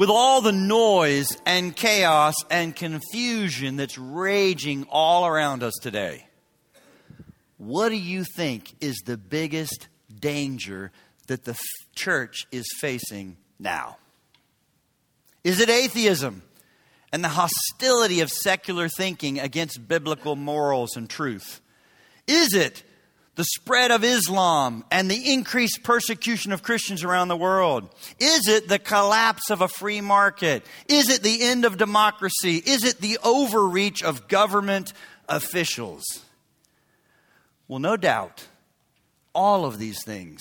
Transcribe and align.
with 0.00 0.08
all 0.08 0.40
the 0.40 0.50
noise 0.50 1.28
and 1.44 1.76
chaos 1.76 2.34
and 2.50 2.74
confusion 2.74 3.76
that's 3.76 3.98
raging 3.98 4.86
all 4.88 5.26
around 5.26 5.62
us 5.62 5.74
today, 5.82 6.26
what 7.58 7.90
do 7.90 7.96
you 7.96 8.24
think 8.34 8.74
is 8.80 8.96
the 9.04 9.18
biggest 9.18 9.88
danger 10.18 10.90
that 11.26 11.44
the 11.44 11.50
f- 11.50 11.60
church 11.94 12.46
is 12.50 12.64
facing 12.80 13.36
now? 13.58 13.98
Is 15.44 15.60
it 15.60 15.68
atheism 15.68 16.44
and 17.12 17.22
the 17.22 17.28
hostility 17.28 18.20
of 18.20 18.30
secular 18.30 18.88
thinking 18.88 19.38
against 19.38 19.86
biblical 19.86 20.34
morals 20.34 20.96
and 20.96 21.10
truth? 21.10 21.60
Is 22.26 22.54
it 22.54 22.84
the 23.36 23.44
spread 23.44 23.90
of 23.90 24.04
Islam 24.04 24.84
and 24.90 25.10
the 25.10 25.32
increased 25.32 25.82
persecution 25.82 26.52
of 26.52 26.62
Christians 26.62 27.04
around 27.04 27.28
the 27.28 27.36
world? 27.36 27.88
Is 28.18 28.48
it 28.48 28.68
the 28.68 28.78
collapse 28.78 29.50
of 29.50 29.60
a 29.60 29.68
free 29.68 30.00
market? 30.00 30.64
Is 30.88 31.08
it 31.08 31.22
the 31.22 31.42
end 31.42 31.64
of 31.64 31.76
democracy? 31.76 32.56
Is 32.56 32.84
it 32.84 33.00
the 33.00 33.18
overreach 33.22 34.02
of 34.02 34.28
government 34.28 34.92
officials? 35.28 36.04
Well, 37.68 37.78
no 37.78 37.96
doubt, 37.96 38.46
all 39.34 39.64
of 39.64 39.78
these 39.78 40.04
things 40.04 40.40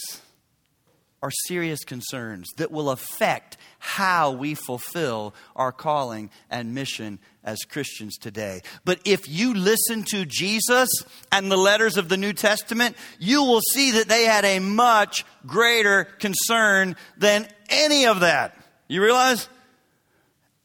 are 1.21 1.31
serious 1.47 1.83
concerns 1.83 2.49
that 2.57 2.71
will 2.71 2.89
affect 2.89 3.57
how 3.79 4.31
we 4.31 4.55
fulfill 4.55 5.33
our 5.55 5.71
calling 5.71 6.29
and 6.49 6.73
mission 6.73 7.19
as 7.43 7.59
Christians 7.69 8.17
today. 8.17 8.61
But 8.85 9.01
if 9.05 9.27
you 9.27 9.53
listen 9.53 10.03
to 10.03 10.25
Jesus 10.25 10.89
and 11.31 11.51
the 11.51 11.57
letters 11.57 11.97
of 11.97 12.09
the 12.09 12.17
New 12.17 12.33
Testament, 12.33 12.95
you 13.19 13.43
will 13.43 13.61
see 13.61 13.91
that 13.91 14.07
they 14.07 14.25
had 14.25 14.45
a 14.45 14.59
much 14.59 15.25
greater 15.45 16.05
concern 16.05 16.95
than 17.17 17.47
any 17.69 18.05
of 18.05 18.21
that. 18.21 18.55
You 18.87 19.01
realize? 19.03 19.49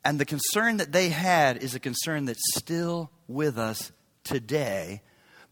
And 0.04 0.20
the 0.20 0.26
concern 0.26 0.76
that 0.76 0.92
they 0.92 1.08
had 1.08 1.62
is 1.62 1.74
a 1.74 1.80
concern 1.80 2.26
that's 2.26 2.54
still 2.54 3.10
with 3.26 3.58
us 3.58 3.90
today 4.22 5.02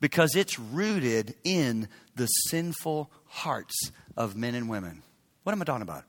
because 0.00 0.34
it's 0.34 0.58
rooted 0.58 1.34
in 1.45 1.89
the 2.17 2.27
sinful 2.27 3.11
hearts 3.33 3.91
of 4.14 4.36
men 4.36 4.55
and 4.55 4.69
women. 4.69 5.02
What 5.42 5.52
am 5.52 5.62
I 5.62 5.64
talking 5.64 5.83
about? 5.83 6.05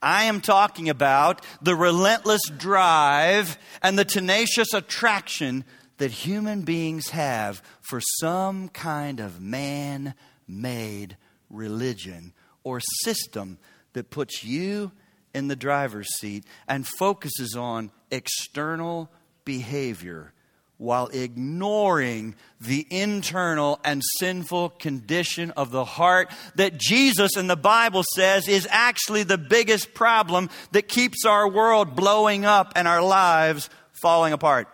I 0.00 0.24
am 0.24 0.40
talking 0.40 0.88
about 0.88 1.44
the 1.60 1.74
relentless 1.74 2.40
drive 2.56 3.58
and 3.82 3.98
the 3.98 4.04
tenacious 4.04 4.72
attraction 4.72 5.64
that 5.98 6.12
human 6.12 6.62
beings 6.62 7.10
have 7.10 7.60
for 7.82 8.00
some 8.00 8.68
kind 8.68 9.20
of 9.20 9.40
man 9.40 10.14
made 10.48 11.16
religion 11.50 12.32
or 12.62 12.80
system 13.02 13.58
that 13.92 14.10
puts 14.10 14.44
you 14.44 14.92
in 15.34 15.48
the 15.48 15.56
driver's 15.56 16.08
seat 16.18 16.44
and 16.68 16.86
focuses 16.86 17.56
on 17.56 17.90
external 18.10 19.10
behavior 19.44 20.32
while 20.80 21.08
ignoring 21.08 22.34
the 22.58 22.86
internal 22.88 23.78
and 23.84 24.02
sinful 24.18 24.70
condition 24.70 25.50
of 25.50 25.70
the 25.70 25.84
heart 25.84 26.30
that 26.54 26.78
Jesus 26.78 27.36
in 27.36 27.48
the 27.48 27.56
Bible 27.56 28.02
says 28.14 28.48
is 28.48 28.66
actually 28.70 29.22
the 29.22 29.36
biggest 29.36 29.92
problem 29.92 30.48
that 30.72 30.88
keeps 30.88 31.26
our 31.26 31.46
world 31.46 31.94
blowing 31.94 32.46
up 32.46 32.72
and 32.76 32.88
our 32.88 33.02
lives 33.02 33.68
falling 34.00 34.32
apart. 34.32 34.68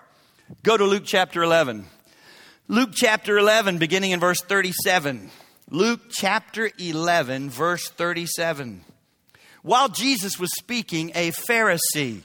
Go 0.62 0.77
to 0.77 0.84
Luke 0.84 1.03
chapter 1.05 1.43
11. 1.43 1.87
Luke 2.69 2.91
chapter 2.95 3.37
11, 3.37 3.79
beginning 3.79 4.12
in 4.12 4.21
verse 4.21 4.41
37. 4.43 5.29
Luke 5.71 6.03
chapter 6.09 6.71
11, 6.79 7.51
verse 7.51 7.89
37. 7.91 8.84
While 9.62 9.89
Jesus 9.89 10.39
was 10.39 10.53
speaking, 10.56 11.11
a 11.16 11.33
Pharisee, 11.33 12.22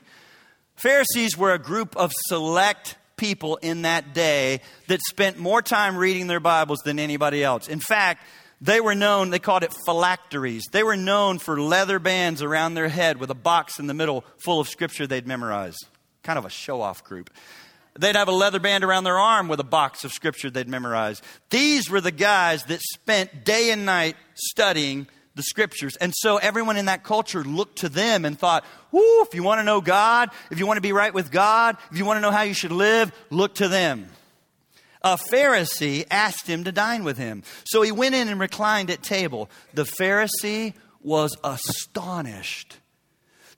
Pharisees 0.76 1.36
were 1.36 1.52
a 1.52 1.60
group 1.60 1.98
of 1.98 2.12
select 2.28 2.96
people 3.22 3.58
in 3.58 3.84
that 3.84 4.16
day 4.16 4.62
that 4.88 5.00
spent 5.08 5.38
more 5.38 5.62
time 5.62 5.96
reading 5.96 6.26
their 6.26 6.40
Bibles 6.40 6.80
than 6.80 6.98
anybody 6.98 7.44
else. 7.44 7.68
In 7.68 7.80
fact, 7.80 8.26
they 8.60 8.82
were 8.82 8.96
known, 8.96 9.30
they 9.30 9.38
called 9.38 9.62
it 9.62 9.76
phylacteries. 9.86 10.64
They 10.72 10.82
were 10.82 10.98
known 10.98 11.38
for 11.38 11.62
leather 11.62 12.00
bands 12.00 12.42
around 12.42 12.74
their 12.74 12.88
head 12.88 13.18
with 13.18 13.30
a 13.30 13.36
box 13.36 13.78
in 13.78 13.86
the 13.86 13.94
middle 13.94 14.26
full 14.44 14.60
of 14.60 14.68
scripture 14.68 15.06
they'd 15.06 15.28
memorize. 15.28 15.78
Kind 16.24 16.40
of 16.40 16.46
a 16.46 16.50
show 16.50 16.82
off 16.82 17.04
group. 17.04 17.30
They'd 18.00 18.16
have 18.16 18.28
a 18.28 18.32
leather 18.32 18.60
band 18.60 18.84
around 18.84 19.04
their 19.04 19.20
arm 19.20 19.48
with 19.48 19.60
a 19.60 19.64
box 19.66 20.04
of 20.04 20.12
scripture 20.12 20.50
they'd 20.50 20.68
memorize. 20.68 21.22
These 21.52 21.92
were 21.92 22.02
the 22.02 22.10
guys 22.10 22.64
that 22.66 22.82
spent 22.82 23.46
day 23.46 23.70
and 23.70 23.86
night 23.86 24.16
studying 24.34 25.06
the 25.36 25.44
scriptures. 25.44 25.96
And 25.98 26.14
so 26.16 26.38
everyone 26.38 26.78
in 26.78 26.86
that 26.86 27.04
culture 27.04 27.44
looked 27.44 27.80
to 27.80 27.90
them 27.90 28.26
and 28.26 28.38
thought, 28.38 28.66
whoo, 28.92 29.22
if 29.22 29.34
you 29.34 29.44
want 29.44 29.60
to 29.60 29.64
know 29.64 29.82
God, 29.82 30.30
if 30.50 30.60
you 30.60 30.68
want 30.68 30.78
to 30.78 30.82
be 30.82 30.94
right 30.94 31.14
with 31.14 31.32
God, 31.32 31.78
if 31.92 31.98
you 31.98 32.06
want 32.06 32.18
to 32.18 32.22
know 32.22 32.32
how 32.32 32.42
you 32.42 32.54
should 32.54 32.72
live, 32.72 33.12
look 33.30 33.56
to 33.56 33.68
them. 33.68 34.10
A 35.04 35.18
Pharisee 35.18 36.06
asked 36.12 36.48
him 36.48 36.66
to 36.66 36.72
dine 36.72 37.04
with 37.04 37.18
him. 37.18 37.44
So 37.66 37.82
he 37.82 37.92
went 37.92 38.14
in 38.14 38.28
and 38.28 38.40
reclined 38.40 38.90
at 38.92 39.02
table. 39.02 39.50
The 39.74 39.84
Pharisee 39.84 40.74
was 41.02 41.36
astonished 41.44 42.78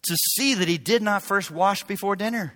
to 0.03 0.15
see 0.35 0.53
that 0.53 0.67
he 0.67 0.77
did 0.77 1.01
not 1.01 1.23
first 1.23 1.51
wash 1.51 1.83
before 1.83 2.15
dinner. 2.15 2.53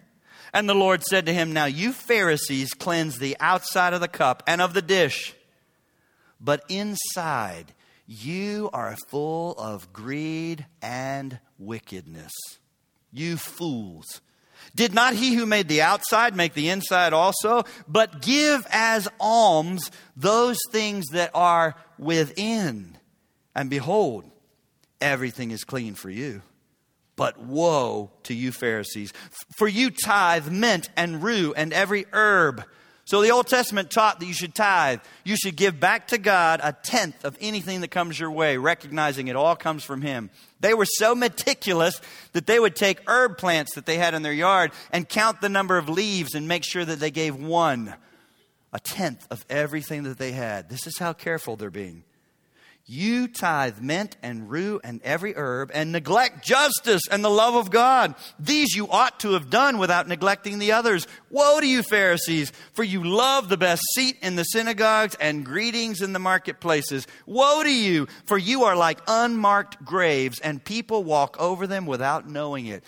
And 0.54 0.70
the 0.70 0.76
Lord 0.76 1.04
said 1.04 1.26
to 1.26 1.34
him, 1.34 1.52
Now 1.52 1.66
you 1.66 1.92
Pharisees 1.92 2.74
cleanse 2.74 3.18
the 3.18 3.36
outside 3.40 3.94
of 3.94 4.00
the 4.00 4.08
cup 4.08 4.44
and 4.48 4.62
of 4.62 4.74
the 4.74 4.82
dish, 4.82 5.34
but 6.40 6.64
inside 6.70 7.74
you 8.08 8.70
are 8.72 8.96
full 9.10 9.54
of 9.54 9.92
greed 9.92 10.66
and 10.82 11.40
wickedness. 11.60 12.32
You 13.12 13.38
fools. 13.38 14.22
Did 14.76 14.94
not 14.94 15.14
he 15.14 15.34
who 15.34 15.46
made 15.46 15.68
the 15.68 15.82
outside 15.82 16.36
make 16.36 16.54
the 16.54 16.70
inside 16.70 17.14
also? 17.14 17.64
But 17.88 18.22
give 18.22 18.66
as 18.72 19.08
alms 19.20 19.92
those 20.16 20.58
things 20.72 21.08
that 21.08 21.32
are 21.34 21.76
within. 22.00 22.98
And 23.54 23.70
behold, 23.70 24.26
everything 25.02 25.52
is 25.52 25.64
clean 25.64 25.96
for 25.96 26.10
you. 26.10 26.42
But 27.16 27.40
woe 27.40 28.12
to 28.24 28.34
you, 28.34 28.52
Pharisees, 28.52 29.12
for 29.58 29.68
you 29.68 29.90
tithe 29.90 30.50
mint 30.50 30.90
and 30.96 31.24
rue 31.24 31.54
and 31.56 31.74
every 31.74 32.06
herb 32.14 32.64
so 33.08 33.22
the 33.22 33.32
Old 33.32 33.48
Testament 33.48 33.90
taught 33.90 34.20
that 34.20 34.26
you 34.26 34.34
should 34.34 34.54
tithe. 34.54 35.00
You 35.24 35.38
should 35.38 35.56
give 35.56 35.80
back 35.80 36.10
to 36.10 36.18
God 36.18 36.60
a 36.62 36.74
tenth 36.74 37.24
of 37.24 37.38
anything 37.40 37.80
that 37.80 37.88
comes 37.88 38.20
your 38.20 38.30
way, 38.30 38.58
recognizing 38.58 39.30
it 39.30 39.38
all 39.38 39.56
comes 39.56 39.86
from 39.86 40.02
Him. 40.02 40.30
They 40.60 40.74
were 40.74 40.84
so 40.86 41.16
meticulous 41.16 42.02
that 42.34 42.48
they 42.48 42.60
would 42.60 42.76
take 42.76 43.00
herb 43.08 43.38
plants 43.38 43.76
that 43.76 43.86
they 43.86 43.96
had 43.96 44.14
in 44.14 44.24
their 44.24 44.34
yard 44.34 44.74
and 44.92 45.08
count 45.08 45.40
the 45.40 45.48
number 45.48 45.78
of 45.78 45.88
leaves 45.88 46.36
and 46.36 46.50
make 46.50 46.66
sure 46.66 46.84
that 46.84 47.00
they 47.00 47.10
gave 47.10 47.38
one, 47.38 47.96
a 48.74 48.80
tenth 48.82 49.26
of 49.32 49.46
everything 49.50 50.04
that 50.04 50.18
they 50.18 50.34
had. 50.34 50.68
This 50.68 50.86
is 50.86 50.98
how 50.98 51.14
careful 51.14 51.56
they're 51.56 51.70
being. 51.72 52.04
You 52.90 53.28
tithe 53.28 53.82
mint 53.82 54.16
and 54.24 54.50
rue 54.50 54.80
and 54.82 55.02
every 55.04 55.34
herb 55.36 55.72
and 55.74 55.92
neglect 55.92 56.46
justice 56.46 57.02
and 57.12 57.22
the 57.22 57.30
love 57.30 57.54
of 57.54 57.70
God. 57.70 58.16
These 58.40 58.76
you 58.76 58.88
ought 58.88 59.20
to 59.20 59.34
have 59.34 59.50
done 59.50 59.78
without 59.78 60.08
neglecting 60.08 60.58
the 60.58 60.72
others. 60.72 61.06
Woe 61.30 61.60
to 61.60 61.68
you, 61.68 61.84
Pharisees, 61.84 62.54
for 62.72 62.86
you 62.86 63.04
love 63.04 63.50
the 63.50 63.58
best 63.58 63.82
seat 63.94 64.16
in 64.22 64.38
the 64.38 64.44
synagogues 64.44 65.16
and 65.20 65.46
greetings 65.46 66.02
in 66.02 66.14
the 66.14 66.20
marketplaces. 66.20 67.08
Woe 67.26 67.62
to 67.62 67.70
you, 67.70 68.08
for 68.24 68.38
you 68.38 68.64
are 68.64 68.78
like 68.78 69.02
unmarked 69.06 69.84
graves 69.84 70.40
and 70.40 70.64
people 70.64 71.04
walk 71.04 71.36
over 71.42 71.68
them 71.68 71.88
without 71.88 72.30
knowing 72.30 72.68
it. 72.68 72.86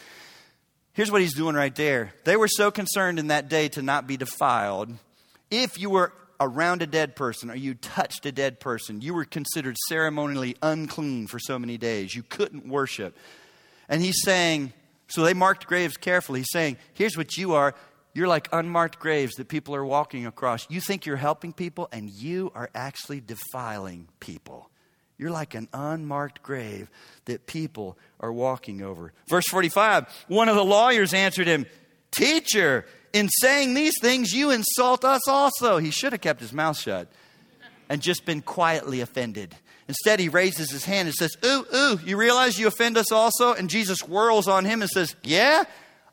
Here's 0.93 1.11
what 1.11 1.19
he's 1.19 1.35
doing 1.35 1.55
right 1.55 1.75
there. 1.75 2.13
They 2.23 2.37
were 2.37 2.47
so 2.47 2.71
concerned 2.71 3.19
in 3.19 3.27
that 3.27 3.49
day 3.49 3.67
to 3.69 3.81
not 3.81 4.07
be 4.07 4.15
defiled. 4.15 4.93
If 5.51 5.77
you 5.77 5.89
were 5.89 6.13
around 6.39 6.81
a 6.81 6.87
dead 6.87 7.15
person 7.15 7.49
or 7.49 7.55
you 7.55 7.73
touched 7.73 8.25
a 8.25 8.31
dead 8.31 8.59
person, 8.59 9.01
you 9.01 9.13
were 9.13 9.25
considered 9.25 9.75
ceremonially 9.87 10.55
unclean 10.61 11.27
for 11.27 11.39
so 11.39 11.59
many 11.59 11.77
days. 11.77 12.15
You 12.15 12.23
couldn't 12.23 12.67
worship. 12.67 13.17
And 13.87 14.01
he's 14.01 14.21
saying, 14.23 14.73
so 15.07 15.23
they 15.23 15.33
marked 15.33 15.67
graves 15.67 15.97
carefully. 15.97 16.41
He's 16.41 16.51
saying, 16.51 16.77
here's 16.93 17.17
what 17.17 17.35
you 17.37 17.53
are. 17.53 17.73
You're 18.13 18.27
like 18.27 18.47
unmarked 18.51 18.99
graves 18.99 19.35
that 19.35 19.47
people 19.47 19.75
are 19.75 19.85
walking 19.85 20.25
across. 20.25 20.67
You 20.69 20.81
think 20.81 21.05
you're 21.05 21.15
helping 21.15 21.53
people, 21.53 21.89
and 21.91 22.09
you 22.09 22.51
are 22.55 22.69
actually 22.73 23.21
defiling 23.21 24.07
people. 24.19 24.69
You're 25.17 25.31
like 25.31 25.53
an 25.53 25.67
unmarked 25.73 26.41
grave 26.41 26.89
that 27.25 27.45
people 27.45 27.97
are 28.19 28.31
walking 28.31 28.81
over. 28.81 29.13
Verse 29.27 29.45
45 29.49 30.07
One 30.27 30.49
of 30.49 30.55
the 30.55 30.65
lawyers 30.65 31.13
answered 31.13 31.47
him, 31.47 31.65
Teacher, 32.11 32.85
in 33.13 33.29
saying 33.29 33.73
these 33.73 33.99
things, 34.01 34.33
you 34.33 34.51
insult 34.51 35.05
us 35.05 35.27
also. 35.27 35.77
He 35.77 35.91
should 35.91 36.11
have 36.13 36.21
kept 36.21 36.39
his 36.39 36.53
mouth 36.53 36.77
shut 36.77 37.07
and 37.89 38.01
just 38.01 38.25
been 38.25 38.41
quietly 38.41 39.01
offended. 39.01 39.55
Instead, 39.87 40.19
he 40.19 40.29
raises 40.29 40.69
his 40.69 40.85
hand 40.85 41.07
and 41.07 41.15
says, 41.15 41.35
Ooh, 41.43 41.65
ooh, 41.73 41.99
you 42.05 42.15
realize 42.15 42.59
you 42.59 42.67
offend 42.67 42.97
us 42.97 43.11
also? 43.11 43.53
And 43.53 43.69
Jesus 43.69 44.01
whirls 44.01 44.47
on 44.47 44.63
him 44.63 44.81
and 44.81 44.89
says, 44.89 45.15
Yeah, 45.23 45.63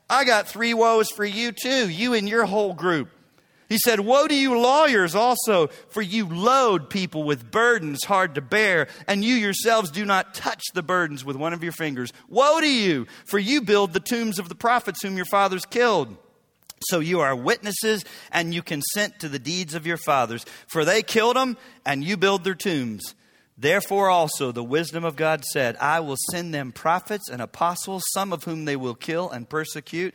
I 0.09 0.25
got 0.25 0.47
three 0.47 0.73
woes 0.73 1.09
for 1.11 1.25
you 1.25 1.51
too, 1.51 1.87
you 1.87 2.13
and 2.15 2.27
your 2.27 2.45
whole 2.45 2.73
group. 2.73 3.09
He 3.69 3.77
said, 3.77 3.99
Woe 3.99 4.27
to 4.27 4.35
you, 4.35 4.57
lawyers, 4.57 5.13
also, 5.13 5.67
for 5.89 6.01
you 6.01 6.27
load 6.27 6.89
people 6.89 7.23
with 7.23 7.51
burdens 7.51 8.05
hard 8.05 8.35
to 8.35 8.41
bear, 8.41 8.87
and 9.07 9.25
you 9.25 9.35
yourselves 9.35 9.91
do 9.91 10.05
not 10.05 10.33
touch 10.33 10.63
the 10.73 10.83
burdens 10.83 11.25
with 11.25 11.35
one 11.35 11.53
of 11.53 11.63
your 11.63 11.73
fingers. 11.73 12.13
Woe 12.29 12.61
to 12.61 12.71
you, 12.71 13.07
for 13.27 13.39
you 13.39 13.61
build 13.61 13.93
the 13.93 13.99
tombs 13.99 14.39
of 14.39 14.47
the 14.47 14.55
prophets 14.55 15.03
whom 15.03 15.17
your 15.17 15.25
fathers 15.25 15.65
killed. 15.65 16.15
So 16.89 16.99
you 16.99 17.19
are 17.19 17.35
witnesses, 17.35 18.05
and 18.31 18.53
you 18.53 18.61
consent 18.61 19.19
to 19.19 19.29
the 19.29 19.39
deeds 19.39 19.73
of 19.73 19.85
your 19.85 19.97
fathers, 19.97 20.45
for 20.67 20.85
they 20.85 21.01
killed 21.01 21.35
them, 21.35 21.57
and 21.85 22.03
you 22.03 22.15
build 22.15 22.43
their 22.43 22.55
tombs. 22.55 23.15
Therefore, 23.57 24.09
also, 24.09 24.51
the 24.51 24.63
wisdom 24.63 25.03
of 25.03 25.15
God 25.15 25.43
said, 25.43 25.75
I 25.77 25.99
will 25.99 26.17
send 26.31 26.53
them 26.53 26.71
prophets 26.71 27.27
and 27.27 27.41
apostles, 27.41 28.03
some 28.13 28.31
of 28.31 28.43
whom 28.43 28.65
they 28.65 28.75
will 28.75 28.93
kill 28.93 29.31
and 29.31 29.49
persecute 29.49 30.13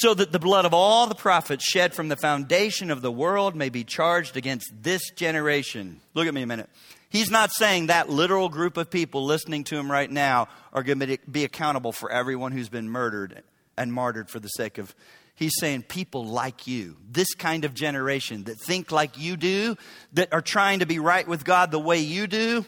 so 0.00 0.14
that 0.14 0.32
the 0.32 0.38
blood 0.38 0.64
of 0.64 0.72
all 0.72 1.06
the 1.06 1.14
prophets 1.14 1.62
shed 1.62 1.92
from 1.92 2.08
the 2.08 2.16
foundation 2.16 2.90
of 2.90 3.02
the 3.02 3.12
world 3.12 3.54
may 3.54 3.68
be 3.68 3.84
charged 3.84 4.34
against 4.34 4.72
this 4.80 5.10
generation. 5.10 6.00
Look 6.14 6.26
at 6.26 6.32
me 6.32 6.40
a 6.40 6.46
minute. 6.46 6.70
He's 7.10 7.30
not 7.30 7.52
saying 7.52 7.88
that 7.88 8.08
literal 8.08 8.48
group 8.48 8.78
of 8.78 8.88
people 8.88 9.26
listening 9.26 9.64
to 9.64 9.76
him 9.76 9.92
right 9.92 10.10
now 10.10 10.48
are 10.72 10.82
going 10.82 11.00
to 11.00 11.18
be 11.30 11.44
accountable 11.44 11.92
for 11.92 12.10
everyone 12.10 12.52
who's 12.52 12.70
been 12.70 12.88
murdered 12.88 13.42
and 13.76 13.92
martyred 13.92 14.30
for 14.30 14.40
the 14.40 14.48
sake 14.48 14.78
of. 14.78 14.94
He's 15.34 15.52
saying 15.58 15.82
people 15.82 16.24
like 16.24 16.66
you, 16.66 16.96
this 17.10 17.34
kind 17.34 17.66
of 17.66 17.74
generation 17.74 18.44
that 18.44 18.56
think 18.66 18.92
like 18.92 19.18
you 19.18 19.36
do, 19.36 19.76
that 20.14 20.32
are 20.32 20.42
trying 20.42 20.78
to 20.78 20.86
be 20.86 20.98
right 20.98 21.26
with 21.28 21.44
God 21.44 21.70
the 21.70 21.78
way 21.78 21.98
you 21.98 22.26
do, 22.26 22.64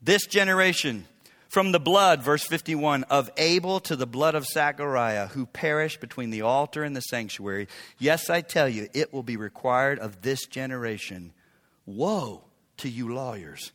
this 0.00 0.26
generation 0.26 1.06
from 1.52 1.70
the 1.70 1.78
blood, 1.78 2.22
verse 2.22 2.44
51, 2.44 3.04
of 3.04 3.30
Abel 3.36 3.78
to 3.80 3.94
the 3.94 4.06
blood 4.06 4.34
of 4.34 4.46
Zachariah, 4.46 5.26
who 5.26 5.44
perished 5.44 6.00
between 6.00 6.30
the 6.30 6.40
altar 6.40 6.82
and 6.82 6.96
the 6.96 7.02
sanctuary. 7.02 7.68
Yes, 7.98 8.30
I 8.30 8.40
tell 8.40 8.70
you, 8.70 8.88
it 8.94 9.12
will 9.12 9.22
be 9.22 9.36
required 9.36 9.98
of 9.98 10.22
this 10.22 10.46
generation. 10.46 11.34
Woe 11.84 12.42
to 12.78 12.88
you, 12.88 13.12
lawyers, 13.12 13.72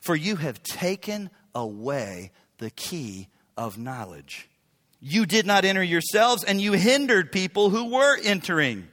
for 0.00 0.16
you 0.16 0.34
have 0.36 0.60
taken 0.64 1.30
away 1.54 2.32
the 2.58 2.70
key 2.70 3.28
of 3.56 3.78
knowledge. 3.78 4.48
You 5.00 5.24
did 5.24 5.46
not 5.46 5.64
enter 5.64 5.84
yourselves, 5.84 6.42
and 6.42 6.60
you 6.60 6.72
hindered 6.72 7.30
people 7.30 7.70
who 7.70 7.92
were 7.92 8.18
entering. 8.24 8.88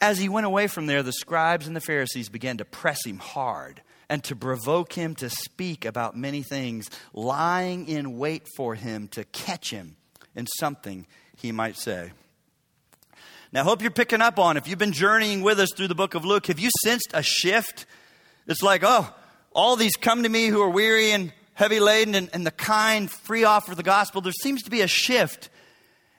As 0.00 0.18
he 0.18 0.30
went 0.30 0.46
away 0.46 0.68
from 0.68 0.86
there, 0.86 1.02
the 1.02 1.12
scribes 1.12 1.66
and 1.66 1.76
the 1.76 1.82
Pharisees 1.82 2.30
began 2.30 2.56
to 2.56 2.64
press 2.64 3.04
him 3.04 3.18
hard 3.18 3.82
and 4.14 4.22
to 4.22 4.36
provoke 4.36 4.92
him 4.92 5.12
to 5.16 5.28
speak 5.28 5.84
about 5.84 6.16
many 6.16 6.40
things, 6.40 6.88
lying 7.12 7.88
in 7.88 8.16
wait 8.16 8.46
for 8.56 8.76
him 8.76 9.08
to 9.08 9.24
catch 9.24 9.70
him 9.70 9.96
in 10.36 10.46
something 10.60 11.04
he 11.36 11.50
might 11.50 11.76
say. 11.76 12.12
Now, 13.50 13.62
I 13.62 13.64
hope 13.64 13.82
you're 13.82 13.90
picking 13.90 14.22
up 14.22 14.38
on, 14.38 14.56
if 14.56 14.68
you've 14.68 14.78
been 14.78 14.92
journeying 14.92 15.42
with 15.42 15.58
us 15.58 15.72
through 15.76 15.88
the 15.88 15.96
book 15.96 16.14
of 16.14 16.24
Luke, 16.24 16.46
have 16.46 16.60
you 16.60 16.70
sensed 16.84 17.10
a 17.12 17.24
shift? 17.24 17.86
It's 18.46 18.62
like, 18.62 18.82
oh, 18.84 19.12
all 19.52 19.74
these 19.74 19.96
come 19.96 20.22
to 20.22 20.28
me 20.28 20.46
who 20.46 20.62
are 20.62 20.70
weary 20.70 21.10
and 21.10 21.32
heavy 21.54 21.80
laden, 21.80 22.14
and, 22.14 22.30
and 22.32 22.46
the 22.46 22.52
kind 22.52 23.10
free 23.10 23.42
offer 23.42 23.72
of 23.72 23.76
the 23.76 23.82
gospel. 23.82 24.20
There 24.20 24.32
seems 24.42 24.62
to 24.62 24.70
be 24.70 24.82
a 24.82 24.86
shift. 24.86 25.50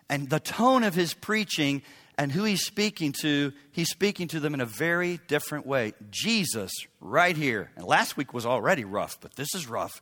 And 0.09 0.29
the 0.29 0.41
tone 0.41 0.83
of 0.83 0.95
his 0.95 1.13
preaching 1.13 1.81
and 2.17 2.31
who 2.31 2.43
he's 2.43 2.65
speaking 2.65 3.13
to, 3.21 3.51
he's 3.71 3.89
speaking 3.89 4.27
to 4.29 4.39
them 4.39 4.53
in 4.53 4.61
a 4.61 4.65
very 4.65 5.19
different 5.27 5.65
way. 5.65 5.93
Jesus, 6.09 6.71
right 6.99 7.35
here, 7.35 7.71
and 7.75 7.85
last 7.85 8.17
week 8.17 8.33
was 8.33 8.45
already 8.45 8.85
rough, 8.85 9.19
but 9.19 9.35
this 9.35 9.53
is 9.55 9.67
rough. 9.67 10.01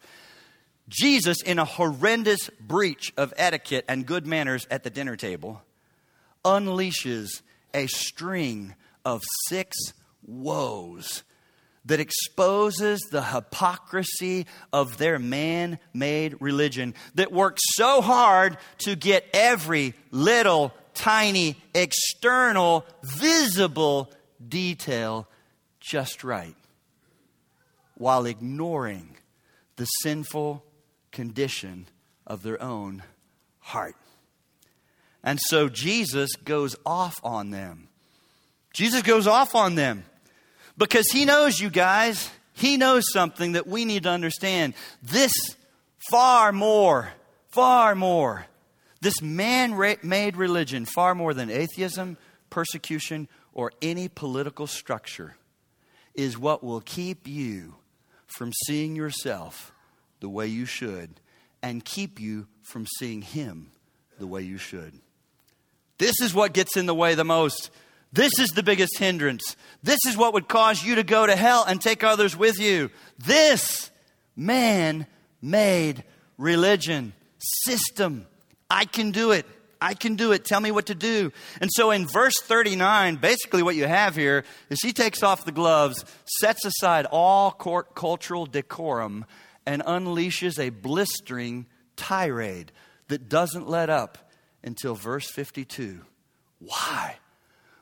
Jesus, 0.90 1.42
in 1.42 1.60
a 1.60 1.66
horrendous 1.66 2.50
breach 2.60 3.14
of 3.18 3.34
etiquette 3.38 3.86
and 3.88 4.06
good 4.06 4.28
manners 4.28 4.68
at 4.70 4.84
the 4.84 4.90
dinner 4.90 5.16
table, 5.16 5.62
unleashes 6.44 7.42
a 7.74 7.88
string 7.88 8.76
of 9.06 9.24
six 9.48 9.76
woes 10.26 11.24
that 11.86 12.00
exposes 12.00 13.02
the 13.12 13.24
hypocrisy 13.24 14.46
of 14.72 14.98
their 14.98 15.20
man 15.20 15.80
made 15.94 16.36
religion 16.40 16.94
that 17.16 17.32
works 17.32 17.62
so 17.76 18.02
hard 18.02 18.58
to 18.78 18.96
get 18.96 19.26
every 19.34 19.94
little 20.12 20.74
tiny, 20.94 21.56
external, 21.74 22.86
visible 23.04 24.12
detail 24.48 25.28
just 25.80 26.24
right 26.24 26.56
while 27.96 28.26
ignoring 28.26 29.16
the 29.76 29.86
sinful 29.86 30.64
condition 31.12 31.88
of 32.26 32.44
their 32.44 32.62
own 32.62 33.04
heart. 33.60 33.96
And 35.24 35.40
so 35.42 35.70
Jesus 35.70 36.36
goes 36.36 36.76
off 36.86 37.16
on 37.24 37.52
them. 37.52 37.88
Jesus 38.74 39.04
goes 39.04 39.28
off 39.28 39.56
on 39.56 39.76
them 39.76 40.04
because 40.78 41.08
he 41.12 41.26
knows 41.26 41.60
you 41.60 41.70
guys. 41.70 42.30
He 42.54 42.78
knows 42.78 43.06
something 43.12 43.54
that 43.54 43.68
we 43.68 43.86
need 43.86 44.04
to 44.04 44.10
understand. 44.10 44.74
This 45.02 45.32
far 46.10 46.52
more, 46.52 47.10
far 47.50 47.96
more 47.96 48.46
this 49.04 49.22
man 49.22 49.78
made 50.02 50.38
religion, 50.38 50.86
far 50.86 51.14
more 51.14 51.34
than 51.34 51.50
atheism, 51.50 52.18
persecution, 52.50 53.28
or 53.54 53.72
any 53.82 54.08
political 54.08 54.66
structure, 54.66 55.36
is 56.16 56.38
what 56.38 56.64
will 56.64 56.82
keep 56.82 57.28
you 57.28 57.76
from 58.26 58.52
seeing 58.66 58.96
yourself 58.96 59.72
the 60.20 60.30
way 60.30 60.48
you 60.48 60.66
should 60.66 61.20
and 61.62 61.84
keep 61.84 62.20
you 62.20 62.48
from 62.62 62.88
seeing 62.98 63.22
Him 63.22 63.72
the 64.20 64.28
way 64.28 64.42
you 64.42 64.58
should. 64.58 64.94
This 65.98 66.20
is 66.22 66.34
what 66.34 66.54
gets 66.54 66.78
in 66.78 66.86
the 66.86 66.96
way 66.96 67.16
the 67.16 67.24
most. 67.24 67.70
This 68.12 68.38
is 68.40 68.50
the 68.50 68.64
biggest 68.64 68.98
hindrance. 68.98 69.56
This 69.82 70.00
is 70.08 70.16
what 70.18 70.34
would 70.34 70.48
cause 70.48 70.84
you 70.84 70.96
to 70.96 71.04
go 71.04 71.26
to 71.26 71.36
hell 71.36 71.66
and 71.68 71.82
take 71.82 72.04
others 72.04 72.36
with 72.36 72.60
you. 72.60 72.90
This 73.18 73.92
man 74.36 75.08
made 75.42 76.04
religion, 76.38 77.14
system, 77.66 78.28
I 78.74 78.86
can 78.86 79.12
do 79.12 79.32
it. 79.32 79.46
I 79.80 79.94
can 79.94 80.16
do 80.16 80.32
it. 80.32 80.46
Tell 80.46 80.60
me 80.60 80.72
what 80.72 80.88
to 80.88 80.96
do. 80.96 81.32
And 81.62 81.70
so 81.72 81.92
in 81.92 82.08
verse 82.08 82.34
39, 82.42 83.18
basically 83.18 83.62
what 83.62 83.76
you 83.76 83.86
have 83.86 84.16
here 84.16 84.46
is 84.70 84.82
he 84.82 84.94
takes 84.94 85.22
off 85.22 85.46
the 85.46 85.52
gloves, 85.52 86.04
sets 86.42 86.66
aside 86.66 87.06
all 87.12 87.52
court 87.52 87.94
cultural 87.94 88.48
decorum, 88.48 89.26
and 89.66 89.84
unleashes 89.84 90.58
a 90.58 90.70
blistering 90.70 91.68
tirade 91.96 92.72
that 93.10 93.30
doesn't 93.30 93.70
let 93.70 93.92
up 93.92 94.32
until 94.64 94.96
verse 94.96 95.30
52. 95.30 96.02
Why? 96.58 97.18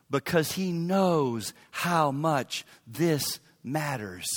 Because 0.09 0.53
he 0.53 0.73
knows 0.73 1.53
how 1.69 2.11
much 2.11 2.65
this 2.85 3.39
matters 3.63 4.27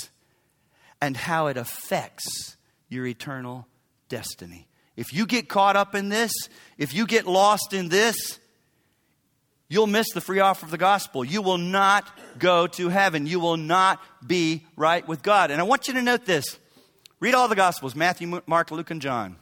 and 1.01 1.17
how 1.17 1.47
it 1.47 1.57
affects 1.57 2.55
your 2.87 3.05
eternal 3.05 3.67
destiny. 4.07 4.67
If 4.95 5.13
you 5.13 5.25
get 5.25 5.49
caught 5.49 5.75
up 5.75 5.95
in 5.95 6.09
this, 6.09 6.31
if 6.77 6.93
you 6.93 7.05
get 7.05 7.25
lost 7.25 7.73
in 7.73 7.89
this, 7.89 8.39
you'll 9.67 9.87
miss 9.87 10.07
the 10.13 10.21
free 10.21 10.39
offer 10.39 10.65
of 10.65 10.71
the 10.71 10.77
gospel. 10.77 11.25
You 11.25 11.41
will 11.41 11.57
not 11.57 12.09
go 12.39 12.67
to 12.67 12.89
heaven. 12.89 13.27
You 13.27 13.39
will 13.39 13.57
not 13.57 13.99
be 14.25 14.65
right 14.77 15.05
with 15.07 15.21
God. 15.21 15.51
And 15.51 15.59
I 15.59 15.63
want 15.63 15.87
you 15.87 15.95
to 15.95 16.01
note 16.01 16.25
this. 16.25 16.57
Read 17.19 17.33
all 17.33 17.47
the 17.47 17.55
gospels 17.55 17.95
Matthew, 17.95 18.41
Mark, 18.45 18.71
Luke, 18.71 18.91
and 18.91 19.01
John. 19.01 19.35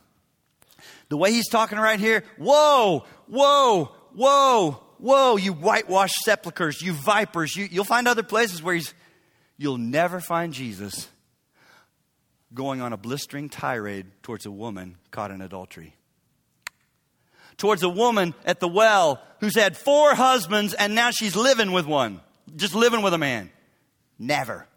The 1.10 1.17
way 1.17 1.31
he's 1.31 1.50
talking 1.50 1.77
right 1.77 2.00
here, 2.00 2.24
whoa, 2.38 3.05
whoa, 3.27 3.91
whoa, 4.13 4.72
whoa, 4.98 5.38
you 5.38 5.53
whitewashed 5.53 6.15
sepulchres, 6.24 6.81
you 6.81 6.93
vipers. 6.93 7.55
You, 7.55 7.67
you'll 7.69 7.83
find 7.83 8.07
other 8.07 8.24
places 8.24 8.63
where 8.63 8.75
he's, 8.75 8.93
you'll 9.57 9.77
never 9.77 10.19
find 10.19 10.53
Jesus 10.53 11.07
going 12.53 12.81
on 12.81 12.93
a 12.93 12.98
blistering 12.98 13.50
tirade 13.50 14.05
towards 14.22 14.45
a 14.45 14.51
woman 14.51 14.98
caught 15.12 15.31
in 15.31 15.41
adultery. 15.41 15.95
Towards 17.57 17.83
a 17.83 17.89
woman 17.89 18.33
at 18.45 18.60
the 18.60 18.67
well 18.67 19.22
who's 19.39 19.55
had 19.55 19.77
four 19.77 20.15
husbands 20.15 20.74
and 20.74 20.95
now 20.95 21.12
she's 21.12 21.36
living 21.36 21.72
with 21.72 21.86
one, 21.86 22.22
just 22.55 22.75
living 22.75 23.01
with 23.01 23.13
a 23.13 23.17
man. 23.17 23.51
Never. 24.17 24.67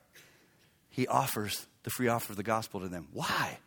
He 0.91 1.07
offers 1.07 1.67
the 1.83 1.91
free 1.91 2.09
offer 2.09 2.33
of 2.33 2.37
the 2.37 2.43
gospel 2.43 2.81
to 2.81 2.89
them. 2.89 3.09
Why? 3.13 3.59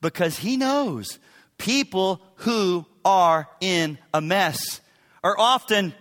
Because 0.00 0.38
he 0.38 0.56
knows 0.56 1.18
people 1.58 2.20
who 2.36 2.86
are 3.04 3.48
in 3.60 3.98
a 4.12 4.20
mess 4.20 4.80
are 5.22 5.38
often 5.38 5.94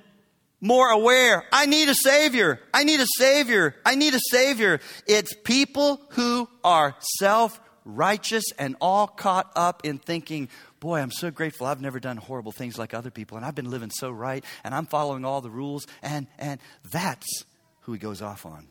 more 0.62 0.92
aware. 0.92 1.44
I 1.52 1.66
need 1.66 1.90
a 1.90 1.96
Savior. 1.96 2.60
I 2.74 2.84
need 2.84 3.00
a 3.00 3.08
Savior. 3.18 3.76
I 3.84 3.96
need 3.96 4.14
a 4.14 4.20
Savior. 4.30 4.80
It's 5.08 5.34
people 5.44 6.00
who 6.12 6.48
are 6.64 6.96
self 7.18 7.60
righteous 7.84 8.44
and 8.60 8.76
all 8.80 9.08
caught 9.08 9.52
up 9.56 9.82
in 9.84 9.98
thinking, 9.98 10.50
boy, 10.80 11.00
I'm 11.00 11.12
so 11.12 11.32
grateful 11.32 11.66
I've 11.66 11.82
never 11.82 12.00
done 12.00 12.18
horrible 12.18 12.52
things 12.52 12.78
like 12.78 12.94
other 12.94 13.10
people 13.10 13.38
and 13.38 13.46
I've 13.46 13.56
been 13.56 13.72
living 13.72 13.90
so 13.90 14.12
right 14.12 14.46
and 14.64 14.76
I'm 14.76 14.86
following 14.86 15.26
all 15.26 15.42
the 15.42 15.50
rules 15.50 15.88
and 16.04 16.28
and 16.38 16.60
that's 16.92 17.44
who 17.82 17.94
he 17.94 18.00
goes 18.00 18.22
off 18.22 18.46
on. 18.46 18.68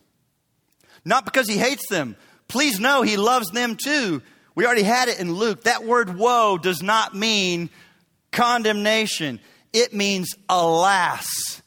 Not 1.03 1.25
because 1.25 1.49
he 1.49 1.57
hates 1.57 1.87
them. 1.89 2.15
Please 2.47 2.79
know 2.79 3.01
he 3.01 3.17
loves 3.17 3.49
them 3.51 3.75
too. 3.75 4.21
We 4.55 4.65
already 4.65 4.83
had 4.83 5.09
it 5.09 5.19
in 5.19 5.33
Luke. 5.33 5.63
That 5.63 5.83
word 5.83 6.17
woe 6.17 6.57
does 6.57 6.81
not 6.81 7.15
mean 7.15 7.69
condemnation. 8.31 9.39
It 9.73 9.93
means 9.93 10.35
alas 10.47 11.60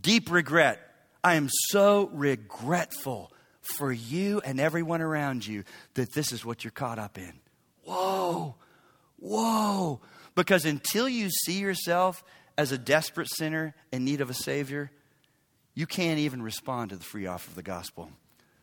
deep 0.00 0.30
regret. 0.30 0.80
I 1.22 1.34
am 1.34 1.48
so 1.68 2.10
regretful 2.12 3.32
for 3.60 3.92
you 3.92 4.40
and 4.44 4.58
everyone 4.58 5.02
around 5.02 5.46
you 5.46 5.64
that 5.94 6.12
this 6.14 6.32
is 6.32 6.44
what 6.44 6.64
you're 6.64 6.70
caught 6.70 6.98
up 6.98 7.18
in. 7.18 7.32
Whoa, 7.84 8.54
whoa. 9.18 10.00
Because 10.34 10.64
until 10.64 11.08
you 11.08 11.28
see 11.30 11.58
yourself 11.58 12.22
as 12.56 12.72
a 12.72 12.78
desperate 12.78 13.28
sinner 13.30 13.74
in 13.92 14.04
need 14.04 14.20
of 14.20 14.30
a 14.30 14.34
Savior, 14.34 14.90
you 15.74 15.86
can't 15.86 16.18
even 16.18 16.42
respond 16.42 16.90
to 16.90 16.96
the 16.96 17.04
free 17.04 17.26
offer 17.26 17.48
of 17.48 17.54
the 17.54 17.62
gospel. 17.62 18.10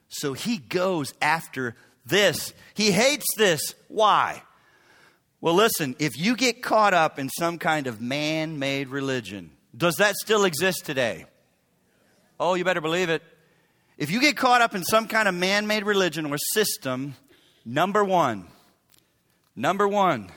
So 0.07 0.33
he 0.33 0.57
goes 0.57 1.13
after 1.21 1.75
this. 2.05 2.53
He 2.73 2.91
hates 2.91 3.25
this. 3.37 3.75
Why? 3.87 4.41
Well, 5.41 5.53
listen, 5.53 5.95
if 5.99 6.17
you 6.17 6.35
get 6.35 6.63
caught 6.63 6.93
up 6.93 7.19
in 7.19 7.29
some 7.29 7.59
kind 7.59 7.87
of 7.87 8.01
man 8.01 8.57
made 8.57 8.87
religion, 8.87 9.51
does 9.77 9.95
that 9.97 10.15
still 10.15 10.43
exist 10.43 10.85
today? 10.85 11.25
Oh, 12.39 12.55
you 12.55 12.65
better 12.65 12.81
believe 12.81 13.09
it. 13.09 13.21
If 13.97 14.11
you 14.11 14.19
get 14.19 14.35
caught 14.35 14.61
up 14.61 14.75
in 14.75 14.83
some 14.83 15.07
kind 15.07 15.27
of 15.27 15.35
man 15.35 15.67
made 15.67 15.83
religion 15.83 16.25
or 16.25 16.37
system, 16.53 17.15
number 17.65 18.03
one, 18.03 18.47
number 19.55 19.87
one, 19.87 20.29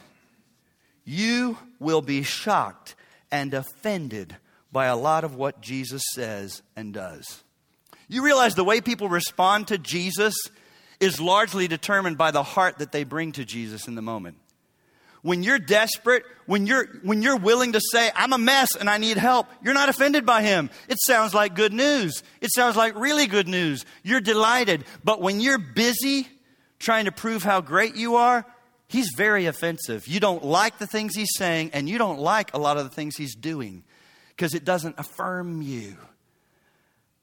you 1.04 1.58
will 1.78 2.02
be 2.02 2.22
shocked 2.22 2.94
and 3.30 3.52
offended 3.52 4.36
by 4.72 4.86
a 4.86 4.96
lot 4.96 5.24
of 5.24 5.34
what 5.34 5.60
Jesus 5.60 6.02
says 6.12 6.62
and 6.76 6.94
does. 6.94 7.42
You 8.08 8.24
realize 8.24 8.54
the 8.54 8.64
way 8.64 8.80
people 8.80 9.08
respond 9.08 9.68
to 9.68 9.78
Jesus 9.78 10.34
is 11.00 11.20
largely 11.20 11.68
determined 11.68 12.18
by 12.18 12.30
the 12.30 12.42
heart 12.42 12.78
that 12.78 12.92
they 12.92 13.04
bring 13.04 13.32
to 13.32 13.44
Jesus 13.44 13.88
in 13.88 13.94
the 13.94 14.02
moment. 14.02 14.36
When 15.22 15.42
you're 15.42 15.58
desperate, 15.58 16.24
when 16.46 16.66
you're, 16.66 16.86
when 17.02 17.20
you're 17.20 17.36
willing 17.36 17.72
to 17.72 17.80
say, 17.92 18.10
I'm 18.14 18.32
a 18.32 18.38
mess 18.38 18.68
and 18.78 18.88
I 18.88 18.98
need 18.98 19.18
help, 19.18 19.48
you're 19.62 19.74
not 19.74 19.88
offended 19.88 20.24
by 20.24 20.42
him. 20.42 20.70
It 20.88 20.98
sounds 21.00 21.34
like 21.34 21.54
good 21.54 21.72
news. 21.72 22.22
It 22.40 22.50
sounds 22.52 22.76
like 22.76 22.94
really 22.96 23.26
good 23.26 23.48
news. 23.48 23.84
You're 24.02 24.20
delighted. 24.20 24.84
But 25.04 25.20
when 25.20 25.40
you're 25.40 25.58
busy 25.58 26.26
trying 26.78 27.04
to 27.04 27.12
prove 27.12 27.42
how 27.42 27.60
great 27.60 27.96
you 27.96 28.16
are, 28.16 28.46
he's 28.88 29.10
very 29.14 29.46
offensive. 29.46 30.08
You 30.08 30.20
don't 30.20 30.44
like 30.44 30.78
the 30.78 30.86
things 30.86 31.14
he's 31.14 31.36
saying, 31.36 31.70
and 31.74 31.88
you 31.88 31.98
don't 31.98 32.18
like 32.18 32.54
a 32.54 32.58
lot 32.58 32.78
of 32.78 32.84
the 32.84 32.90
things 32.90 33.16
he's 33.16 33.34
doing 33.34 33.84
because 34.28 34.54
it 34.54 34.64
doesn't 34.64 34.98
affirm 34.98 35.60
you. 35.60 35.98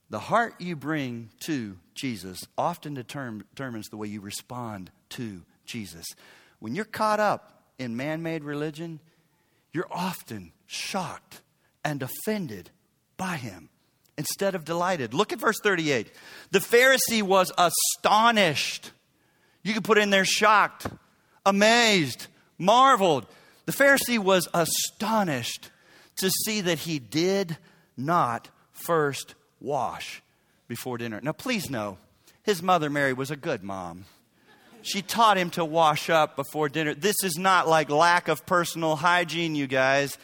The 0.10 0.20
heart 0.20 0.62
you 0.62 0.76
bring 0.76 1.30
to 1.42 1.78
Jesus 1.96 2.40
often 2.58 2.94
determines 2.94 3.90
the 3.90 3.98
way 3.98 4.08
you 4.08 4.22
respond 4.22 4.92
to 5.10 5.42
Jesus. 5.66 6.06
When 6.60 6.76
you're 6.76 6.86
caught 6.86 7.20
up 7.20 7.57
in 7.80 7.96
man 7.96 8.24
made 8.24 8.44
religion, 8.44 9.00
you're 9.72 9.88
often 9.92 10.52
shocked 10.66 11.42
and 11.84 12.04
offended 12.04 12.70
by 13.18 13.38
him 13.38 13.70
instead 14.18 14.56
of 14.56 14.66
delighted. 14.66 15.14
Look 15.14 15.32
at 15.32 15.40
verse 15.40 15.60
38. 15.62 16.12
The 16.52 16.60
Pharisee 16.60 17.22
was 17.22 17.52
astonished. 17.58 18.92
You 19.64 19.74
could 19.74 19.84
put 19.84 19.98
in 19.98 20.10
there 20.10 20.26
shocked, 20.26 20.88
amazed, 21.46 22.28
marveled. 22.58 23.28
The 23.66 23.72
Pharisee 23.72 24.20
was 24.20 24.48
astonished 24.54 25.70
to 26.18 26.30
see 26.46 26.62
that 26.62 26.80
he 26.80 27.00
did 27.00 27.58
not 27.96 28.50
first 28.72 29.36
wash 29.60 30.22
before 30.68 30.98
dinner. 30.98 31.20
Now, 31.22 31.32
please 31.32 31.70
know, 31.70 31.98
his 32.44 32.62
mother 32.62 32.90
Mary 32.90 33.14
was 33.14 33.32
a 33.32 33.36
good 33.36 33.64
mom. 33.64 34.06
She 34.82 35.02
taught 35.02 35.38
him 35.38 35.50
to 35.52 35.66
wash 35.66 36.10
up 36.10 36.36
before 36.36 36.70
dinner. 36.70 36.94
This 36.94 37.24
is 37.24 37.38
not 37.38 37.68
like 37.68 37.90
lack 37.90 38.28
of 38.28 38.46
personal 38.46 38.96
hygiene, 38.96 39.56
you 39.56 39.68
guys. 39.68 40.18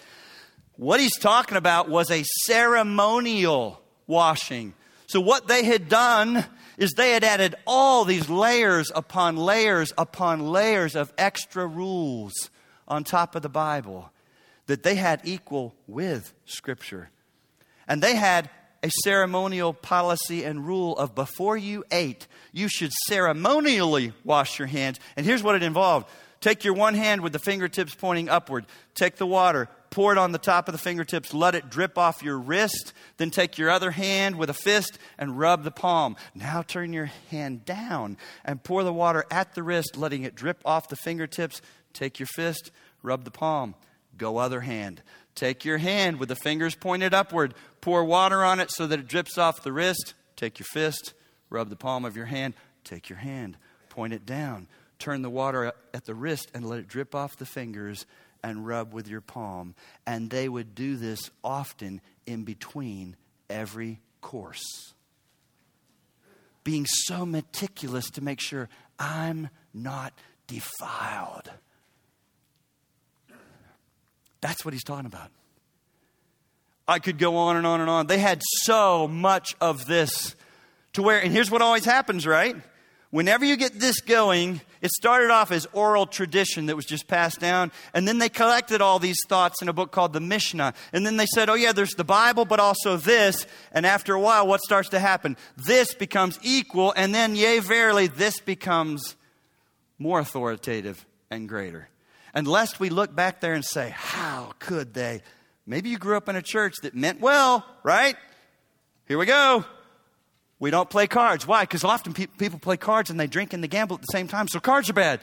What 0.75 0.99
he's 0.99 1.17
talking 1.17 1.57
about 1.57 1.89
was 1.89 2.09
a 2.09 2.23
ceremonial 2.45 3.81
washing. 4.07 4.73
So, 5.07 5.19
what 5.19 5.47
they 5.47 5.63
had 5.63 5.89
done 5.89 6.45
is 6.77 6.91
they 6.91 7.11
had 7.11 7.23
added 7.23 7.55
all 7.67 8.05
these 8.05 8.29
layers 8.29 8.91
upon 8.95 9.37
layers 9.37 9.93
upon 9.97 10.39
layers 10.47 10.95
of 10.95 11.13
extra 11.17 11.67
rules 11.67 12.33
on 12.87 13.03
top 13.03 13.35
of 13.35 13.41
the 13.41 13.49
Bible 13.49 14.11
that 14.65 14.83
they 14.83 14.95
had 14.95 15.21
equal 15.23 15.75
with 15.87 16.33
Scripture. 16.45 17.09
And 17.87 18.01
they 18.01 18.15
had 18.15 18.49
a 18.83 18.91
ceremonial 19.03 19.73
policy 19.73 20.43
and 20.43 20.67
rule 20.67 20.95
of 20.97 21.15
before 21.15 21.55
you 21.55 21.85
ate, 21.89 22.27
you 22.51 22.67
should 22.67 22.91
ceremonially 23.07 24.13
wash 24.25 24.59
your 24.59 24.67
hands. 24.67 24.99
And 25.15 25.25
here's 25.25 25.41
what 25.41 25.55
it 25.55 25.63
involved 25.63 26.07
take 26.41 26.65
your 26.65 26.73
one 26.73 26.93
hand 26.93 27.21
with 27.21 27.31
the 27.31 27.39
fingertips 27.39 27.95
pointing 27.95 28.27
upward, 28.27 28.65
take 28.95 29.15
the 29.15 29.25
water, 29.25 29.69
pour 29.89 30.11
it 30.11 30.17
on 30.17 30.33
the 30.33 30.37
top 30.37 30.67
of 30.67 30.73
the 30.73 30.77
fingertips, 30.77 31.33
let 31.33 31.55
it 31.55 31.69
drip 31.69 31.97
off 31.97 32.21
your 32.21 32.37
wrist, 32.37 32.91
then 33.15 33.29
take 33.29 33.57
your 33.57 33.69
other 33.69 33.91
hand 33.91 34.35
with 34.35 34.49
a 34.49 34.53
fist 34.53 34.99
and 35.17 35.39
rub 35.39 35.63
the 35.63 35.71
palm. 35.71 36.17
Now 36.35 36.61
turn 36.61 36.91
your 36.91 37.11
hand 37.31 37.63
down 37.63 38.17
and 38.43 38.61
pour 38.61 38.83
the 38.83 38.91
water 38.91 39.23
at 39.31 39.55
the 39.55 39.63
wrist, 39.63 39.95
letting 39.95 40.23
it 40.23 40.35
drip 40.35 40.59
off 40.65 40.89
the 40.89 40.97
fingertips. 40.97 41.61
Take 41.93 42.19
your 42.19 42.27
fist, 42.27 42.71
rub 43.01 43.23
the 43.23 43.31
palm. 43.31 43.75
Go 44.17 44.37
other 44.37 44.61
hand. 44.61 45.01
Take 45.35 45.65
your 45.65 45.77
hand 45.77 46.19
with 46.19 46.29
the 46.29 46.35
fingers 46.35 46.75
pointed 46.75 47.13
upward, 47.13 47.53
pour 47.83 48.05
water 48.05 48.45
on 48.45 48.61
it 48.61 48.71
so 48.71 48.87
that 48.87 48.97
it 48.97 49.07
drips 49.09 49.37
off 49.37 49.61
the 49.61 49.73
wrist. 49.73 50.13
Take 50.37 50.57
your 50.57 50.65
fist, 50.71 51.13
rub 51.49 51.69
the 51.69 51.75
palm 51.75 52.05
of 52.05 52.15
your 52.15 52.27
hand. 52.27 52.53
Take 52.85 53.09
your 53.09 53.19
hand, 53.19 53.57
point 53.89 54.13
it 54.13 54.25
down. 54.25 54.67
Turn 54.99 55.21
the 55.21 55.29
water 55.29 55.73
at 55.93 56.05
the 56.05 56.15
wrist 56.15 56.49
and 56.53 56.65
let 56.65 56.79
it 56.79 56.87
drip 56.87 57.13
off 57.13 57.35
the 57.35 57.45
fingers 57.45 58.05
and 58.41 58.65
rub 58.65 58.93
with 58.93 59.09
your 59.09 59.19
palm. 59.19 59.75
And 60.07 60.29
they 60.29 60.47
would 60.47 60.75
do 60.75 60.95
this 60.95 61.29
often 61.43 61.99
in 62.25 62.45
between 62.45 63.17
every 63.49 63.99
course. 64.21 64.93
Being 66.63 66.85
so 66.85 67.25
meticulous 67.25 68.09
to 68.11 68.21
make 68.21 68.39
sure 68.39 68.69
I'm 68.97 69.49
not 69.73 70.13
defiled. 70.47 71.51
That's 74.39 74.63
what 74.63 74.73
he's 74.73 74.85
talking 74.85 75.05
about. 75.05 75.31
I 76.87 76.99
could 76.99 77.17
go 77.17 77.37
on 77.37 77.55
and 77.57 77.65
on 77.65 77.81
and 77.81 77.89
on. 77.89 78.07
They 78.07 78.19
had 78.19 78.41
so 78.63 79.07
much 79.07 79.55
of 79.61 79.85
this 79.85 80.35
to 80.93 81.01
where, 81.01 81.19
and 81.19 81.31
here's 81.31 81.49
what 81.49 81.61
always 81.61 81.85
happens, 81.85 82.27
right? 82.27 82.55
Whenever 83.09 83.45
you 83.45 83.55
get 83.57 83.79
this 83.79 84.01
going, 84.01 84.59
it 84.81 84.89
started 84.89 85.29
off 85.29 85.51
as 85.51 85.67
oral 85.71 86.07
tradition 86.07 86.65
that 86.65 86.75
was 86.75 86.85
just 86.85 87.07
passed 87.07 87.39
down, 87.39 87.71
and 87.93 88.07
then 88.07 88.17
they 88.17 88.27
collected 88.27 88.81
all 88.81 88.97
these 88.97 89.19
thoughts 89.29 89.61
in 89.61 89.69
a 89.69 89.73
book 89.73 89.91
called 89.91 90.13
the 90.13 90.19
Mishnah. 90.19 90.73
And 90.91 91.05
then 91.05 91.17
they 91.17 91.27
said, 91.27 91.47
oh, 91.47 91.53
yeah, 91.53 91.73
there's 91.73 91.93
the 91.93 92.03
Bible, 92.03 92.43
but 92.43 92.59
also 92.59 92.97
this. 92.97 93.45
And 93.71 93.85
after 93.85 94.15
a 94.15 94.19
while, 94.19 94.47
what 94.47 94.61
starts 94.61 94.89
to 94.89 94.99
happen? 94.99 95.37
This 95.55 95.93
becomes 95.93 96.39
equal, 96.41 96.91
and 96.97 97.13
then, 97.13 97.35
yea, 97.35 97.59
verily, 97.59 98.07
this 98.07 98.39
becomes 98.39 99.15
more 99.99 100.19
authoritative 100.19 101.05
and 101.29 101.47
greater. 101.47 101.89
And 102.33 102.47
lest 102.47 102.79
we 102.79 102.89
look 102.89 103.15
back 103.15 103.41
there 103.41 103.53
and 103.53 103.63
say, 103.63 103.93
How 103.95 104.53
could 104.57 104.95
they? 104.95 105.21
Maybe 105.65 105.89
you 105.89 105.97
grew 105.97 106.17
up 106.17 106.27
in 106.27 106.35
a 106.35 106.41
church 106.41 106.75
that 106.81 106.93
meant 106.93 107.21
well, 107.21 107.65
right? 107.83 108.15
Here 109.07 109.17
we 109.17 109.25
go. 109.25 109.63
We 110.59 110.71
don't 110.71 110.89
play 110.89 111.07
cards. 111.07 111.47
Why? 111.47 111.63
Because 111.63 111.83
often 111.83 112.13
pe- 112.13 112.27
people 112.27 112.59
play 112.59 112.77
cards 112.77 113.09
and 113.09 113.19
they 113.19 113.27
drink 113.27 113.53
and 113.53 113.63
they 113.63 113.67
gamble 113.67 113.95
at 113.95 114.01
the 114.01 114.11
same 114.11 114.27
time, 114.27 114.47
so 114.47 114.59
cards 114.59 114.89
are 114.89 114.93
bad. 114.93 115.21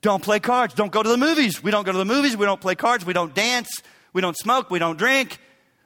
Don't 0.00 0.22
play 0.22 0.38
cards. 0.38 0.74
Don't 0.74 0.92
go 0.92 1.02
to 1.02 1.08
the 1.08 1.16
movies. 1.16 1.62
We 1.62 1.70
don't 1.70 1.84
go 1.84 1.92
to 1.92 1.98
the 1.98 2.04
movies. 2.04 2.36
We 2.36 2.46
don't 2.46 2.60
play 2.60 2.74
cards. 2.74 3.04
We 3.04 3.12
don't 3.12 3.34
dance. 3.34 3.82
We 4.12 4.20
don't 4.20 4.36
smoke. 4.36 4.70
We 4.70 4.78
don't 4.78 4.96
drink. 4.96 5.38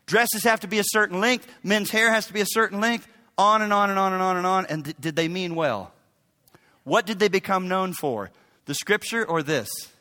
Dresses 0.07 0.45
have 0.45 0.61
to 0.61 0.67
be 0.67 0.79
a 0.79 0.85
certain 0.85 1.21
length. 1.21 1.47
Men's 1.63 1.91
hair 1.91 2.13
has 2.13 2.27
to 2.27 2.33
be 2.33 2.41
a 2.43 2.47
certain 2.47 2.81
length. 2.81 3.09
On 3.39 3.63
and 3.63 3.73
on 3.73 3.89
and 3.89 3.99
on 3.99 4.13
and 4.13 4.23
on 4.23 4.37
and 4.37 4.47
on. 4.47 4.67
And 4.67 4.85
th- 4.85 4.97
did 5.01 5.17
they 5.17 5.29
mean 5.29 5.55
well? 5.55 5.93
What 6.85 7.07
did 7.07 7.19
they 7.19 7.29
become 7.29 7.69
known 7.69 7.95
for? 7.95 8.31
The 8.67 8.75
scripture 8.75 9.25
or 9.25 9.43
this? 9.43 9.71
this. 9.71 9.92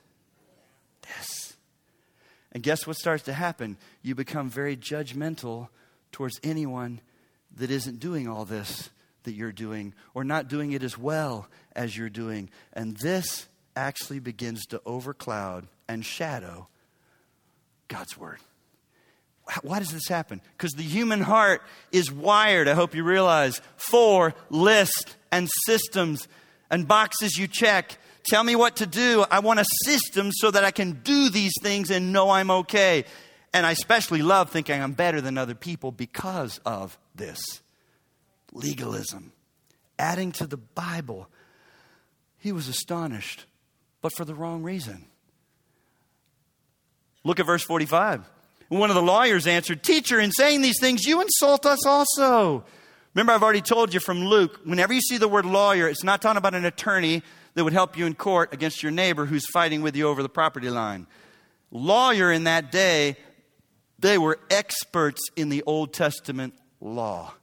And 2.51 2.63
guess 2.63 2.85
what 2.85 2.97
starts 2.97 3.23
to 3.23 3.33
happen? 3.33 3.77
You 4.01 4.15
become 4.15 4.49
very 4.49 4.75
judgmental 4.75 5.69
towards 6.11 6.39
anyone 6.43 6.99
that 7.55 7.71
isn't 7.71 7.99
doing 7.99 8.27
all 8.27 8.45
this 8.45 8.89
that 9.23 9.33
you're 9.33 9.51
doing 9.51 9.93
or 10.13 10.23
not 10.23 10.47
doing 10.47 10.71
it 10.71 10.83
as 10.83 10.97
well 10.97 11.47
as 11.75 11.95
you're 11.95 12.09
doing. 12.09 12.49
And 12.73 12.97
this 12.97 13.47
actually 13.75 14.19
begins 14.19 14.65
to 14.67 14.81
overcloud 14.85 15.67
and 15.87 16.05
shadow 16.05 16.67
God's 17.87 18.17
Word. 18.17 18.39
Why 19.63 19.79
does 19.79 19.91
this 19.91 20.07
happen? 20.07 20.41
Because 20.57 20.71
the 20.71 20.83
human 20.83 21.21
heart 21.21 21.61
is 21.91 22.11
wired, 22.11 22.67
I 22.67 22.73
hope 22.73 22.95
you 22.95 23.03
realize, 23.03 23.61
for 23.75 24.33
lists 24.49 25.15
and 25.31 25.49
systems 25.65 26.27
and 26.69 26.87
boxes 26.87 27.37
you 27.37 27.47
check 27.47 27.97
Tell 28.23 28.43
me 28.43 28.55
what 28.55 28.77
to 28.77 28.85
do. 28.85 29.25
I 29.29 29.39
want 29.39 29.59
a 29.59 29.65
system 29.85 30.31
so 30.31 30.51
that 30.51 30.63
I 30.63 30.71
can 30.71 31.01
do 31.03 31.29
these 31.29 31.53
things 31.61 31.89
and 31.89 32.13
know 32.13 32.29
I'm 32.29 32.51
okay. 32.51 33.05
And 33.53 33.65
I 33.65 33.71
especially 33.71 34.21
love 34.21 34.49
thinking 34.49 34.81
I'm 34.81 34.93
better 34.93 35.21
than 35.21 35.37
other 35.37 35.55
people 35.55 35.91
because 35.91 36.59
of 36.65 36.97
this 37.15 37.39
legalism. 38.53 39.31
Adding 39.99 40.31
to 40.33 40.47
the 40.47 40.57
Bible, 40.57 41.27
he 42.37 42.51
was 42.51 42.67
astonished, 42.67 43.45
but 44.01 44.11
for 44.15 44.25
the 44.25 44.33
wrong 44.33 44.63
reason. 44.63 45.05
Look 47.23 47.39
at 47.39 47.45
verse 47.45 47.63
45. 47.63 48.29
One 48.69 48.89
of 48.89 48.95
the 48.95 49.01
lawyers 49.01 49.47
answered, 49.47 49.83
Teacher, 49.83 50.19
in 50.19 50.31
saying 50.31 50.61
these 50.61 50.79
things, 50.79 51.05
you 51.05 51.21
insult 51.21 51.65
us 51.65 51.85
also. 51.85 52.63
Remember, 53.13 53.33
I've 53.33 53.43
already 53.43 53.61
told 53.61 53.93
you 53.93 53.99
from 53.99 54.23
Luke, 54.23 54.61
whenever 54.63 54.93
you 54.93 55.01
see 55.01 55.17
the 55.17 55.27
word 55.27 55.45
lawyer, 55.45 55.89
it's 55.89 56.05
not 56.05 56.21
talking 56.21 56.37
about 56.37 56.55
an 56.55 56.63
attorney 56.63 57.21
that 57.53 57.63
would 57.63 57.73
help 57.73 57.97
you 57.97 58.05
in 58.05 58.15
court 58.15 58.53
against 58.53 58.81
your 58.81 58.91
neighbor 58.91 59.25
who's 59.25 59.45
fighting 59.51 59.81
with 59.81 59.95
you 59.95 60.07
over 60.07 60.23
the 60.23 60.29
property 60.29 60.69
line. 60.69 61.07
Lawyer 61.71 62.31
in 62.31 62.45
that 62.45 62.71
day, 62.71 63.17
they 63.99 64.17
were 64.17 64.39
experts 64.49 65.21
in 65.35 65.49
the 65.49 65.63
Old 65.63 65.93
Testament 65.93 66.53
law. 66.79 67.33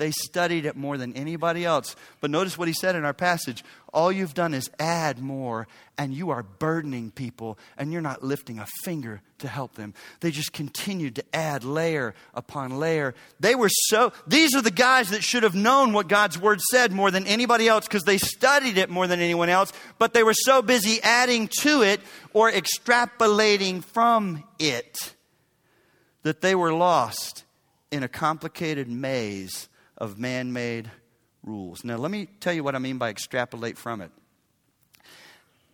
They 0.00 0.12
studied 0.12 0.64
it 0.64 0.76
more 0.76 0.96
than 0.96 1.12
anybody 1.12 1.66
else. 1.66 1.94
But 2.22 2.30
notice 2.30 2.56
what 2.56 2.68
he 2.68 2.72
said 2.72 2.96
in 2.96 3.04
our 3.04 3.12
passage. 3.12 3.62
All 3.92 4.10
you've 4.10 4.32
done 4.32 4.54
is 4.54 4.70
add 4.78 5.18
more, 5.18 5.68
and 5.98 6.14
you 6.14 6.30
are 6.30 6.42
burdening 6.42 7.10
people, 7.10 7.58
and 7.76 7.92
you're 7.92 8.00
not 8.00 8.22
lifting 8.24 8.58
a 8.58 8.66
finger 8.82 9.20
to 9.40 9.46
help 9.46 9.74
them. 9.74 9.92
They 10.20 10.30
just 10.30 10.54
continued 10.54 11.16
to 11.16 11.24
add 11.34 11.64
layer 11.64 12.14
upon 12.32 12.78
layer. 12.78 13.14
They 13.40 13.54
were 13.54 13.68
so, 13.68 14.14
these 14.26 14.56
are 14.56 14.62
the 14.62 14.70
guys 14.70 15.10
that 15.10 15.22
should 15.22 15.42
have 15.42 15.54
known 15.54 15.92
what 15.92 16.08
God's 16.08 16.40
word 16.40 16.62
said 16.62 16.92
more 16.92 17.10
than 17.10 17.26
anybody 17.26 17.68
else 17.68 17.86
because 17.86 18.04
they 18.04 18.16
studied 18.16 18.78
it 18.78 18.88
more 18.88 19.06
than 19.06 19.20
anyone 19.20 19.50
else, 19.50 19.70
but 19.98 20.14
they 20.14 20.22
were 20.22 20.32
so 20.32 20.62
busy 20.62 21.02
adding 21.02 21.46
to 21.60 21.82
it 21.82 22.00
or 22.32 22.50
extrapolating 22.50 23.84
from 23.84 24.44
it 24.58 25.14
that 26.22 26.40
they 26.40 26.54
were 26.54 26.72
lost 26.72 27.44
in 27.92 28.02
a 28.02 28.08
complicated 28.08 28.88
maze 28.88 29.68
of 30.00 30.18
man 30.18 30.52
made 30.52 30.90
rules. 31.42 31.84
Now, 31.84 31.96
let 31.96 32.10
me 32.10 32.26
tell 32.40 32.52
you 32.52 32.64
what 32.64 32.74
I 32.74 32.78
mean 32.78 32.98
by 32.98 33.10
extrapolate 33.10 33.78
from 33.78 34.00
it. 34.00 34.10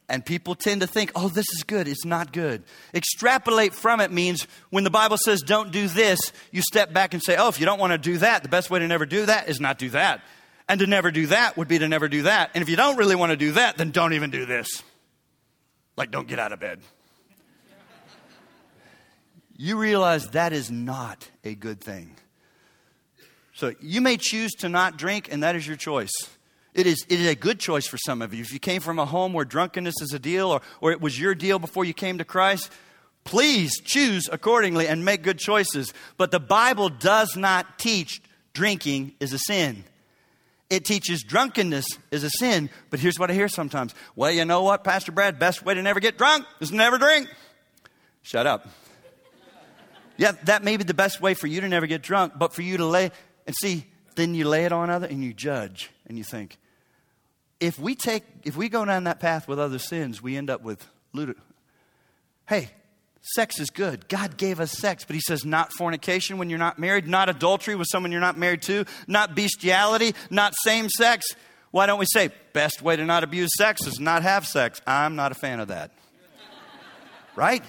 And 0.09 0.25
people 0.25 0.55
tend 0.55 0.83
to 0.83 0.87
think, 0.87 1.11
oh, 1.17 1.29
this 1.29 1.47
is 1.57 1.65
good. 1.65 1.89
It's 1.89 2.05
not 2.05 2.33
good. 2.33 2.63
Extrapolate 2.95 3.75
from 3.75 4.01
it 4.01 4.13
means 4.13 4.47
when 4.71 4.85
the 4.85 4.91
Bible 4.91 5.17
says 5.17 5.43
don't 5.43 5.73
do 5.73 5.89
this, 5.89 6.21
you 6.53 6.63
step 6.63 6.93
back 6.93 7.13
and 7.13 7.23
say, 7.23 7.37
oh, 7.37 7.49
if 7.49 7.59
you 7.59 7.67
don't 7.67 7.81
want 7.81 7.93
to 7.93 7.99
do 7.99 8.19
that, 8.19 8.45
the 8.45 8.49
best 8.49 8.71
way 8.71 8.79
to 8.79 8.87
never 8.87 9.05
do 9.05 9.27
that 9.27 9.49
is 9.49 9.61
not 9.61 9.79
do 9.79 9.91
that. 9.91 10.23
And 10.69 10.81
to 10.81 10.87
never 10.87 11.11
do 11.11 11.27
that 11.29 11.57
would 11.57 11.67
be 11.67 11.79
to 11.79 11.89
never 11.89 12.09
do 12.09 12.23
that. 12.23 12.51
And 12.55 12.63
if 12.63 12.69
you 12.69 12.77
don't 12.77 12.97
really 12.97 13.17
want 13.17 13.31
to 13.31 13.37
do 13.37 13.53
that, 13.53 13.79
then 13.79 13.91
don't 13.91 14.13
even 14.13 14.31
do 14.31 14.47
this. 14.47 14.83
Like, 15.97 16.11
don't 16.11 16.29
get 16.29 16.39
out 16.39 16.53
of 16.53 16.61
bed. 16.61 16.81
you 19.57 19.77
realize 19.77 20.29
that 20.31 20.53
is 20.53 20.71
not 20.71 21.29
a 21.43 21.55
good 21.55 21.81
thing. 21.81 22.17
So 23.57 23.73
you 23.81 24.03
may 24.03 24.19
choose 24.19 24.53
to 24.57 24.69
not 24.69 24.99
drink, 24.99 25.33
and 25.33 25.43
that 25.43 25.57
is 25.57 25.67
your 25.67 25.77
choice. 25.77 26.13
It 26.75 26.87
is, 26.87 27.07
it 27.09 27.19
is 27.19 27.27
a 27.27 27.35
good 27.35 27.59
choice 27.59 27.87
for 27.87 27.97
some 27.97 28.21
of 28.21 28.35
you. 28.35 28.43
If 28.43 28.53
you 28.53 28.59
came 28.59 28.83
from 28.83 28.99
a 28.99 29.07
home 29.07 29.33
where 29.33 29.47
drunkenness 29.47 29.95
is 30.03 30.13
a 30.13 30.19
deal, 30.19 30.51
or, 30.51 30.61
or 30.83 30.93
it 30.93 31.01
was 31.01 31.19
your 31.19 31.35
deal 31.35 31.59
before 31.59 31.87
you 31.87 31.95
came 31.95 32.19
to 32.19 32.25
Christ, 32.25 32.71
please 33.25 33.81
choose 33.81 34.29
accordingly 34.31 34.87
and 34.87 35.07
make 35.07 35.23
good 35.23 35.39
choices. 35.39 35.95
But 36.19 36.33
the 36.33 36.39
Bible 36.39 36.91
does 36.91 37.35
not 37.35 37.79
teach 37.79 38.21
drinking 38.53 39.15
is 39.21 39.33
a 39.33 39.39
sin. 39.39 39.85
It 40.69 40.85
teaches 40.85 41.23
drunkenness 41.23 41.87
is 42.11 42.25
a 42.25 42.31
sin. 42.31 42.69
But 42.91 43.01
here's 43.01 43.19
what 43.19 43.31
I 43.31 43.35
hear 43.35 43.49
sometimes 43.49 43.95
Well, 44.17 44.33
you 44.33 44.45
know 44.45 44.65
what, 44.65 44.85
Pastor 44.85 45.13
Brad? 45.13 45.39
Best 45.39 45.65
way 45.65 45.73
to 45.73 45.81
never 45.81 46.01
get 46.01 46.19
drunk 46.19 46.45
is 46.61 46.73
never 46.73 46.99
drink. 46.99 47.27
Shut 48.21 48.47
up. 48.47 48.69
Yeah, 50.19 50.33
that 50.45 50.63
may 50.63 50.77
be 50.77 50.85
the 50.85 50.95
best 50.95 51.23
way 51.23 51.33
for 51.33 51.47
you 51.47 51.63
to 51.63 51.69
never 51.69 51.87
get 51.87 52.03
drunk, 52.03 52.35
but 52.37 52.53
for 52.53 52.63
you 52.63 52.79
to 52.79 52.87
lay, 52.87 53.13
and 53.47 53.55
see, 53.61 53.87
then 54.17 54.35
you 54.35 54.49
lay 54.49 54.65
it 54.65 54.73
on 54.73 54.91
other 54.91 55.07
and 55.07 55.23
you 55.23 55.33
judge 55.33 55.91
and 56.07 56.19
you 56.19 56.25
think, 56.25 56.59
if 57.61 57.79
we 57.79 57.95
take, 57.95 58.25
if 58.45 58.57
we 58.57 58.69
go 58.69 58.85
down 58.85 59.05
that 59.05 59.21
path 59.21 59.49
with 59.49 59.59
other 59.59 59.79
sins, 59.79 60.23
we 60.23 60.37
end 60.37 60.51
up 60.51 60.63
with 60.63 60.87
ludic. 61.15 61.37
Hey, 62.47 62.71
sex 63.35 63.59
is 63.59 63.71
good. 63.71 64.09
God 64.09 64.37
gave 64.37 64.61
us 64.61 64.73
sex, 64.73 65.05
but 65.05 65.15
He 65.15 65.21
says 65.21 65.45
not 65.45 65.73
fornication 65.73 66.39
when 66.39 66.51
you're 66.51 66.59
not 66.59 66.79
married, 66.79 67.07
not 67.07 67.29
adultery 67.29 67.75
with 67.75 67.89
someone 67.91 68.13
you're 68.13 68.21
not 68.21 68.37
married 68.37 68.63
to, 68.63 68.85
not 69.07 69.35
bestiality, 69.35 70.15
not 70.31 70.55
same 70.63 70.89
sex. 70.89 71.27
Why 71.71 71.87
don't 71.87 71.99
we 71.99 72.07
say 72.07 72.31
best 72.53 72.83
way 72.83 72.97
to 72.97 73.05
not 73.05 73.25
abuse 73.25 73.51
sex 73.57 73.87
is 73.87 74.01
not 74.01 74.23
have 74.23 74.47
sex? 74.47 74.81
I'm 74.87 75.17
not 75.17 75.33
a 75.33 75.35
fan 75.35 75.61
of 75.61 75.69
that. 75.69 75.93
right? 77.35 77.63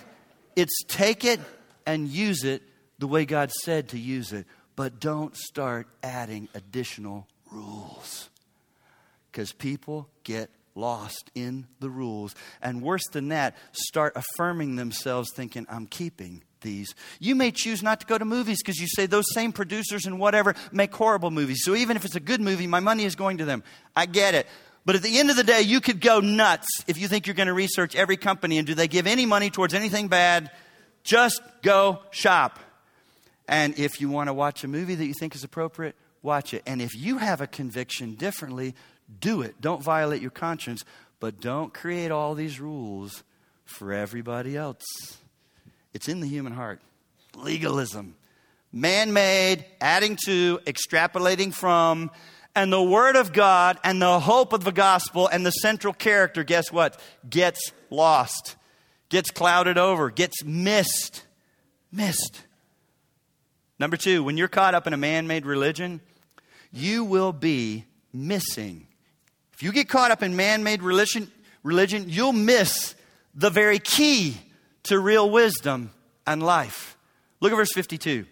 It's 0.56 0.84
take 0.88 1.24
it 1.24 1.40
and 1.86 2.08
use 2.08 2.44
it 2.44 2.64
the 3.00 3.08
way 3.08 3.26
God 3.26 3.52
said 3.52 3.90
to 3.90 4.00
use 4.00 4.34
it 4.34 4.48
but 4.78 5.00
don't 5.02 5.36
start 5.36 5.88
adding 6.04 6.48
additional 6.54 7.28
rules. 7.52 8.30
Because 9.30 9.52
people 9.52 10.08
get 10.24 10.50
lost 10.76 11.32
in 11.34 11.66
the 11.80 11.90
rules. 11.90 12.36
And 12.62 12.82
worse 12.82 13.04
than 13.12 13.30
that, 13.30 13.58
start 13.72 14.14
affirming 14.16 14.76
themselves, 14.76 15.30
thinking, 15.34 15.66
I'm 15.70 15.88
keeping 15.88 16.44
these. 16.62 16.94
You 17.20 17.34
may 17.34 17.50
choose 17.52 17.82
not 17.82 18.02
to 18.02 18.06
go 18.06 18.20
to 18.20 18.24
movies 18.24 18.60
because 18.62 18.80
you 18.80 18.88
say 18.88 19.08
those 19.08 19.26
same 19.34 19.52
producers 19.52 20.06
and 20.06 20.20
whatever 20.20 20.56
make 20.72 20.94
horrible 20.94 21.32
movies. 21.32 21.62
So 21.64 21.76
even 21.76 21.98
if 21.98 22.06
it's 22.06 22.16
a 22.16 22.22
good 22.22 22.40
movie, 22.40 22.68
my 22.68 22.80
money 22.80 23.04
is 23.04 23.16
going 23.16 23.40
to 23.40 23.46
them. 23.46 23.64
I 23.96 24.06
get 24.06 24.36
it. 24.36 24.46
But 24.86 24.96
at 24.96 25.02
the 25.02 25.18
end 25.18 25.32
of 25.32 25.36
the 25.36 25.44
day, 25.44 25.62
you 25.62 25.82
could 25.82 26.00
go 26.00 26.20
nuts 26.20 26.68
if 26.86 27.00
you 27.00 27.08
think 27.08 27.26
you're 27.26 27.34
going 27.34 27.48
to 27.48 27.54
research 27.54 27.96
every 27.96 28.16
company 28.16 28.60
and 28.60 28.68
do 28.68 28.76
they 28.76 28.88
give 28.88 29.08
any 29.08 29.26
money 29.26 29.50
towards 29.50 29.74
anything 29.74 30.08
bad? 30.08 30.52
Just 31.04 31.42
go 31.64 32.00
shop. 32.12 32.60
And 33.48 33.78
if 33.80 34.02
you 34.02 34.10
want 34.10 34.28
to 34.28 34.34
watch 34.34 34.64
a 34.64 34.68
movie 34.68 34.96
that 34.96 35.06
you 35.06 35.14
think 35.14 35.36
is 35.36 35.44
appropriate, 35.44 35.96
watch 36.22 36.54
it. 36.54 36.64
And 36.66 36.82
if 36.82 36.96
you 36.96 37.18
have 37.18 37.42
a 37.42 37.48
conviction 37.48 38.16
differently, 38.16 38.76
do 39.20 39.42
it. 39.42 39.62
Don't 39.62 39.82
violate 39.82 40.22
your 40.22 40.32
conscience, 40.32 40.84
but 41.20 41.40
don't 41.40 41.74
create 41.74 42.12
all 42.12 42.36
these 42.36 42.60
rules 42.60 43.24
for 43.66 43.94
everybody 43.94 44.58
else. 44.58 44.84
It's 45.94 46.08
in 46.10 46.20
the 46.20 46.28
human 46.28 46.54
heart. 46.54 46.82
Legalism. 47.36 48.16
Man 48.72 49.14
made, 49.14 49.66
adding 49.80 50.18
to, 50.26 50.60
extrapolating 50.66 51.54
from, 51.54 52.12
and 52.54 52.74
the 52.74 52.82
Word 52.82 53.16
of 53.16 53.34
God 53.34 53.80
and 53.84 54.02
the 54.02 54.20
hope 54.20 54.52
of 54.52 54.64
the 54.64 54.72
gospel 54.72 55.28
and 55.28 55.46
the 55.46 55.52
central 55.52 55.94
character, 55.94 56.44
guess 56.44 56.72
what? 56.72 57.00
Gets 57.30 57.72
lost, 57.90 58.56
gets 59.10 59.30
clouded 59.32 59.78
over, 59.78 60.10
gets 60.10 60.44
missed. 60.44 61.24
Missed. 61.92 62.42
Number 63.80 63.98
two, 63.98 64.24
when 64.24 64.38
you're 64.38 64.48
caught 64.48 64.74
up 64.74 64.88
in 64.88 64.94
a 64.94 64.98
man 64.98 65.28
made 65.28 65.46
religion, 65.46 66.02
you 66.72 67.04
will 67.04 67.34
be 67.34 67.86
missing. 68.12 68.88
If 69.54 69.64
you 69.64 69.72
get 69.72 69.90
caught 69.90 70.12
up 70.12 70.24
in 70.24 70.36
man 70.36 70.64
made 70.64 70.82
religion, 70.82 71.32
religion, 71.64 72.06
you'll 72.08 72.34
miss 72.34 72.96
the 73.34 73.50
very 73.50 73.80
key 73.80 74.38
to 74.84 75.00
real 75.00 75.30
wisdom 75.30 75.92
and 76.26 76.42
life. 76.42 76.98
Look 77.40 77.52
at 77.52 77.56
verse 77.56 77.74
52. 77.74 78.26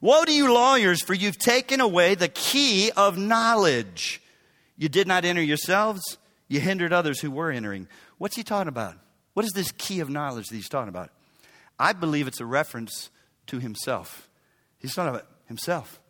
Woe 0.00 0.24
to 0.24 0.32
you, 0.32 0.52
lawyers, 0.52 1.02
for 1.02 1.14
you've 1.14 1.38
taken 1.38 1.80
away 1.80 2.14
the 2.14 2.28
key 2.28 2.90
of 2.96 3.18
knowledge. 3.18 4.22
You 4.76 4.88
did 4.88 5.08
not 5.08 5.24
enter 5.24 5.42
yourselves, 5.42 6.18
you 6.46 6.60
hindered 6.60 6.92
others 6.92 7.20
who 7.20 7.30
were 7.30 7.50
entering. 7.50 7.88
What's 8.18 8.36
he 8.36 8.44
talking 8.44 8.68
about? 8.68 8.96
What 9.34 9.44
is 9.44 9.52
this 9.52 9.72
key 9.72 10.00
of 10.00 10.08
knowledge 10.10 10.48
that 10.48 10.56
he's 10.56 10.68
talking 10.68 10.88
about? 10.88 11.10
I 11.78 11.92
believe 11.92 12.26
it's 12.26 12.40
a 12.40 12.46
reference 12.46 13.10
to 13.48 13.58
himself. 13.58 14.27
He's 14.78 14.94
talking 14.94 15.10
about 15.10 15.26
himself. 15.46 16.00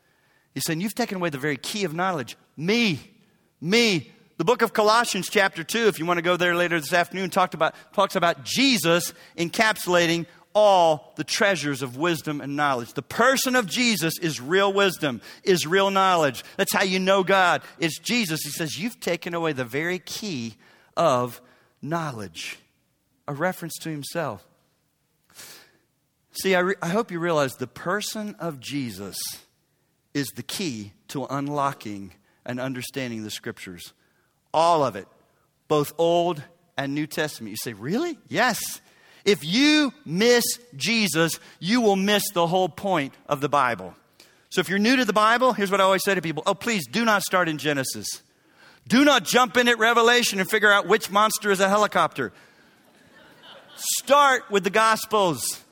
He's 0.55 0.65
saying, 0.65 0.81
You've 0.81 0.95
taken 0.95 1.17
away 1.17 1.31
the 1.31 1.39
very 1.39 1.57
key 1.57 1.85
of 1.85 1.95
knowledge. 1.95 2.37
Me. 2.57 3.01
Me. 3.61 4.13
The 4.37 4.45
book 4.45 4.63
of 4.63 4.73
Colossians, 4.73 5.29
chapter 5.29 5.65
2, 5.65 5.89
if 5.89 5.99
you 5.99 6.07
want 6.07 6.19
to 6.19 6.23
go 6.23 6.37
there 6.37 6.55
later 6.55 6.79
this 6.79 6.93
afternoon, 6.93 7.31
talked 7.31 7.55
about, 7.55 7.75
talks 7.93 8.15
about 8.15 8.45
Jesus 8.45 9.13
encapsulating 9.37 10.27
all 10.55 11.13
the 11.17 11.25
treasures 11.25 11.83
of 11.83 11.97
wisdom 11.97 12.41
and 12.41 12.57
knowledge. 12.57 12.93
The 12.95 13.03
person 13.03 13.57
of 13.57 13.67
Jesus 13.67 14.15
is 14.21 14.41
real 14.41 14.73
wisdom, 14.73 15.21
is 15.43 15.67
real 15.67 15.91
knowledge. 15.91 16.45
That's 16.57 16.73
how 16.73 16.85
you 16.85 16.99
know 16.99 17.25
God. 17.25 17.63
It's 17.79 17.99
Jesus. 17.99 18.43
He 18.43 18.51
says, 18.51 18.79
You've 18.79 19.01
taken 19.01 19.35
away 19.35 19.53
the 19.53 19.65
very 19.65 19.99
key 19.99 20.57
of 20.97 21.41
knowledge. 21.83 22.59
A 23.27 23.35
reference 23.35 23.75
to 23.83 23.91
himself. 23.91 24.47
See, 26.41 26.55
I, 26.55 26.61
re- 26.61 26.75
I 26.81 26.89
hope 26.89 27.11
you 27.11 27.19
realize 27.19 27.57
the 27.57 27.67
person 27.67 28.37
of 28.39 28.61
Jesus 28.61 29.19
is 30.15 30.29
the 30.29 30.43
key 30.43 30.93
to 31.09 31.27
unlocking 31.27 32.13
and 32.47 32.61
understanding 32.61 33.25
the 33.25 33.31
scriptures. 33.31 33.93
All 34.55 34.85
of 34.85 34.95
it, 34.97 35.09
both 35.67 35.93
Old 35.99 36.43
and 36.77 36.95
New 36.95 37.07
Testament. 37.07 37.51
You 37.51 37.57
say, 37.57 37.73
really? 37.73 38.19
Yes. 38.29 38.81
If 39.25 39.45
you 39.45 39.93
miss 40.05 40.45
Jesus, 40.77 41.41
you 41.59 41.81
will 41.81 41.97
miss 41.97 42.23
the 42.33 42.47
whole 42.47 42.69
point 42.69 43.15
of 43.27 43.41
the 43.41 43.49
Bible. 43.49 43.95
So 44.51 44.61
if 44.61 44.69
you're 44.69 44.79
new 44.79 44.97
to 44.97 45.05
the 45.05 45.13
Bible, 45.13 45.53
here's 45.53 45.71
what 45.71 45.81
I 45.81 45.85
always 45.85 46.05
say 46.05 46.15
to 46.15 46.23
people 46.23 46.43
oh, 46.47 46.55
please 46.55 46.87
do 46.87 47.05
not 47.05 47.23
start 47.23 47.49
in 47.49 47.59
Genesis. 47.59 48.07
Do 48.87 49.05
not 49.05 49.25
jump 49.25 49.57
in 49.57 49.69
at 49.69 49.79
Revelation 49.79 50.41
and 50.41 50.49
figure 50.49 50.73
out 50.73 50.87
which 50.87 51.11
monster 51.11 51.51
is 51.51 51.61
a 51.61 51.69
helicopter. 51.69 52.33
Start 53.75 54.51
with 54.51 54.65
the 54.65 54.71
Gospels. 54.71 55.63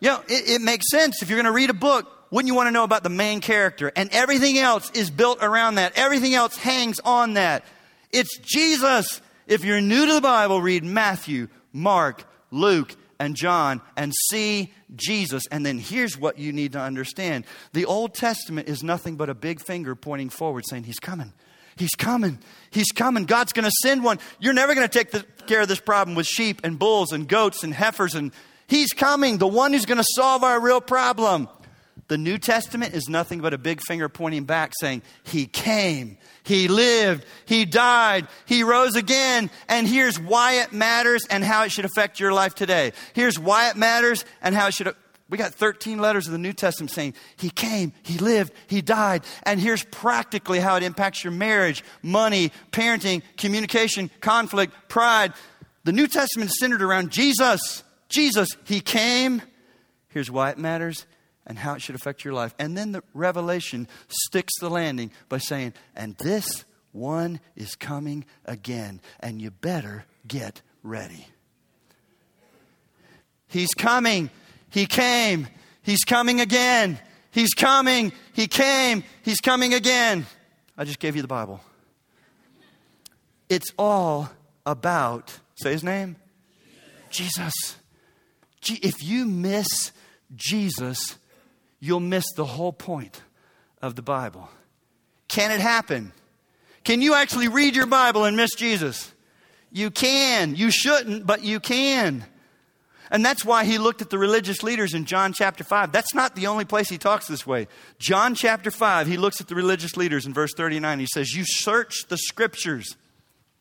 You 0.00 0.10
know, 0.10 0.22
it, 0.28 0.48
it 0.48 0.60
makes 0.60 0.90
sense. 0.90 1.22
If 1.22 1.28
you're 1.28 1.36
going 1.36 1.46
to 1.46 1.52
read 1.52 1.70
a 1.70 1.74
book, 1.74 2.06
wouldn't 2.30 2.48
you 2.48 2.54
want 2.54 2.66
to 2.66 2.72
know 2.72 2.84
about 2.84 3.02
the 3.02 3.10
main 3.10 3.40
character? 3.40 3.90
And 3.94 4.10
everything 4.12 4.58
else 4.58 4.90
is 4.92 5.10
built 5.10 5.38
around 5.42 5.76
that. 5.76 5.92
Everything 5.96 6.34
else 6.34 6.56
hangs 6.56 7.00
on 7.00 7.34
that. 7.34 7.64
It's 8.12 8.38
Jesus. 8.38 9.20
If 9.46 9.64
you're 9.64 9.80
new 9.80 10.06
to 10.06 10.14
the 10.14 10.20
Bible, 10.20 10.60
read 10.60 10.84
Matthew, 10.84 11.48
Mark, 11.72 12.24
Luke, 12.50 12.94
and 13.18 13.34
John 13.34 13.80
and 13.96 14.12
see 14.30 14.72
Jesus. 14.94 15.44
And 15.50 15.64
then 15.64 15.78
here's 15.78 16.18
what 16.18 16.38
you 16.38 16.52
need 16.52 16.72
to 16.72 16.80
understand 16.80 17.44
the 17.72 17.86
Old 17.86 18.14
Testament 18.14 18.68
is 18.68 18.82
nothing 18.82 19.16
but 19.16 19.28
a 19.28 19.34
big 19.34 19.60
finger 19.60 19.94
pointing 19.94 20.30
forward 20.30 20.64
saying, 20.68 20.84
He's 20.84 21.00
coming. 21.00 21.32
He's 21.76 21.94
coming. 21.94 22.40
He's 22.70 22.90
coming. 22.90 23.24
God's 23.24 23.52
going 23.52 23.64
to 23.64 23.72
send 23.82 24.02
one. 24.02 24.18
You're 24.40 24.52
never 24.52 24.74
going 24.74 24.88
to 24.88 24.92
take 24.92 25.12
the, 25.12 25.24
care 25.46 25.60
of 25.60 25.68
this 25.68 25.78
problem 25.78 26.16
with 26.16 26.26
sheep 26.26 26.60
and 26.64 26.76
bulls 26.76 27.12
and 27.12 27.28
goats 27.28 27.62
and 27.62 27.72
heifers. 27.72 28.16
And 28.16 28.32
He's 28.68 28.92
coming, 28.92 29.38
the 29.38 29.48
one 29.48 29.72
who's 29.72 29.86
going 29.86 29.98
to 29.98 30.06
solve 30.14 30.44
our 30.44 30.60
real 30.60 30.80
problem. 30.80 31.48
The 32.08 32.18
New 32.18 32.38
Testament 32.38 32.94
is 32.94 33.08
nothing 33.08 33.40
but 33.40 33.52
a 33.52 33.58
big 33.58 33.80
finger 33.82 34.08
pointing 34.08 34.44
back 34.44 34.72
saying, 34.78 35.02
He 35.24 35.46
came, 35.46 36.16
He 36.42 36.68
lived, 36.68 37.24
He 37.44 37.64
died, 37.64 38.28
He 38.46 38.62
rose 38.62 38.94
again, 38.94 39.50
and 39.68 39.86
here's 39.86 40.18
why 40.18 40.60
it 40.62 40.72
matters 40.72 41.26
and 41.28 41.44
how 41.44 41.64
it 41.64 41.72
should 41.72 41.84
affect 41.84 42.20
your 42.20 42.32
life 42.32 42.54
today. 42.54 42.92
Here's 43.14 43.38
why 43.38 43.68
it 43.68 43.76
matters 43.76 44.24
and 44.40 44.54
how 44.54 44.68
it 44.68 44.74
should. 44.74 44.94
We 45.30 45.36
got 45.36 45.52
13 45.52 45.98
letters 45.98 46.26
of 46.26 46.32
the 46.32 46.38
New 46.38 46.54
Testament 46.54 46.90
saying, 46.90 47.14
He 47.36 47.50
came, 47.50 47.92
He 48.02 48.18
lived, 48.18 48.54
He 48.66 48.80
died, 48.80 49.22
and 49.42 49.60
here's 49.60 49.84
practically 49.84 50.60
how 50.60 50.76
it 50.76 50.82
impacts 50.82 51.24
your 51.24 51.32
marriage, 51.32 51.84
money, 52.02 52.52
parenting, 52.72 53.22
communication, 53.36 54.10
conflict, 54.20 54.72
pride. 54.88 55.34
The 55.84 55.92
New 55.92 56.06
Testament 56.06 56.50
is 56.50 56.58
centered 56.58 56.82
around 56.82 57.10
Jesus. 57.10 57.82
Jesus, 58.08 58.48
He 58.64 58.80
came. 58.80 59.42
Here's 60.08 60.30
why 60.30 60.50
it 60.50 60.58
matters 60.58 61.06
and 61.46 61.58
how 61.58 61.74
it 61.74 61.82
should 61.82 61.94
affect 61.94 62.24
your 62.24 62.34
life. 62.34 62.54
And 62.58 62.76
then 62.76 62.92
the 62.92 63.02
revelation 63.14 63.88
sticks 64.08 64.52
the 64.60 64.68
landing 64.68 65.10
by 65.28 65.38
saying, 65.38 65.74
and 65.96 66.14
this 66.16 66.64
one 66.92 67.40
is 67.56 67.74
coming 67.74 68.24
again, 68.44 69.00
and 69.20 69.40
you 69.40 69.50
better 69.50 70.04
get 70.26 70.62
ready. 70.82 71.26
He's 73.46 73.72
coming. 73.74 74.30
He 74.70 74.86
came. 74.86 75.48
He's 75.82 76.04
coming 76.04 76.40
again. 76.40 76.98
He's 77.30 77.54
coming. 77.54 78.12
He 78.34 78.46
came. 78.46 79.04
He's 79.22 79.40
coming 79.40 79.72
again. 79.72 80.26
I 80.76 80.84
just 80.84 80.98
gave 80.98 81.16
you 81.16 81.22
the 81.22 81.28
Bible. 81.28 81.60
It's 83.48 83.72
all 83.78 84.30
about, 84.66 85.38
say 85.56 85.72
his 85.72 85.82
name? 85.82 86.16
Jesus. 87.10 87.77
If 88.66 89.02
you 89.02 89.24
miss 89.24 89.92
Jesus, 90.34 91.16
you'll 91.80 92.00
miss 92.00 92.24
the 92.34 92.44
whole 92.44 92.72
point 92.72 93.22
of 93.80 93.94
the 93.94 94.02
Bible. 94.02 94.48
Can 95.28 95.50
it 95.50 95.60
happen? 95.60 96.12
Can 96.84 97.02
you 97.02 97.14
actually 97.14 97.48
read 97.48 97.76
your 97.76 97.86
Bible 97.86 98.24
and 98.24 98.36
miss 98.36 98.54
Jesus? 98.54 99.12
You 99.70 99.90
can. 99.90 100.56
You 100.56 100.70
shouldn't, 100.70 101.26
but 101.26 101.44
you 101.44 101.60
can. 101.60 102.24
And 103.10 103.24
that's 103.24 103.44
why 103.44 103.64
he 103.64 103.78
looked 103.78 104.02
at 104.02 104.10
the 104.10 104.18
religious 104.18 104.62
leaders 104.62 104.92
in 104.94 105.04
John 105.06 105.32
chapter 105.32 105.64
5. 105.64 105.92
That's 105.92 106.14
not 106.14 106.34
the 106.34 106.46
only 106.46 106.64
place 106.64 106.88
he 106.88 106.98
talks 106.98 107.26
this 107.26 107.46
way. 107.46 107.68
John 107.98 108.34
chapter 108.34 108.70
5, 108.70 109.06
he 109.06 109.16
looks 109.16 109.40
at 109.40 109.48
the 109.48 109.54
religious 109.54 109.96
leaders 109.96 110.26
in 110.26 110.34
verse 110.34 110.52
39. 110.54 110.98
He 110.98 111.06
says, 111.06 111.32
You 111.32 111.44
search 111.46 112.06
the 112.08 112.18
scriptures. 112.18 112.96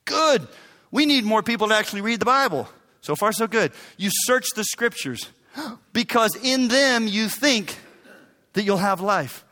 Good. 0.05 0.47
We 0.91 1.05
need 1.05 1.23
more 1.23 1.43
people 1.43 1.69
to 1.69 1.75
actually 1.75 2.01
read 2.01 2.19
the 2.19 2.25
Bible. 2.25 2.67
So 3.01 3.15
far, 3.15 3.31
so 3.31 3.47
good. 3.47 3.71
You 3.97 4.09
search 4.11 4.45
the 4.55 4.63
scriptures 4.63 5.29
because 5.93 6.35
in 6.43 6.67
them 6.67 7.07
you 7.07 7.29
think 7.29 7.77
that 8.53 8.63
you'll 8.63 8.77
have 8.77 9.01
life. 9.01 9.45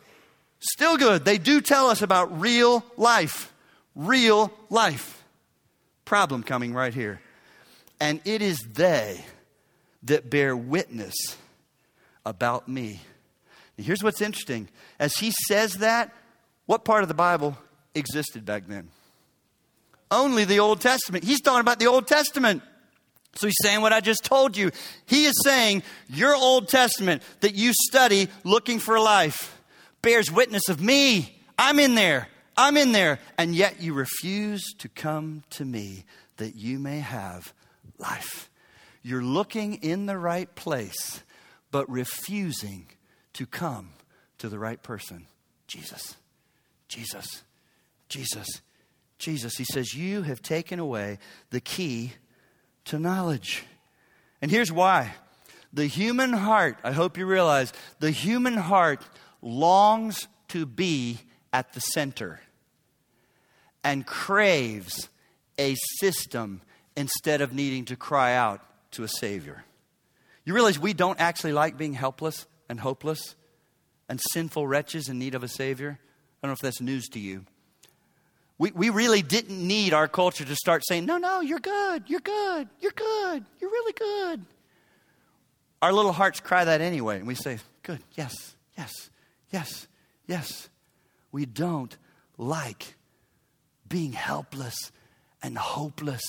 Still 0.60 0.98
good. 0.98 1.26
They 1.26 1.38
do 1.38 1.62
tell 1.62 1.88
us 1.88 2.02
about 2.02 2.42
real 2.42 2.84
life. 2.98 3.54
Real 3.96 4.52
life. 4.70 5.24
Problem 6.06 6.44
coming 6.44 6.74
right 6.74 6.94
here. 6.94 7.22
And 8.00 8.20
it 8.26 8.42
is 8.42 8.58
they 8.74 9.24
that 10.04 10.30
bear 10.30 10.56
witness 10.56 11.16
about 12.26 12.68
me. 12.68 13.02
Here's 13.78 14.04
what's 14.04 14.22
interesting. 14.22 14.70
As 15.00 15.16
he 15.18 15.32
says 15.48 15.76
that, 15.76 16.14
what 16.66 16.86
part 16.86 17.04
of 17.04 17.08
the 17.08 17.16
Bible 17.16 17.58
existed 17.94 18.46
back 18.46 18.68
then? 18.68 18.90
Only 20.10 20.46
the 20.46 20.60
Old 20.60 20.82
Testament. 20.82 21.24
He's 21.24 21.42
talking 21.42 21.62
about 21.62 21.80
the 21.80 21.88
Old 21.88 22.08
Testament. 22.08 22.64
So 23.36 23.48
he's 23.48 23.58
saying 23.62 23.82
what 23.82 23.94
I 23.94 24.00
just 24.00 24.24
told 24.24 24.56
you. 24.56 24.72
He 25.06 25.26
is 25.26 25.36
saying 25.44 25.84
your 26.08 26.36
Old 26.36 26.70
Testament 26.70 27.22
that 27.42 27.56
you 27.56 27.74
study 27.74 28.30
looking 28.44 28.80
for 28.80 29.00
life 29.00 29.56
bears 30.06 30.32
witness 30.32 30.70
of 30.70 30.80
me. 30.80 31.36
I'm 31.58 31.80
in 31.80 31.96
there. 31.96 32.28
I'm 32.56 32.78
in 32.78 32.92
there. 32.92 33.20
And 33.40 33.56
yet 33.56 33.82
you 33.82 33.94
refuse 33.94 34.64
to 34.78 34.88
come 34.88 35.44
to 35.50 35.66
me 35.66 36.06
that 36.38 36.56
you 36.56 36.78
may 36.78 37.00
have 37.00 37.54
life. 37.98 38.50
You're 39.02 39.24
looking 39.24 39.76
in 39.76 40.06
the 40.06 40.18
right 40.18 40.54
place, 40.54 41.24
but 41.72 41.90
refusing 41.90 42.86
to 43.34 43.48
come 43.48 43.90
to 44.38 44.48
the 44.48 44.60
right 44.60 44.82
person 44.82 45.26
Jesus. 45.68 46.16
Jesus. 46.88 47.42
Jesus. 48.08 48.48
Jesus. 49.18 49.56
He 49.58 49.66
says, 49.66 49.96
You 49.96 50.22
have 50.22 50.42
taken 50.44 50.80
away 50.80 51.18
the 51.50 51.62
key 51.62 52.14
to 52.86 53.00
knowledge. 53.00 53.64
And 54.42 54.52
here's 54.52 54.72
why 54.72 55.14
the 55.74 55.88
human 55.88 56.32
heart, 56.32 56.78
I 56.84 56.92
hope 56.92 57.18
you 57.18 57.26
realize, 57.26 57.74
the 58.00 58.12
human 58.12 58.56
heart 58.56 59.02
longs 59.42 60.28
to 60.50 60.66
be 60.66 61.20
at 61.52 61.74
the 61.74 61.82
center 61.82 62.40
and 63.84 64.06
craves 64.06 65.10
a 65.60 65.76
system 66.00 66.62
instead 66.98 67.42
of 67.42 67.54
needing 67.54 67.86
to 67.86 67.96
cry 67.96 68.34
out 68.34 68.62
to 68.92 69.04
a 69.04 69.08
Savior. 69.08 69.64
You 70.46 70.54
realize 70.54 70.80
we 70.80 70.94
don't 70.94 71.20
actually 71.20 71.54
like 71.54 71.78
being 71.78 71.94
helpless 71.94 72.46
and 72.70 72.80
hopeless 72.80 73.36
and 74.08 74.22
sinful 74.34 74.68
wretches 74.68 75.10
in 75.10 75.20
need 75.20 75.36
of 75.36 75.44
a 75.44 75.48
Savior? 75.48 76.00
I 76.00 76.48
don't 76.48 76.50
know 76.50 76.54
if 76.54 76.60
that's 76.60 76.82
news 76.82 77.08
to 77.10 77.20
you. 77.20 77.46
We, 78.58 78.72
we 78.72 78.90
really 78.90 79.22
didn't 79.22 79.66
need 79.66 79.94
our 79.94 80.08
culture 80.08 80.46
to 80.46 80.56
start 80.56 80.84
saying, 80.88 81.06
no, 81.06 81.18
no, 81.18 81.42
you're 81.42 81.60
good, 81.60 82.04
you're 82.08 82.22
good, 82.22 82.70
you're 82.80 82.94
good, 82.94 83.46
you're 83.60 83.70
really 83.70 83.94
good. 83.94 84.46
Our 85.82 85.92
little 85.92 86.14
hearts 86.14 86.40
cry 86.40 86.64
that 86.64 86.82
anyway, 86.82 87.18
and 87.18 87.28
we 87.28 87.36
say, 87.36 87.60
good, 87.84 88.00
yes, 88.16 88.56
yes, 88.78 89.10
yes, 89.52 89.88
yes. 90.26 90.70
We 91.32 91.46
don't 91.46 91.96
like 92.38 92.96
being 93.88 94.14
helpless 94.14 94.92
and 95.44 95.58
hopeless 95.58 96.24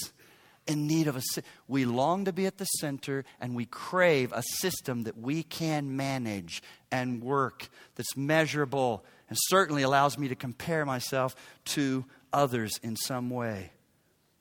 in 0.66 0.86
need 0.86 1.06
of 1.06 1.16
a 1.16 1.22
we 1.68 1.84
long 1.84 2.24
to 2.24 2.32
be 2.32 2.46
at 2.46 2.58
the 2.58 2.64
center 2.64 3.24
and 3.40 3.54
we 3.54 3.66
crave 3.66 4.32
a 4.32 4.42
system 4.42 5.04
that 5.04 5.16
we 5.16 5.42
can 5.42 5.96
manage 5.96 6.62
and 6.90 7.22
work 7.22 7.68
that's 7.94 8.16
measurable 8.16 9.04
and 9.28 9.38
certainly 9.48 9.82
allows 9.82 10.18
me 10.18 10.28
to 10.28 10.34
compare 10.34 10.84
myself 10.84 11.34
to 11.64 12.04
others 12.32 12.78
in 12.82 12.96
some 12.96 13.30
way. 13.30 13.72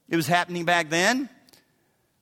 It 0.07 0.15
was 0.15 0.27
happening 0.27 0.65
back 0.65 0.89
then, 0.89 1.29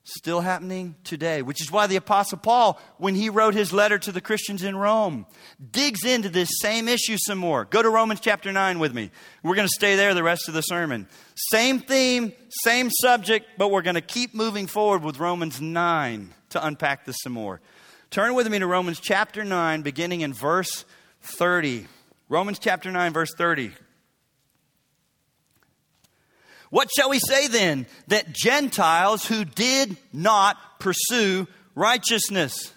still 0.04 0.41
happening 0.41 0.95
today, 1.04 1.41
which 1.41 1.62
is 1.62 1.71
why 1.71 1.88
the 1.88 1.95
Apostle 1.95 2.38
Paul, 2.38 2.80
when 2.97 3.15
he 3.15 3.30
wrote 3.30 3.54
his 3.54 3.71
letter 3.71 3.97
to 3.99 4.12
the 4.12 4.21
Christians 4.21 4.63
in 4.63 4.76
Rome, 4.76 5.26
digs 5.71 6.06
into 6.06 6.30
this 6.30 6.49
same 6.62 6.88
issue 6.88 7.17
some 7.17 7.38
more. 7.38 7.65
Go 7.65 7.82
to 7.82 7.89
Romans 7.89 8.19
chapter 8.19 8.52
9 8.52 8.80
with 8.80 8.93
me. 8.93 9.12
We're 9.43 9.56
going 9.56 9.67
to 9.67 9.73
stay 9.73 9.95
there 9.95 10.13
the 10.13 10.23
rest 10.23 10.47
of 10.47 10.54
the 10.54 10.62
sermon. 10.62 11.08
Same 11.36 11.80
theme, 11.80 12.34
same 12.63 12.89
subject, 12.89 13.47
but 13.58 13.71
we're 13.71 13.82
going 13.82 13.95
to 13.95 14.02
keep 14.02 14.34
moving 14.34 14.67
forward 14.67 15.04
with 15.04 15.19
Romans 15.19 15.62
9 15.62 16.34
to 16.49 16.65
unpack 16.65 17.06
this 17.06 17.17
some 17.21 17.34
more. 17.34 17.62
Turn 18.10 18.36
with 18.36 18.47
me 18.49 18.60
to 18.60 18.67
Romans 18.67 18.99
chapter 18.99 19.43
9, 19.43 19.82
beginning 19.82 20.21
in 20.21 20.34
verse 20.34 20.86
30. 21.21 21.88
Romans 22.30 22.60
chapter 22.60 22.91
9, 22.91 23.13
verse 23.13 23.34
30. 23.38 23.71
What 26.74 26.90
shall 26.98 27.12
we 27.12 27.20
say 27.20 27.48
then? 27.48 27.86
That 28.08 28.34
Gentiles 28.34 29.28
who 29.28 29.46
did 29.46 29.96
not 30.12 30.58
pursue 30.80 31.46
righteousness 31.76 32.74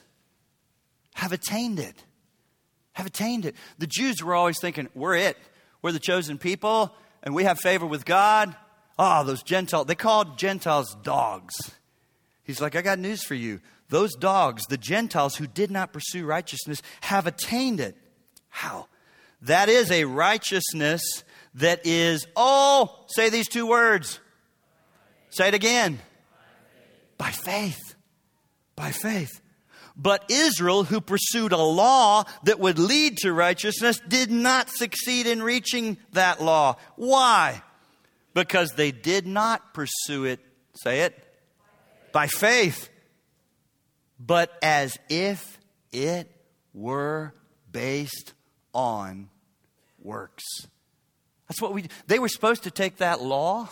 have 1.15 1.33
attained 1.33 1.79
it. 1.79 2.05
Have 2.93 3.07
attained 3.07 3.47
it. 3.47 3.57
The 3.79 3.87
Jews 3.87 4.23
were 4.23 4.35
always 4.35 4.61
thinking, 4.61 4.91
we're 4.95 5.17
it. 5.17 5.39
We're 5.81 5.93
the 5.93 5.99
chosen 5.99 6.37
people 6.37 6.95
and 7.23 7.35
we 7.35 7.45
have 7.45 7.59
favor 7.59 7.87
with 7.87 8.05
God. 8.05 8.55
Oh, 8.99 9.25
those 9.25 9.43
Gentiles, 9.43 9.87
they 9.87 9.95
called 9.95 10.37
Gentiles 10.37 10.95
dogs. 11.03 11.55
He's 12.45 12.61
like, 12.61 12.77
I 12.77 12.83
got 12.83 12.99
news 12.99 13.25
for 13.25 13.35
you. 13.35 13.63
Those 13.89 14.15
dogs, 14.15 14.65
the 14.69 14.77
Gentiles 14.77 15.37
who 15.37 15.47
did 15.47 15.71
not 15.71 15.95
pursue 15.95 16.27
righteousness, 16.27 16.83
have 17.01 17.27
attained 17.27 17.81
it. 17.81 17.97
How? 18.51 18.89
That 19.41 19.71
is 19.71 19.91
a 19.91 20.05
righteousness 20.05 21.25
that 21.57 21.87
is, 21.87 22.27
oh, 22.37 23.05
say 23.09 23.29
these 23.31 23.49
two 23.49 23.67
words. 23.67 24.21
Say 25.31 25.49
it 25.49 25.55
again. 25.55 25.99
By 27.19 27.31
faith. 27.31 27.95
By 28.75 28.91
faith. 28.91 29.41
But 29.97 30.25
Israel, 30.31 30.85
who 30.85 31.01
pursued 31.01 31.53
a 31.53 31.57
law 31.57 32.25
that 32.45 32.61
would 32.61 32.79
lead 32.79 33.17
to 33.19 33.33
righteousness, 33.33 34.01
did 34.07 34.31
not 34.31 34.69
succeed 34.69 35.27
in 35.27 35.43
reaching 35.43 35.97
that 36.13 36.43
law. 36.43 36.77
Why? 36.97 37.63
Because 38.35 38.73
they 38.73 38.93
did 38.93 39.27
not 39.27 39.73
pursue 39.73 40.25
it, 40.25 40.41
say 40.75 41.01
it, 41.01 41.19
by 42.13 42.27
faith. 42.27 42.91
but 44.19 44.51
as 44.63 44.97
if 45.09 45.59
it 45.93 46.31
were 46.73 47.35
based 47.71 48.35
on 48.73 49.29
works. 50.03 50.45
That's 51.49 51.63
what 51.63 51.73
we 51.73 51.85
they 52.07 52.19
were 52.19 52.29
supposed 52.29 52.65
to 52.65 52.71
take 52.71 52.97
that 52.97 53.21
law 53.21 53.69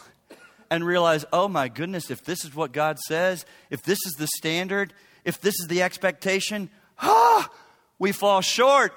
and 0.70 0.84
realize, 0.84 1.24
"Oh 1.32 1.48
my 1.48 1.68
goodness, 1.68 2.10
if 2.10 2.24
this 2.24 2.44
is 2.44 2.54
what 2.54 2.72
God 2.72 2.98
says, 2.98 3.44
if 3.70 3.82
this 3.82 3.98
is 4.06 4.14
the 4.14 4.28
standard, 4.36 4.92
if 5.24 5.40
this 5.40 5.54
is 5.60 5.66
the 5.68 5.82
expectation, 5.82 6.70
ah, 6.98 7.50
we 7.98 8.12
fall 8.12 8.40
short. 8.40 8.92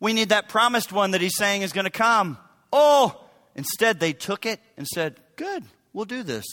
We 0.00 0.12
need 0.12 0.28
that 0.28 0.48
promised 0.48 0.92
one 0.92 1.10
that 1.10 1.20
he's 1.20 1.36
saying 1.36 1.62
is 1.62 1.72
going 1.72 1.84
to 1.84 1.90
come." 1.90 2.38
Oh, 2.72 3.24
instead 3.54 3.98
they 3.98 4.12
took 4.12 4.46
it 4.46 4.60
and 4.76 4.86
said, 4.86 5.20
"Good, 5.36 5.64
we'll 5.92 6.04
do 6.04 6.22
this. 6.22 6.44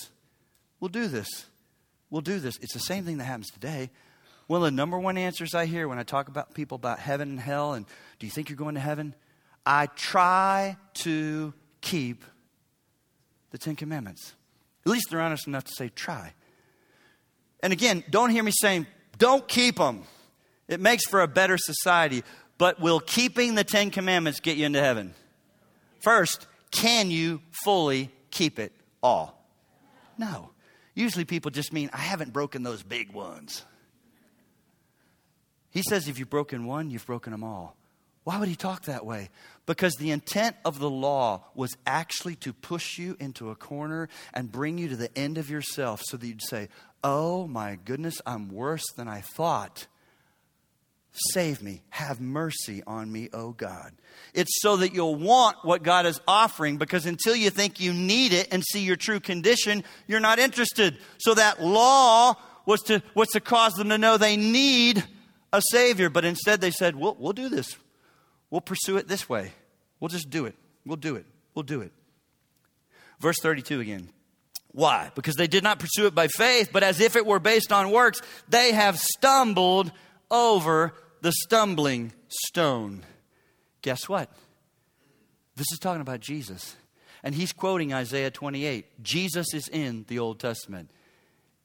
We'll 0.79 0.89
do 0.89 1.07
this. 1.07 1.27
We'll 2.09 2.21
do 2.21 2.39
this." 2.39 2.57
It's 2.61 2.73
the 2.73 2.79
same 2.79 3.05
thing 3.05 3.17
that 3.17 3.25
happens 3.25 3.51
today. 3.51 3.91
One 4.47 4.61
of 4.61 4.65
the 4.65 4.71
number 4.71 4.99
one 4.99 5.17
answers 5.17 5.55
I 5.55 5.65
hear 5.65 5.87
when 5.87 5.97
I 5.97 6.03
talk 6.03 6.27
about 6.27 6.53
people 6.53 6.75
about 6.75 6.99
heaven 6.99 7.29
and 7.29 7.39
hell 7.39 7.73
and 7.73 7.85
do 8.19 8.27
you 8.27 8.31
think 8.31 8.49
you're 8.49 8.57
going 8.57 8.75
to 8.75 8.81
heaven? 8.81 9.15
I 9.65 9.87
try 9.87 10.77
to 10.95 11.53
keep 11.81 12.23
the 13.51 13.57
Ten 13.57 13.75
Commandments. 13.75 14.33
At 14.85 14.91
least 14.91 15.09
they're 15.09 15.21
honest 15.21 15.47
enough 15.47 15.63
to 15.63 15.71
say, 15.75 15.89
try. 15.89 16.33
And 17.61 17.73
again, 17.73 18.03
don't 18.09 18.29
hear 18.29 18.43
me 18.43 18.51
saying, 18.53 18.85
don't 19.17 19.47
keep 19.47 19.77
them. 19.77 20.03
It 20.67 20.79
makes 20.79 21.05
for 21.07 21.21
a 21.21 21.27
better 21.27 21.57
society. 21.57 22.23
But 22.57 22.79
will 22.79 22.99
keeping 22.99 23.55
the 23.55 23.63
Ten 23.63 23.89
Commandments 23.89 24.39
get 24.39 24.57
you 24.57 24.65
into 24.65 24.81
heaven? 24.81 25.13
First, 26.01 26.47
can 26.71 27.09
you 27.09 27.41
fully 27.63 28.11
keep 28.29 28.59
it 28.59 28.71
all? 29.01 29.43
No. 30.17 30.51
Usually 30.93 31.25
people 31.25 31.51
just 31.51 31.73
mean, 31.73 31.89
I 31.91 31.97
haven't 31.97 32.31
broken 32.31 32.63
those 32.63 32.83
big 32.83 33.11
ones. 33.11 33.65
He 35.71 35.81
says, 35.81 36.07
if 36.07 36.19
you've 36.19 36.29
broken 36.29 36.65
one, 36.65 36.89
you've 36.89 37.05
broken 37.05 37.31
them 37.31 37.43
all. 37.43 37.75
Why 38.25 38.39
would 38.39 38.49
he 38.49 38.55
talk 38.55 38.85
that 38.85 39.05
way? 39.05 39.29
Because 39.67 39.93
the 39.93 40.09
intent 40.09 40.55
of 40.65 40.79
the 40.79 40.89
law 40.89 41.45
was 41.53 41.77
actually 41.85 42.35
to 42.37 42.53
push 42.53 42.97
you 42.97 43.15
into 43.19 43.51
a 43.51 43.55
corner 43.55 44.09
and 44.33 44.51
bring 44.51 44.79
you 44.79 44.89
to 44.89 44.95
the 44.95 45.15
end 45.17 45.37
of 45.37 45.49
yourself 45.49 46.01
so 46.03 46.17
that 46.17 46.27
you'd 46.27 46.41
say, 46.41 46.69
Oh 47.03 47.45
my 47.45 47.77
goodness, 47.85 48.19
I'm 48.25 48.49
worse 48.49 48.83
than 48.97 49.07
I 49.07 49.21
thought. 49.21 49.85
Save 51.33 51.61
me. 51.61 51.83
Have 51.91 52.19
mercy 52.19 52.81
on 52.87 53.11
me, 53.11 53.29
oh 53.31 53.51
God. 53.51 53.93
It's 54.33 54.59
so 54.59 54.77
that 54.77 54.95
you'll 54.95 55.15
want 55.15 55.57
what 55.61 55.83
God 55.83 56.07
is 56.07 56.19
offering 56.27 56.77
because 56.77 57.05
until 57.05 57.35
you 57.35 57.51
think 57.51 57.79
you 57.79 57.93
need 57.93 58.33
it 58.33 58.47
and 58.51 58.63
see 58.63 58.81
your 58.81 58.95
true 58.95 59.19
condition, 59.19 59.83
you're 60.07 60.19
not 60.19 60.39
interested. 60.39 60.97
So 61.19 61.35
that 61.35 61.61
law 61.61 62.33
was 62.65 62.81
to, 62.83 63.03
was 63.13 63.27
to 63.29 63.39
cause 63.39 63.73
them 63.73 63.89
to 63.89 63.99
know 63.99 64.17
they 64.17 64.35
need 64.35 65.03
a 65.53 65.61
Savior. 65.71 66.09
But 66.09 66.25
instead 66.25 66.59
they 66.59 66.71
said, 66.71 66.95
We'll, 66.95 67.15
we'll 67.19 67.33
do 67.33 67.49
this. 67.49 67.77
We'll 68.55 68.61
pursue 68.61 68.95
it 68.95 69.09
this 69.09 69.27
way. 69.27 69.51
We'll 69.99 70.07
just 70.07 70.29
do 70.29 70.45
it. 70.45 70.55
We'll 70.85 70.95
do 70.95 71.17
it. 71.17 71.25
We'll 71.53 71.63
do 71.63 71.81
it. 71.81 71.91
Verse 73.19 73.35
32 73.41 73.81
again. 73.81 74.07
Why? 74.71 75.11
Because 75.13 75.35
they 75.35 75.47
did 75.47 75.61
not 75.61 75.77
pursue 75.77 76.05
it 76.05 76.15
by 76.15 76.29
faith, 76.29 76.69
but 76.71 76.81
as 76.81 77.01
if 77.01 77.17
it 77.17 77.25
were 77.25 77.39
based 77.39 77.73
on 77.73 77.91
works, 77.91 78.21
they 78.47 78.71
have 78.71 78.97
stumbled 78.97 79.91
over 80.31 80.93
the 81.19 81.33
stumbling 81.33 82.13
stone. 82.29 83.03
Guess 83.81 84.07
what? 84.07 84.31
This 85.57 85.67
is 85.73 85.79
talking 85.79 85.99
about 85.99 86.21
Jesus. 86.21 86.77
And 87.25 87.35
he's 87.35 87.51
quoting 87.51 87.93
Isaiah 87.93 88.31
28. 88.31 89.03
Jesus 89.03 89.53
is 89.53 89.67
in 89.67 90.05
the 90.07 90.19
Old 90.19 90.39
Testament. 90.39 90.89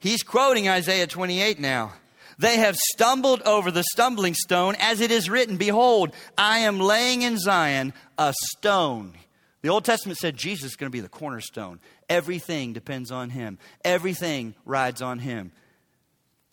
He's 0.01 0.25
quoting 0.25 0.69
Isaiah 0.69 1.07
28 1.07 1.61
now. 1.61 1.93
They 2.41 2.57
have 2.57 2.75
stumbled 2.95 3.43
over 3.43 3.71
the 3.71 3.85
stumbling 3.93 4.33
stone, 4.33 4.75
as 4.79 5.03
it 5.03 5.11
is 5.11 5.29
written, 5.29 5.59
Behold, 5.59 6.15
I 6.39 6.61
am 6.61 6.81
laying 6.81 7.21
in 7.21 7.37
Zion 7.37 7.93
a 8.17 8.33
stone. 8.57 9.13
The 9.61 9.69
Old 9.69 9.85
Testament 9.85 10.19
said 10.19 10.39
Jesus 10.39 10.71
is 10.71 10.77
going 10.77 10.91
to 10.91 10.97
be 10.97 11.01
the 11.01 11.09
cornerstone. 11.11 11.81
Everything 12.09 12.73
depends 12.73 13.11
on 13.11 13.29
him, 13.29 13.59
everything 13.85 14.55
rides 14.65 15.03
on 15.03 15.19
him. 15.19 15.53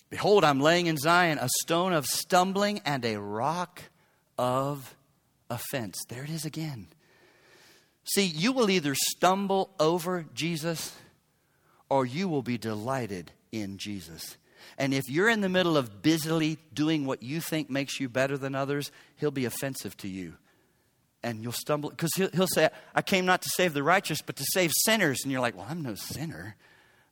Behold, 0.10 0.44
I'm 0.44 0.60
laying 0.60 0.88
in 0.88 0.98
Zion 0.98 1.38
a 1.38 1.48
stone 1.62 1.94
of 1.94 2.06
stumbling 2.06 2.82
and 2.84 3.06
a 3.06 3.18
rock 3.18 3.84
of 4.38 4.94
offense. 5.50 6.04
There 6.10 6.26
it 6.26 6.30
is 6.30 6.44
again. 6.44 6.88
See, 8.04 8.26
you 8.26 8.52
will 8.52 8.70
either 8.70 8.94
stumble 8.94 9.70
over 9.80 10.26
Jesus 10.34 10.94
or 11.90 12.06
you 12.06 12.28
will 12.28 12.42
be 12.42 12.58
delighted 12.58 13.32
in 13.54 13.78
Jesus. 13.78 14.36
And 14.78 14.94
if 14.94 15.04
you're 15.10 15.30
in 15.30 15.42
the 15.42 15.50
middle 15.50 15.78
of 15.78 16.02
busily 16.02 16.58
doing 16.74 17.06
what 17.06 17.24
you 17.24 17.42
think 17.42 17.70
makes 17.70 18.00
you 18.00 18.10
better 18.10 18.38
than 18.38 18.56
others, 18.56 18.92
he'll 19.16 19.32
be 19.32 19.46
offensive 19.46 19.96
to 19.98 20.08
you. 20.08 20.34
And 21.24 21.42
you'll 21.42 21.52
stumble, 21.52 21.90
because 21.90 22.14
he'll, 22.16 22.30
he'll 22.30 22.48
say, 22.48 22.70
I 22.94 23.02
came 23.02 23.26
not 23.26 23.42
to 23.42 23.50
save 23.50 23.74
the 23.74 23.84
righteous, 23.84 24.22
but 24.22 24.36
to 24.36 24.46
save 24.54 24.72
sinners. 24.86 25.20
And 25.24 25.32
you're 25.32 25.42
like, 25.42 25.58
well, 25.58 25.68
I'm 25.70 25.82
no 25.82 25.96
sinner. 25.96 26.56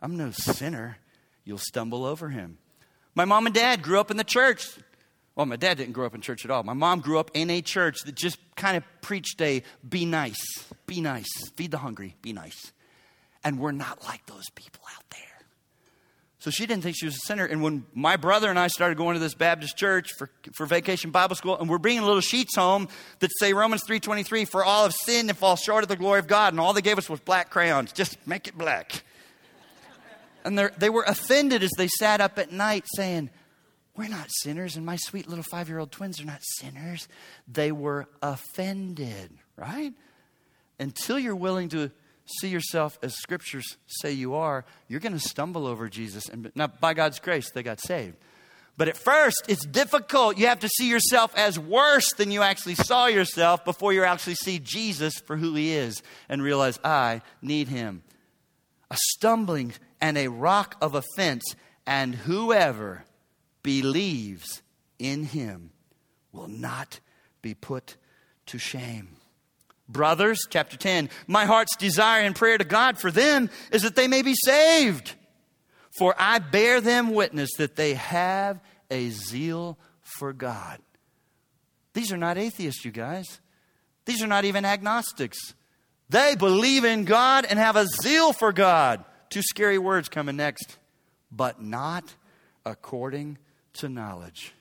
I'm 0.01 0.15
no 0.15 0.31
sinner. 0.31 0.99
You'll 1.43 1.57
stumble 1.57 2.05
over 2.05 2.29
him. 2.29 2.57
My 3.15 3.25
mom 3.25 3.45
and 3.45 3.55
dad 3.55 3.81
grew 3.81 3.99
up 3.99 4.11
in 4.11 4.17
the 4.17 4.23
church. 4.23 4.67
Well, 5.35 5.45
my 5.45 5.57
dad 5.57 5.77
didn't 5.77 5.93
grow 5.93 6.05
up 6.05 6.15
in 6.15 6.21
church 6.21 6.45
at 6.45 6.51
all. 6.51 6.63
My 6.63 6.73
mom 6.73 7.01
grew 7.01 7.19
up 7.19 7.31
in 7.33 7.49
a 7.49 7.61
church 7.61 7.97
that 8.05 8.15
just 8.15 8.37
kind 8.55 8.77
of 8.77 8.83
preached 9.01 9.41
a 9.41 9.63
be 9.87 10.05
nice, 10.05 10.39
be 10.85 11.01
nice, 11.01 11.27
feed 11.55 11.71
the 11.71 11.77
hungry, 11.77 12.15
be 12.21 12.31
nice. 12.31 12.71
And 13.43 13.59
we're 13.59 13.73
not 13.73 14.05
like 14.05 14.25
those 14.27 14.49
people 14.55 14.81
out 14.95 15.03
there. 15.09 15.19
So 16.45 16.51
she 16.51 16.67
didn't 16.67 16.83
think 16.83 16.95
she 16.95 17.07
was 17.07 17.15
a 17.15 17.25
sinner. 17.25 17.43
And 17.43 17.63
when 17.63 17.87
my 17.95 18.17
brother 18.17 18.51
and 18.51 18.59
I 18.59 18.67
started 18.67 18.99
going 18.99 19.15
to 19.15 19.19
this 19.19 19.33
Baptist 19.33 19.75
church 19.75 20.13
for, 20.15 20.29
for 20.53 20.67
vacation 20.67 21.09
Bible 21.09 21.35
school, 21.35 21.57
and 21.57 21.67
we're 21.67 21.79
bringing 21.79 22.03
little 22.03 22.21
sheets 22.21 22.55
home 22.55 22.87
that 23.17 23.31
say 23.39 23.51
Romans 23.53 23.81
3.23, 23.89 24.47
for 24.47 24.63
all 24.63 24.83
have 24.83 24.93
sinned 24.93 25.27
and 25.27 25.35
fall 25.35 25.55
short 25.55 25.83
of 25.83 25.87
the 25.87 25.95
glory 25.95 26.19
of 26.19 26.27
God. 26.27 26.53
And 26.53 26.59
all 26.59 26.71
they 26.71 26.83
gave 26.83 26.99
us 26.99 27.09
was 27.09 27.19
black 27.19 27.49
crayons. 27.49 27.91
Just 27.93 28.19
make 28.27 28.47
it 28.47 28.55
black. 28.55 29.03
And 30.43 30.55
they 30.55 30.91
were 30.91 31.01
offended 31.07 31.63
as 31.63 31.71
they 31.79 31.87
sat 31.87 32.21
up 32.21 32.37
at 32.37 32.51
night 32.51 32.83
saying, 32.93 33.31
we're 33.97 34.07
not 34.07 34.27
sinners, 34.29 34.75
and 34.75 34.85
my 34.85 34.97
sweet 34.97 35.27
little 35.27 35.45
five 35.49 35.67
year 35.67 35.79
old 35.79 35.91
twins 35.91 36.21
are 36.21 36.25
not 36.25 36.41
sinners. 36.43 37.07
They 37.51 37.71
were 37.71 38.07
offended, 38.21 39.31
right? 39.55 39.93
Until 40.79 41.17
you're 41.17 41.35
willing 41.35 41.69
to 41.69 41.89
see 42.25 42.47
yourself 42.47 42.97
as 43.01 43.15
scriptures 43.15 43.77
say 43.87 44.11
you 44.11 44.35
are, 44.35 44.65
you're 44.87 44.99
going 44.99 45.13
to 45.13 45.19
stumble 45.19 45.67
over 45.67 45.89
Jesus. 45.89 46.27
And 46.29 46.51
now, 46.55 46.67
by 46.67 46.93
God's 46.93 47.19
grace, 47.19 47.51
they 47.51 47.63
got 47.63 47.79
saved. 47.79 48.15
But 48.77 48.89
at 48.89 48.97
first, 48.97 49.43
it's 49.47 49.65
difficult. 49.65 50.37
You 50.37 50.47
have 50.47 50.59
to 50.59 50.67
see 50.67 50.89
yourself 50.89 51.33
as 51.35 51.57
worse 51.57 52.11
than 52.13 52.31
you 52.31 52.41
actually 52.41 52.75
saw 52.75 53.07
yourself 53.07 53.63
before 53.63 53.93
you 53.93 54.03
actually 54.03 54.35
see 54.35 54.59
Jesus 54.59 55.13
for 55.19 55.37
who 55.37 55.55
he 55.55 55.73
is 55.73 56.03
and 56.27 56.41
realize, 56.41 56.77
I 56.83 57.21
need 57.41 57.69
him. 57.69 58.03
A 58.91 58.97
stumbling 59.13 59.73
and 60.01 60.17
a 60.17 60.27
rock 60.27 60.75
of 60.81 60.93
offense, 60.93 61.55
and 61.87 62.15
whoever 62.15 63.05
believes 63.63 64.61
in 64.99 65.23
him 65.23 65.71
will 66.33 66.49
not 66.49 66.99
be 67.41 67.53
put 67.53 67.95
to 68.47 68.57
shame. 68.57 69.15
Brothers, 69.87 70.39
chapter 70.49 70.77
10, 70.77 71.09
my 71.27 71.45
heart's 71.45 71.75
desire 71.75 72.23
and 72.23 72.35
prayer 72.35 72.57
to 72.57 72.63
God 72.63 72.97
for 72.97 73.11
them 73.11 73.49
is 73.71 73.83
that 73.83 73.95
they 73.95 74.07
may 74.07 74.21
be 74.21 74.33
saved. 74.33 75.13
For 75.97 76.15
I 76.17 76.39
bear 76.39 76.81
them 76.81 77.13
witness 77.13 77.51
that 77.57 77.75
they 77.75 77.93
have 77.93 78.59
a 78.89 79.09
zeal 79.09 79.77
for 80.01 80.33
God. 80.33 80.79
These 81.93 82.11
are 82.11 82.17
not 82.17 82.37
atheists, 82.37 82.83
you 82.83 82.91
guys. 82.91 83.39
These 84.05 84.21
are 84.21 84.27
not 84.27 84.45
even 84.45 84.65
agnostics. 84.65 85.53
They 86.09 86.35
believe 86.35 86.83
in 86.83 87.05
God 87.05 87.45
and 87.45 87.57
have 87.57 87.75
a 87.75 87.87
zeal 87.87 88.33
for 88.33 88.51
God. 88.51 89.03
Two 89.29 89.41
scary 89.41 89.77
words 89.77 90.09
coming 90.09 90.35
next. 90.35 90.77
But 91.31 91.61
not 91.61 92.15
according 92.65 93.37
to 93.73 93.89
knowledge. 93.89 94.53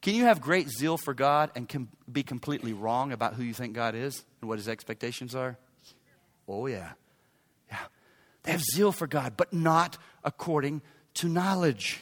Can 0.00 0.14
you 0.14 0.24
have 0.24 0.40
great 0.40 0.68
zeal 0.68 0.96
for 0.96 1.12
God 1.12 1.50
and 1.54 1.68
can 1.68 1.88
be 2.10 2.22
completely 2.22 2.72
wrong 2.72 3.12
about 3.12 3.34
who 3.34 3.42
you 3.42 3.52
think 3.52 3.74
God 3.74 3.94
is 3.94 4.22
and 4.40 4.48
what 4.48 4.58
his 4.58 4.68
expectations 4.68 5.34
are? 5.34 5.58
Oh, 6.46 6.66
yeah. 6.66 6.92
Yeah. 7.70 7.78
They 8.44 8.52
have 8.52 8.62
zeal 8.62 8.92
for 8.92 9.06
God, 9.06 9.34
but 9.36 9.52
not 9.52 9.98
according 10.22 10.82
to 11.14 11.28
knowledge. 11.28 12.00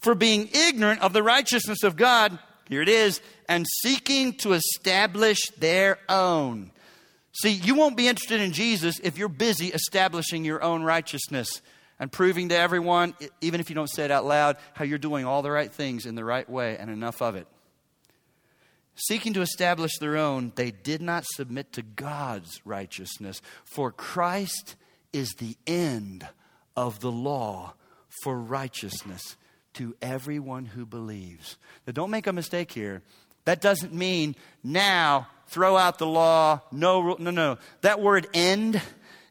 For 0.00 0.14
being 0.14 0.48
ignorant 0.52 1.00
of 1.02 1.12
the 1.12 1.22
righteousness 1.22 1.82
of 1.82 1.96
God, 1.96 2.38
here 2.68 2.82
it 2.82 2.88
is, 2.88 3.20
and 3.48 3.66
seeking 3.82 4.34
to 4.34 4.52
establish 4.52 5.50
their 5.58 5.98
own. 6.08 6.70
See, 7.32 7.50
you 7.50 7.74
won't 7.74 7.96
be 7.96 8.06
interested 8.06 8.40
in 8.40 8.52
Jesus 8.52 9.00
if 9.02 9.18
you're 9.18 9.28
busy 9.28 9.68
establishing 9.68 10.44
your 10.44 10.62
own 10.62 10.84
righteousness 10.84 11.60
and 11.98 12.10
proving 12.10 12.48
to 12.48 12.56
everyone, 12.56 13.14
even 13.40 13.60
if 13.60 13.68
you 13.68 13.74
don't 13.74 13.90
say 13.90 14.04
it 14.04 14.10
out 14.10 14.24
loud, 14.24 14.56
how 14.72 14.84
you're 14.84 14.98
doing 14.98 15.24
all 15.24 15.42
the 15.42 15.50
right 15.50 15.72
things 15.72 16.06
in 16.06 16.14
the 16.14 16.24
right 16.24 16.48
way 16.48 16.76
and 16.76 16.90
enough 16.90 17.22
of 17.22 17.36
it. 17.36 17.46
Seeking 18.96 19.32
to 19.34 19.42
establish 19.42 19.98
their 19.98 20.16
own, 20.16 20.52
they 20.54 20.70
did 20.70 21.02
not 21.02 21.24
submit 21.34 21.72
to 21.72 21.82
God's 21.82 22.60
righteousness, 22.64 23.42
for 23.64 23.90
Christ 23.90 24.76
is 25.12 25.30
the 25.38 25.56
end 25.66 26.26
of 26.76 27.00
the 27.00 27.10
law 27.10 27.74
for 28.22 28.38
righteousness 28.38 29.36
to 29.74 29.96
everyone 30.00 30.66
who 30.66 30.86
believes. 30.86 31.56
Now, 31.86 31.92
don't 31.92 32.10
make 32.10 32.28
a 32.28 32.32
mistake 32.32 32.70
here. 32.70 33.02
That 33.44 33.60
doesn't 33.60 33.92
mean 33.92 34.36
now 34.62 35.28
throw 35.48 35.76
out 35.76 35.98
the 35.98 36.06
law, 36.06 36.60
no, 36.72 37.16
no, 37.18 37.30
no. 37.30 37.58
That 37.82 38.00
word 38.00 38.26
end 38.32 38.80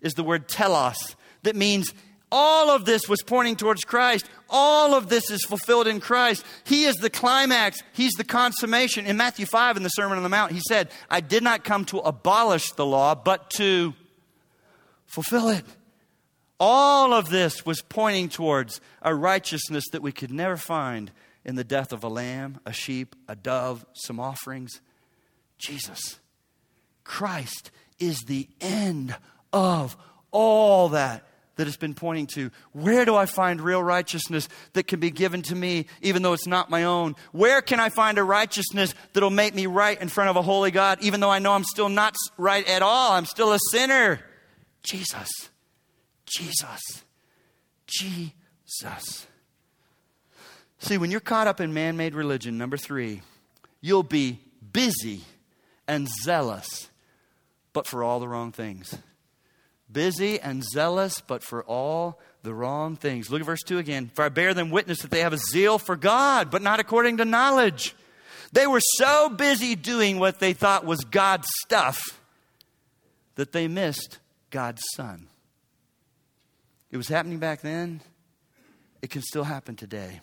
is 0.01 0.13
the 0.13 0.23
word 0.23 0.47
telos. 0.47 1.15
That 1.43 1.55
means 1.55 1.93
all 2.35 2.71
of 2.71 2.83
this 2.83 3.07
was 3.07 3.21
pointing 3.21 3.55
towards 3.55 3.83
Christ. 3.83 4.27
All 4.49 4.95
of 4.95 5.07
this 5.07 5.29
is 5.29 5.45
fulfilled 5.45 5.85
in 5.85 5.99
Christ. 5.99 6.43
He 6.63 6.85
is 6.85 6.95
the 6.95 7.11
climax. 7.11 7.83
He's 7.93 8.13
the 8.13 8.23
consummation. 8.23 9.05
In 9.05 9.17
Matthew 9.17 9.45
5, 9.45 9.77
in 9.77 9.83
the 9.83 9.89
Sermon 9.89 10.17
on 10.17 10.23
the 10.23 10.29
Mount, 10.29 10.51
he 10.51 10.59
said, 10.67 10.89
I 11.11 11.21
did 11.21 11.43
not 11.43 11.63
come 11.63 11.85
to 11.85 11.99
abolish 11.99 12.71
the 12.71 12.87
law, 12.87 13.13
but 13.13 13.51
to 13.51 13.93
fulfill 15.05 15.49
it. 15.49 15.63
All 16.59 17.13
of 17.13 17.29
this 17.29 17.67
was 17.67 17.83
pointing 17.83 18.29
towards 18.29 18.81
a 19.03 19.13
righteousness 19.13 19.83
that 19.91 20.01
we 20.01 20.11
could 20.11 20.31
never 20.31 20.57
find 20.57 21.11
in 21.45 21.53
the 21.53 21.63
death 21.63 21.93
of 21.93 22.03
a 22.03 22.09
lamb, 22.09 22.59
a 22.65 22.73
sheep, 22.73 23.15
a 23.27 23.35
dove, 23.35 23.85
some 23.93 24.19
offerings. 24.19 24.81
Jesus. 25.59 26.19
Christ 27.03 27.69
is 27.99 28.21
the 28.21 28.49
end 28.59 29.15
of 29.51 29.95
all 30.31 30.89
that 30.89 31.27
that 31.55 31.67
has 31.67 31.77
been 31.77 31.93
pointing 31.93 32.27
to. 32.27 32.51
Where 32.71 33.05
do 33.05 33.15
I 33.15 33.25
find 33.25 33.61
real 33.61 33.83
righteousness 33.83 34.49
that 34.73 34.87
can 34.87 34.99
be 34.99 35.11
given 35.11 35.41
to 35.43 35.55
me, 35.55 35.85
even 36.01 36.21
though 36.21 36.33
it's 36.33 36.47
not 36.47 36.69
my 36.69 36.83
own? 36.83 37.15
Where 37.31 37.61
can 37.61 37.79
I 37.79 37.89
find 37.89 38.17
a 38.17 38.23
righteousness 38.23 38.93
that'll 39.13 39.29
make 39.29 39.53
me 39.53 39.67
right 39.67 39.99
in 40.01 40.09
front 40.09 40.29
of 40.29 40.35
a 40.35 40.41
holy 40.41 40.71
God, 40.71 40.99
even 41.01 41.19
though 41.19 41.29
I 41.29 41.39
know 41.39 41.53
I'm 41.53 41.63
still 41.63 41.89
not 41.89 42.15
right 42.37 42.67
at 42.67 42.81
all? 42.81 43.13
I'm 43.13 43.25
still 43.25 43.53
a 43.53 43.59
sinner. 43.71 44.19
Jesus. 44.81 45.29
Jesus. 46.25 47.03
Jesus. 47.85 49.27
See, 50.79 50.97
when 50.97 51.11
you're 51.11 51.19
caught 51.19 51.47
up 51.47 51.61
in 51.61 51.73
man 51.73 51.95
made 51.95 52.15
religion, 52.15 52.57
number 52.57 52.77
three, 52.77 53.21
you'll 53.79 54.03
be 54.03 54.39
busy 54.71 55.21
and 55.87 56.09
zealous, 56.23 56.89
but 57.71 57.87
for 57.87 58.03
all 58.03 58.19
the 58.19 58.27
wrong 58.27 58.51
things 58.51 58.97
busy 59.93 60.39
and 60.39 60.63
zealous, 60.63 61.21
but 61.21 61.43
for 61.43 61.63
all 61.63 62.19
the 62.41 62.53
wrong 62.53 62.95
things. 62.95 63.29
Look 63.29 63.41
at 63.41 63.45
verse 63.45 63.63
2 63.63 63.77
again. 63.77 64.11
For 64.13 64.25
I 64.25 64.29
bear 64.29 64.53
them 64.53 64.69
witness 64.69 65.01
that 65.01 65.11
they 65.11 65.21
have 65.21 65.33
a 65.33 65.37
zeal 65.37 65.77
for 65.77 65.95
God, 65.95 66.51
but 66.51 66.61
not 66.61 66.79
according 66.79 67.17
to 67.17 67.25
knowledge. 67.25 67.95
They 68.51 68.67
were 68.67 68.81
so 68.97 69.29
busy 69.29 69.75
doing 69.75 70.19
what 70.19 70.39
they 70.39 70.53
thought 70.53 70.85
was 70.85 71.01
God's 71.01 71.47
stuff 71.63 72.01
that 73.35 73.51
they 73.51 73.67
missed 73.67 74.19
God's 74.51 74.83
Son. 74.95 75.27
It 76.91 76.97
was 76.97 77.07
happening 77.07 77.39
back 77.39 77.61
then, 77.61 78.01
it 79.01 79.09
can 79.09 79.23
still 79.23 79.43
happen 79.43 79.75
today. 79.75 80.21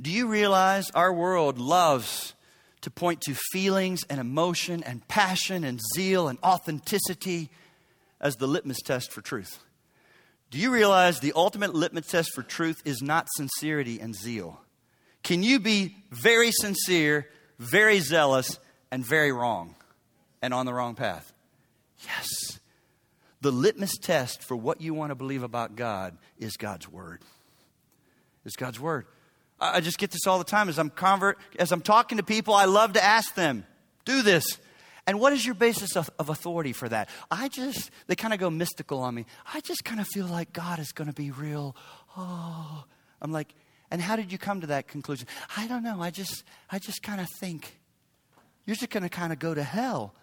Do 0.00 0.10
you 0.10 0.28
realize 0.28 0.90
our 0.92 1.12
world 1.12 1.58
loves 1.58 2.34
to 2.80 2.90
point 2.90 3.20
to 3.22 3.34
feelings 3.52 4.04
and 4.08 4.20
emotion 4.20 4.82
and 4.84 5.06
passion 5.08 5.64
and 5.64 5.80
zeal 5.94 6.28
and 6.28 6.38
authenticity? 6.42 7.50
As 8.20 8.36
the 8.36 8.46
litmus 8.46 8.80
test 8.84 9.12
for 9.12 9.20
truth. 9.20 9.58
Do 10.50 10.58
you 10.58 10.72
realize 10.72 11.20
the 11.20 11.34
ultimate 11.36 11.74
litmus 11.74 12.06
test 12.06 12.32
for 12.34 12.42
truth 12.42 12.80
is 12.84 13.02
not 13.02 13.28
sincerity 13.36 14.00
and 14.00 14.14
zeal? 14.14 14.60
Can 15.22 15.42
you 15.42 15.60
be 15.60 15.96
very 16.10 16.50
sincere, 16.52 17.28
very 17.58 18.00
zealous, 18.00 18.58
and 18.90 19.04
very 19.04 19.32
wrong 19.32 19.74
and 20.40 20.54
on 20.54 20.66
the 20.66 20.72
wrong 20.72 20.94
path? 20.94 21.32
Yes. 22.06 22.60
The 23.40 23.52
litmus 23.52 23.98
test 23.98 24.42
for 24.42 24.56
what 24.56 24.80
you 24.80 24.94
want 24.94 25.10
to 25.10 25.14
believe 25.14 25.42
about 25.42 25.76
God 25.76 26.16
is 26.38 26.56
God's 26.56 26.88
Word. 26.88 27.20
Is 28.44 28.56
God's 28.56 28.80
Word. 28.80 29.06
I 29.60 29.80
just 29.80 29.98
get 29.98 30.12
this 30.12 30.26
all 30.26 30.38
the 30.38 30.44
time 30.44 30.68
as 30.68 30.78
I'm 30.78 30.90
convert, 30.90 31.38
as 31.58 31.72
I'm 31.72 31.80
talking 31.80 32.18
to 32.18 32.24
people, 32.24 32.54
I 32.54 32.66
love 32.66 32.92
to 32.92 33.02
ask 33.02 33.34
them, 33.34 33.66
do 34.04 34.22
this. 34.22 34.58
And 35.08 35.18
what 35.18 35.32
is 35.32 35.44
your 35.44 35.54
basis 35.54 35.96
of, 35.96 36.10
of 36.18 36.28
authority 36.28 36.74
for 36.74 36.86
that? 36.86 37.08
I 37.30 37.48
just, 37.48 37.90
they 38.08 38.14
kind 38.14 38.34
of 38.34 38.40
go 38.40 38.50
mystical 38.50 39.00
on 39.00 39.14
me. 39.14 39.24
I 39.54 39.60
just 39.60 39.82
kind 39.82 40.00
of 40.00 40.06
feel 40.06 40.26
like 40.26 40.52
God 40.52 40.78
is 40.78 40.92
going 40.92 41.08
to 41.08 41.14
be 41.14 41.30
real. 41.30 41.74
Oh, 42.14 42.84
I'm 43.22 43.32
like, 43.32 43.54
and 43.90 44.02
how 44.02 44.16
did 44.16 44.30
you 44.30 44.36
come 44.36 44.60
to 44.60 44.66
that 44.66 44.86
conclusion? 44.86 45.26
I 45.56 45.66
don't 45.66 45.82
know. 45.82 46.02
I 46.02 46.10
just, 46.10 46.44
I 46.70 46.78
just 46.78 47.02
kind 47.02 47.22
of 47.22 47.26
think 47.40 47.78
you're 48.66 48.76
just 48.76 48.90
going 48.90 49.02
to 49.02 49.08
kind 49.08 49.32
of 49.32 49.38
go 49.38 49.54
to 49.54 49.62
hell. 49.62 50.14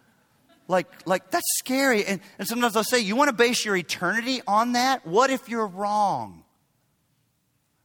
Like, 0.68 0.86
like 1.08 1.32
that's 1.32 1.50
scary. 1.58 2.06
And, 2.06 2.22
and 2.38 2.48
sometimes 2.48 2.76
I'll 2.76 2.84
say, 2.84 3.00
you 3.00 3.16
want 3.16 3.30
to 3.30 3.36
base 3.36 3.66
your 3.66 3.76
eternity 3.76 4.44
on 4.46 4.74
that? 4.74 5.04
What 5.04 5.32
if 5.32 5.50
you're 5.50 5.66
wrong? 5.66 6.44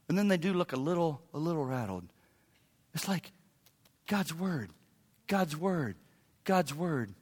And 0.07 0.15
then 0.15 0.27
they 0.27 0.37
do 0.37 0.53
look 0.53 0.71
a 0.71 0.77
little, 0.77 1.19
a 1.33 1.39
little 1.39 1.65
rattled. 1.65 2.03
It's 2.93 3.07
like 3.07 3.31
God's 4.05 4.35
word, 4.35 4.69
God's 5.25 5.57
word. 5.57 5.95
God's 6.51 6.75
word. 6.75 7.13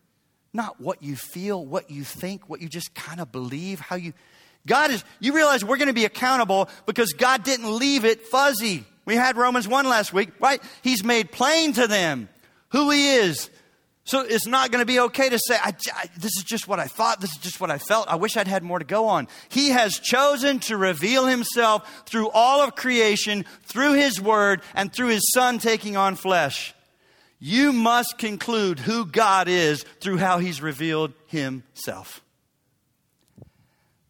Not 0.54 0.82
what 0.82 1.04
you 1.04 1.16
feel, 1.16 1.64
what 1.64 1.92
you 1.92 2.04
think, 2.04 2.50
what 2.50 2.62
you 2.62 2.68
just 2.68 2.96
kind 2.96 3.22
of 3.22 3.32
believe, 3.32 3.80
how 3.80 3.96
you. 3.96 4.14
God 4.66 4.90
is, 4.90 5.04
you 5.20 5.34
realize 5.34 5.64
we're 5.64 5.78
going 5.78 5.86
to 5.90 5.94
be 5.94 6.06
accountable 6.06 6.68
because 6.88 7.14
God 7.14 7.44
didn't 7.44 7.78
leave 7.78 8.06
it 8.06 8.26
fuzzy. 8.26 8.86
We 9.06 9.14
had 9.14 9.38
Romans 9.38 9.68
1 9.68 9.88
last 9.88 10.14
week, 10.14 10.32
right? 10.40 10.60
He's 10.82 11.04
made 11.04 11.32
plain 11.32 11.74
to 11.74 11.86
them 11.86 12.28
who 12.70 12.90
He 12.90 13.18
is. 13.18 13.52
So 14.04 14.22
it's 14.22 14.48
not 14.48 14.72
going 14.72 14.82
to 14.82 14.88
be 14.88 15.00
okay 15.00 15.30
to 15.30 15.38
say, 15.38 15.56
I, 15.62 15.76
I, 15.94 16.10
This 16.18 16.36
is 16.38 16.44
just 16.44 16.68
what 16.68 16.80
I 16.80 16.86
thought. 16.86 17.22
This 17.22 17.30
is 17.30 17.38
just 17.38 17.62
what 17.62 17.70
I 17.70 17.78
felt. 17.78 18.08
I 18.08 18.16
wish 18.16 18.36
I'd 18.36 18.48
had 18.48 18.64
more 18.64 18.80
to 18.80 18.86
go 18.86 19.10
on. 19.10 19.28
He 19.50 19.70
has 19.70 20.00
chosen 20.00 20.58
to 20.62 20.76
reveal 20.76 21.28
Himself 21.28 22.04
through 22.08 22.32
all 22.32 22.62
of 22.62 22.74
creation, 22.74 23.46
through 23.62 23.94
His 23.94 24.20
Word, 24.20 24.64
and 24.74 24.92
through 24.92 25.10
His 25.10 25.32
Son 25.36 25.60
taking 25.60 25.98
on 25.98 26.16
flesh. 26.16 26.74
You 27.40 27.72
must 27.72 28.18
conclude 28.18 28.80
who 28.80 29.06
God 29.06 29.48
is 29.48 29.84
through 30.02 30.18
how 30.18 30.40
He's 30.40 30.62
revealed 30.62 31.14
Himself. 31.28 32.22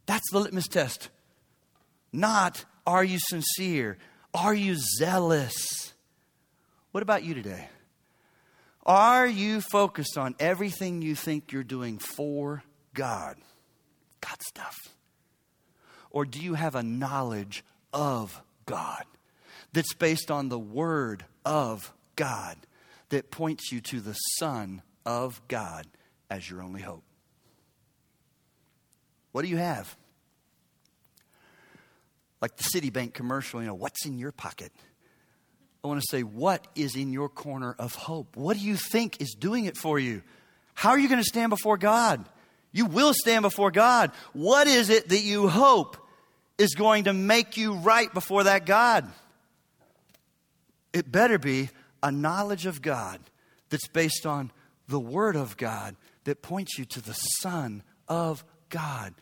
That's 0.08 0.32
the 0.32 0.40
litmus 0.40 0.68
test. 0.68 1.10
Not, 2.12 2.66
are 2.88 3.04
you 3.04 3.20
sincere? 3.20 4.00
Are 4.34 4.56
you 4.56 4.76
zealous? 4.98 5.94
What 6.92 7.04
about 7.04 7.24
you 7.24 7.36
today? 7.36 7.70
Are 8.84 9.28
you 9.28 9.62
focused 9.62 10.18
on 10.18 10.34
everything 10.40 11.04
you 11.04 11.14
think 11.14 11.52
you're 11.52 11.64
doing 11.64 12.00
for 12.00 12.64
God? 12.96 13.36
God 14.22 14.42
stuff. 14.42 14.76
Or 16.10 16.26
do 16.26 16.40
you 16.40 16.56
have 16.56 16.74
a 16.74 16.82
knowledge 16.82 17.64
of 17.94 18.42
God 18.66 19.04
that's 19.74 19.94
based 19.94 20.32
on 20.32 20.50
the 20.50 20.58
Word 20.58 21.26
of 21.46 21.94
God? 22.16 22.58
That 23.10 23.32
points 23.32 23.72
you 23.72 23.82
to 23.82 24.00
the 24.00 24.14
Son 24.14 24.82
of 25.06 25.42
God 25.48 25.88
as 26.30 26.50
your 26.50 26.62
only 26.62 26.82
hope. 26.82 27.04
What 29.32 29.44
do 29.44 29.48
you 29.48 29.58
have? 29.58 29.96
Like 32.42 32.56
the 32.56 32.64
Citibank 32.64 33.14
commercial, 33.14 33.62
you 33.62 33.68
know, 33.68 33.76
what's 33.76 34.06
in 34.06 34.18
your 34.18 34.32
pocket? 34.32 34.72
I 35.84 35.88
want 35.88 36.02
to 36.02 36.08
say, 36.10 36.24
what 36.24 36.68
is 36.76 36.96
in 36.96 37.14
your 37.14 37.30
corner 37.30 37.76
of 37.78 37.96
hope? 37.96 38.36
What 38.36 38.58
do 38.58 38.64
you 38.64 38.76
think 38.76 39.22
is 39.22 39.36
doing 39.38 39.66
it 39.66 39.78
for 39.78 39.98
you? 39.98 40.22
How 40.74 40.90
are 40.90 41.00
you 41.00 41.08
going 41.08 41.22
to 41.22 41.28
stand 41.28 41.50
before 41.50 41.78
God? 41.78 42.26
You 42.72 42.86
will 42.86 43.14
stand 43.14 43.44
before 43.44 43.72
God. 43.72 44.12
What 44.34 44.68
is 44.68 44.90
it 44.90 45.10
that 45.10 45.22
you 45.22 45.48
hope 45.48 45.98
is 46.58 46.76
going 46.76 47.06
to 47.06 47.14
make 47.14 47.58
you 47.58 47.74
right 47.76 48.14
before 48.14 48.44
that 48.44 48.66
God? 48.66 49.10
It 50.94 51.12
better 51.12 51.38
be 51.38 51.70
a 52.02 52.12
knowledge 52.12 52.66
of 52.66 52.82
God 52.82 53.20
that's 53.70 53.88
based 53.88 54.26
on 54.26 54.52
the 54.88 55.00
Word 55.00 55.36
of 55.36 55.58
God 55.58 55.96
that 56.24 56.42
points 56.42 56.78
you 56.78 56.86
to 56.86 57.02
the 57.02 57.14
Son 57.14 57.84
of 58.08 58.44
God, 58.70 59.14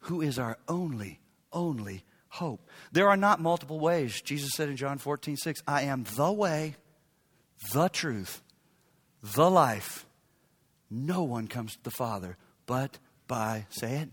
who 0.00 0.20
is 0.20 0.38
our 0.38 0.58
only, 0.68 1.20
only 1.52 2.04
hope. 2.28 2.68
There 2.92 3.08
are 3.08 3.16
not 3.16 3.40
multiple 3.40 3.78
ways. 3.78 4.20
Jesus 4.22 4.50
said 4.54 4.68
in 4.68 4.76
John 4.76 4.98
14, 4.98 5.36
6, 5.36 5.62
I 5.66 5.82
am 5.82 6.04
the 6.16 6.32
way, 6.32 6.76
the 7.72 7.88
truth, 7.88 8.42
the 9.22 9.50
life. 9.50 10.06
No 10.90 11.22
one 11.22 11.48
comes 11.48 11.74
to 11.74 11.82
the 11.82 11.90
Father 11.90 12.36
but 12.66 12.98
by, 13.26 13.66
say 13.70 13.96
it, 13.96 14.08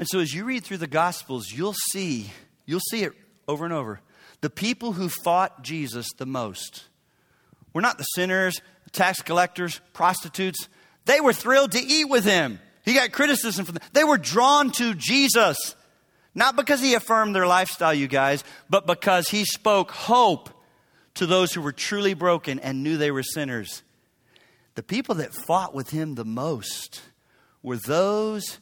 And 0.00 0.08
so 0.08 0.18
as 0.18 0.32
you 0.32 0.46
read 0.46 0.64
through 0.64 0.78
the 0.78 0.86
Gospels, 0.86 1.52
you'll 1.52 1.76
see, 1.90 2.30
you'll 2.64 2.80
see 2.80 3.02
it 3.02 3.12
over 3.46 3.66
and 3.66 3.74
over. 3.74 4.00
The 4.40 4.48
people 4.48 4.92
who 4.92 5.10
fought 5.10 5.62
Jesus 5.62 6.06
the 6.16 6.24
most 6.24 6.84
were 7.74 7.82
not 7.82 7.98
the 7.98 8.04
sinners, 8.04 8.62
tax 8.92 9.20
collectors, 9.20 9.78
prostitutes. 9.92 10.70
They 11.04 11.20
were 11.20 11.34
thrilled 11.34 11.72
to 11.72 11.78
eat 11.78 12.06
with 12.06 12.24
him. 12.24 12.60
He 12.82 12.94
got 12.94 13.12
criticism 13.12 13.66
from 13.66 13.74
them. 13.74 13.84
They 13.92 14.02
were 14.02 14.16
drawn 14.16 14.70
to 14.72 14.94
Jesus. 14.94 15.76
Not 16.34 16.56
because 16.56 16.80
he 16.80 16.94
affirmed 16.94 17.36
their 17.36 17.46
lifestyle, 17.46 17.92
you 17.92 18.08
guys, 18.08 18.42
but 18.70 18.86
because 18.86 19.28
he 19.28 19.44
spoke 19.44 19.90
hope 19.90 20.48
to 21.16 21.26
those 21.26 21.52
who 21.52 21.60
were 21.60 21.72
truly 21.72 22.14
broken 22.14 22.58
and 22.58 22.82
knew 22.82 22.96
they 22.96 23.10
were 23.10 23.22
sinners. 23.22 23.82
The 24.76 24.82
people 24.82 25.16
that 25.16 25.34
fought 25.34 25.74
with 25.74 25.90
him 25.90 26.14
the 26.14 26.24
most 26.24 27.02
were 27.62 27.76
those 27.76 28.60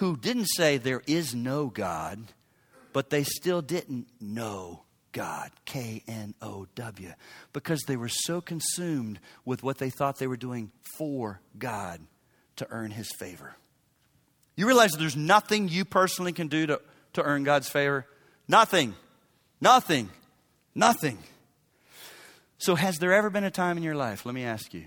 who 0.00 0.16
didn't 0.16 0.46
say 0.46 0.78
there 0.78 1.02
is 1.06 1.34
no 1.34 1.66
God, 1.66 2.18
but 2.94 3.10
they 3.10 3.22
still 3.22 3.60
didn't 3.60 4.06
know 4.18 4.82
God, 5.12 5.50
K 5.66 6.02
N 6.08 6.34
O 6.40 6.66
W, 6.74 7.12
because 7.52 7.82
they 7.82 7.96
were 7.96 8.08
so 8.08 8.40
consumed 8.40 9.20
with 9.44 9.62
what 9.62 9.76
they 9.76 9.90
thought 9.90 10.18
they 10.18 10.26
were 10.26 10.38
doing 10.38 10.70
for 10.96 11.42
God 11.58 12.00
to 12.56 12.66
earn 12.70 12.92
His 12.92 13.12
favor. 13.18 13.56
You 14.56 14.66
realize 14.66 14.92
that 14.92 14.98
there's 14.98 15.16
nothing 15.16 15.68
you 15.68 15.84
personally 15.84 16.32
can 16.32 16.48
do 16.48 16.66
to, 16.66 16.80
to 17.12 17.22
earn 17.22 17.44
God's 17.44 17.68
favor? 17.68 18.06
Nothing. 18.48 18.94
Nothing. 19.60 20.08
Nothing. 20.74 21.18
So, 22.56 22.74
has 22.74 22.98
there 22.98 23.12
ever 23.12 23.28
been 23.28 23.44
a 23.44 23.50
time 23.50 23.76
in 23.76 23.82
your 23.82 23.96
life, 23.96 24.24
let 24.24 24.34
me 24.34 24.44
ask 24.44 24.72
you, 24.72 24.86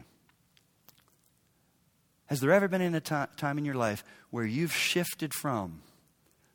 has 2.34 2.40
there 2.40 2.52
ever 2.52 2.68
been 2.68 2.82
in 2.82 2.96
a 2.96 3.00
time 3.00 3.60
in 3.60 3.64
your 3.64 3.76
life 3.76 4.04
where 4.32 4.44
you've 4.44 4.74
shifted 4.74 5.36
from 5.36 5.84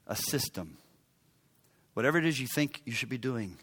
a 0.08 0.16
system, 0.16 0.76
whatever 1.94 2.18
it 2.18 2.26
is 2.26 2.40
you 2.40 2.48
think 2.52 2.82
you 2.84 2.90
should 2.90 3.08
be 3.08 3.16
doing? 3.16 3.56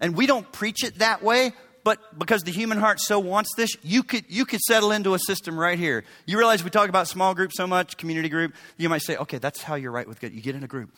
And 0.00 0.16
we 0.16 0.26
don't 0.26 0.50
preach 0.50 0.82
it 0.82 0.98
that 0.98 1.22
way, 1.22 1.52
but 1.84 2.18
because 2.18 2.42
the 2.42 2.50
human 2.50 2.78
heart 2.78 2.98
so 2.98 3.20
wants 3.20 3.50
this, 3.56 3.70
you 3.84 4.02
could, 4.02 4.24
you 4.28 4.44
could 4.46 4.58
settle 4.62 4.90
into 4.90 5.14
a 5.14 5.18
system 5.20 5.56
right 5.56 5.78
here. 5.78 6.02
You 6.26 6.38
realize 6.38 6.64
we 6.64 6.70
talk 6.70 6.88
about 6.88 7.06
small 7.06 7.36
group 7.36 7.52
so 7.54 7.68
much, 7.68 7.98
community 7.98 8.28
group. 8.28 8.52
You 8.76 8.88
might 8.88 9.02
say, 9.02 9.16
okay, 9.16 9.38
that's 9.38 9.62
how 9.62 9.76
you're 9.76 9.92
right 9.92 10.08
with 10.08 10.20
God. 10.20 10.32
You 10.32 10.40
get 10.40 10.56
in 10.56 10.64
a 10.64 10.66
group. 10.66 10.90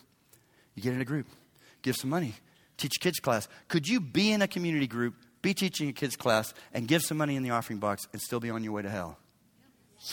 You 0.73 0.81
get 0.81 0.93
in 0.93 1.01
a 1.01 1.05
group. 1.05 1.27
Give 1.83 1.95
some 1.95 2.09
money. 2.09 2.33
Teach 2.77 2.99
kids 2.99 3.19
class. 3.19 3.47
Could 3.67 3.87
you 3.87 3.99
be 3.99 4.31
in 4.31 4.41
a 4.41 4.47
community 4.47 4.87
group, 4.87 5.13
be 5.43 5.53
teaching 5.53 5.87
a 5.87 5.93
kids 5.93 6.15
class, 6.15 6.55
and 6.73 6.87
give 6.87 7.03
some 7.03 7.17
money 7.17 7.35
in 7.35 7.43
the 7.43 7.51
offering 7.51 7.77
box 7.77 8.07
and 8.11 8.19
still 8.19 8.39
be 8.39 8.49
on 8.49 8.63
your 8.63 8.73
way 8.73 8.81
to 8.81 8.89
hell? 8.89 9.19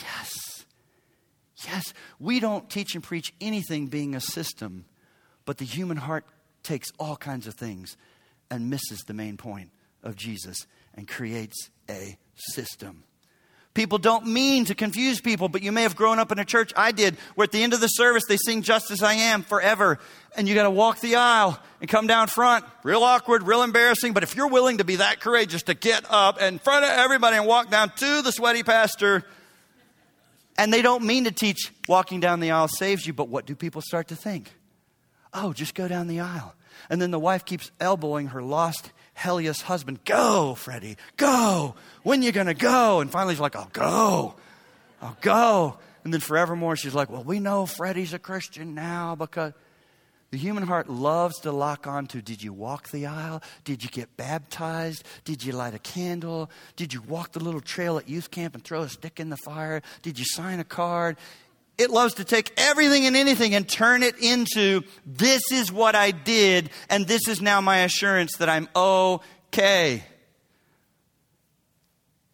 Yes. 0.01 0.65
Yes. 1.65 1.93
We 2.19 2.39
don't 2.39 2.69
teach 2.69 2.95
and 2.95 3.03
preach 3.03 3.33
anything 3.41 3.87
being 3.87 4.15
a 4.15 4.21
system, 4.21 4.85
but 5.45 5.57
the 5.57 5.65
human 5.65 5.97
heart 5.97 6.25
takes 6.63 6.89
all 6.99 7.15
kinds 7.15 7.47
of 7.47 7.55
things 7.55 7.97
and 8.49 8.69
misses 8.69 8.99
the 9.07 9.13
main 9.13 9.37
point 9.37 9.71
of 10.03 10.15
Jesus 10.15 10.67
and 10.93 11.07
creates 11.07 11.69
a 11.89 12.17
system. 12.35 13.03
People 13.73 13.97
don't 13.97 14.25
mean 14.25 14.63
to 14.65 14.73
confuse 14.73 15.19
people, 15.19 15.49
but 15.49 15.61
you 15.61 15.73
may 15.73 15.81
have 15.81 15.97
grown 15.97 16.17
up 16.17 16.31
in 16.31 16.39
a 16.39 16.45
church, 16.45 16.71
I 16.77 16.93
did, 16.93 17.17
where 17.35 17.43
at 17.43 17.51
the 17.51 17.61
end 17.61 17.73
of 17.73 17.81
the 17.81 17.89
service 17.89 18.23
they 18.25 18.37
sing 18.37 18.61
Just 18.61 18.89
as 18.89 19.03
I 19.03 19.15
Am 19.15 19.43
forever. 19.43 19.99
And 20.37 20.47
you 20.47 20.55
got 20.55 20.63
to 20.63 20.69
walk 20.69 21.01
the 21.01 21.17
aisle 21.17 21.59
and 21.81 21.89
come 21.89 22.07
down 22.07 22.27
front. 22.27 22.63
Real 22.83 23.03
awkward, 23.03 23.43
real 23.43 23.63
embarrassing. 23.63 24.13
But 24.13 24.23
if 24.23 24.33
you're 24.33 24.47
willing 24.47 24.77
to 24.77 24.85
be 24.85 24.95
that 24.97 25.19
courageous 25.19 25.63
to 25.63 25.73
get 25.73 26.05
up 26.09 26.41
in 26.41 26.57
front 26.59 26.85
of 26.85 26.91
everybody 26.91 27.35
and 27.35 27.45
walk 27.45 27.69
down 27.69 27.89
to 27.97 28.21
the 28.21 28.31
sweaty 28.31 28.63
pastor, 28.63 29.25
and 30.57 30.73
they 30.73 30.81
don't 30.81 31.03
mean 31.03 31.25
to 31.25 31.31
teach 31.31 31.71
walking 31.87 32.19
down 32.19 32.39
the 32.39 32.51
aisle 32.51 32.67
saves 32.67 33.05
you, 33.05 33.13
but 33.13 33.29
what 33.29 33.45
do 33.45 33.55
people 33.55 33.81
start 33.81 34.07
to 34.09 34.15
think? 34.15 34.53
Oh, 35.33 35.53
just 35.53 35.75
go 35.75 35.87
down 35.87 36.07
the 36.07 36.21
aisle. 36.21 36.55
And 36.89 37.01
then 37.01 37.11
the 37.11 37.19
wife 37.19 37.45
keeps 37.45 37.71
elbowing 37.79 38.27
her 38.27 38.41
lost 38.41 38.91
hellious 39.13 39.61
husband, 39.61 40.03
Go, 40.05 40.55
Freddie, 40.55 40.97
go. 41.17 41.75
When 42.03 42.21
you 42.21 42.31
to 42.47 42.53
go? 42.53 42.99
And 42.99 43.09
finally, 43.09 43.33
she's 43.33 43.41
like, 43.41 43.55
I'll 43.55 43.69
go. 43.71 44.35
I'll 45.01 45.17
go. 45.21 45.77
And 46.03 46.13
then 46.13 46.21
forevermore, 46.21 46.75
she's 46.75 46.93
like, 46.93 47.09
Well, 47.09 47.23
we 47.23 47.39
know 47.39 47.65
Freddie's 47.65 48.13
a 48.13 48.19
Christian 48.19 48.75
now 48.75 49.15
because 49.15 49.53
the 50.35 50.41
human 50.41 50.63
heart 50.63 50.89
loves 50.89 51.39
to 51.39 51.51
lock 51.53 51.87
onto 51.87 52.21
did 52.21 52.43
you 52.43 52.51
walk 52.51 52.89
the 52.89 53.05
aisle? 53.05 53.41
Did 53.63 53.85
you 53.85 53.89
get 53.89 54.17
baptized? 54.17 55.05
Did 55.23 55.45
you 55.45 55.53
light 55.53 55.73
a 55.73 55.79
candle? 55.79 56.51
Did 56.75 56.93
you 56.93 57.01
walk 57.03 57.31
the 57.31 57.39
little 57.39 57.61
trail 57.61 57.97
at 57.97 58.09
youth 58.09 58.31
camp 58.31 58.53
and 58.53 58.61
throw 58.61 58.81
a 58.81 58.89
stick 58.89 59.21
in 59.21 59.29
the 59.29 59.37
fire? 59.37 59.81
Did 60.01 60.19
you 60.19 60.25
sign 60.27 60.59
a 60.59 60.65
card? 60.65 61.15
It 61.77 61.89
loves 61.89 62.15
to 62.15 62.25
take 62.25 62.51
everything 62.57 63.05
and 63.05 63.15
anything 63.15 63.55
and 63.55 63.65
turn 63.65 64.03
it 64.03 64.17
into 64.19 64.81
this 65.05 65.41
is 65.53 65.71
what 65.71 65.95
I 65.95 66.11
did, 66.11 66.69
and 66.89 67.07
this 67.07 67.29
is 67.29 67.41
now 67.41 67.61
my 67.61 67.85
assurance 67.85 68.35
that 68.39 68.49
I'm 68.49 68.67
okay. 68.75 70.03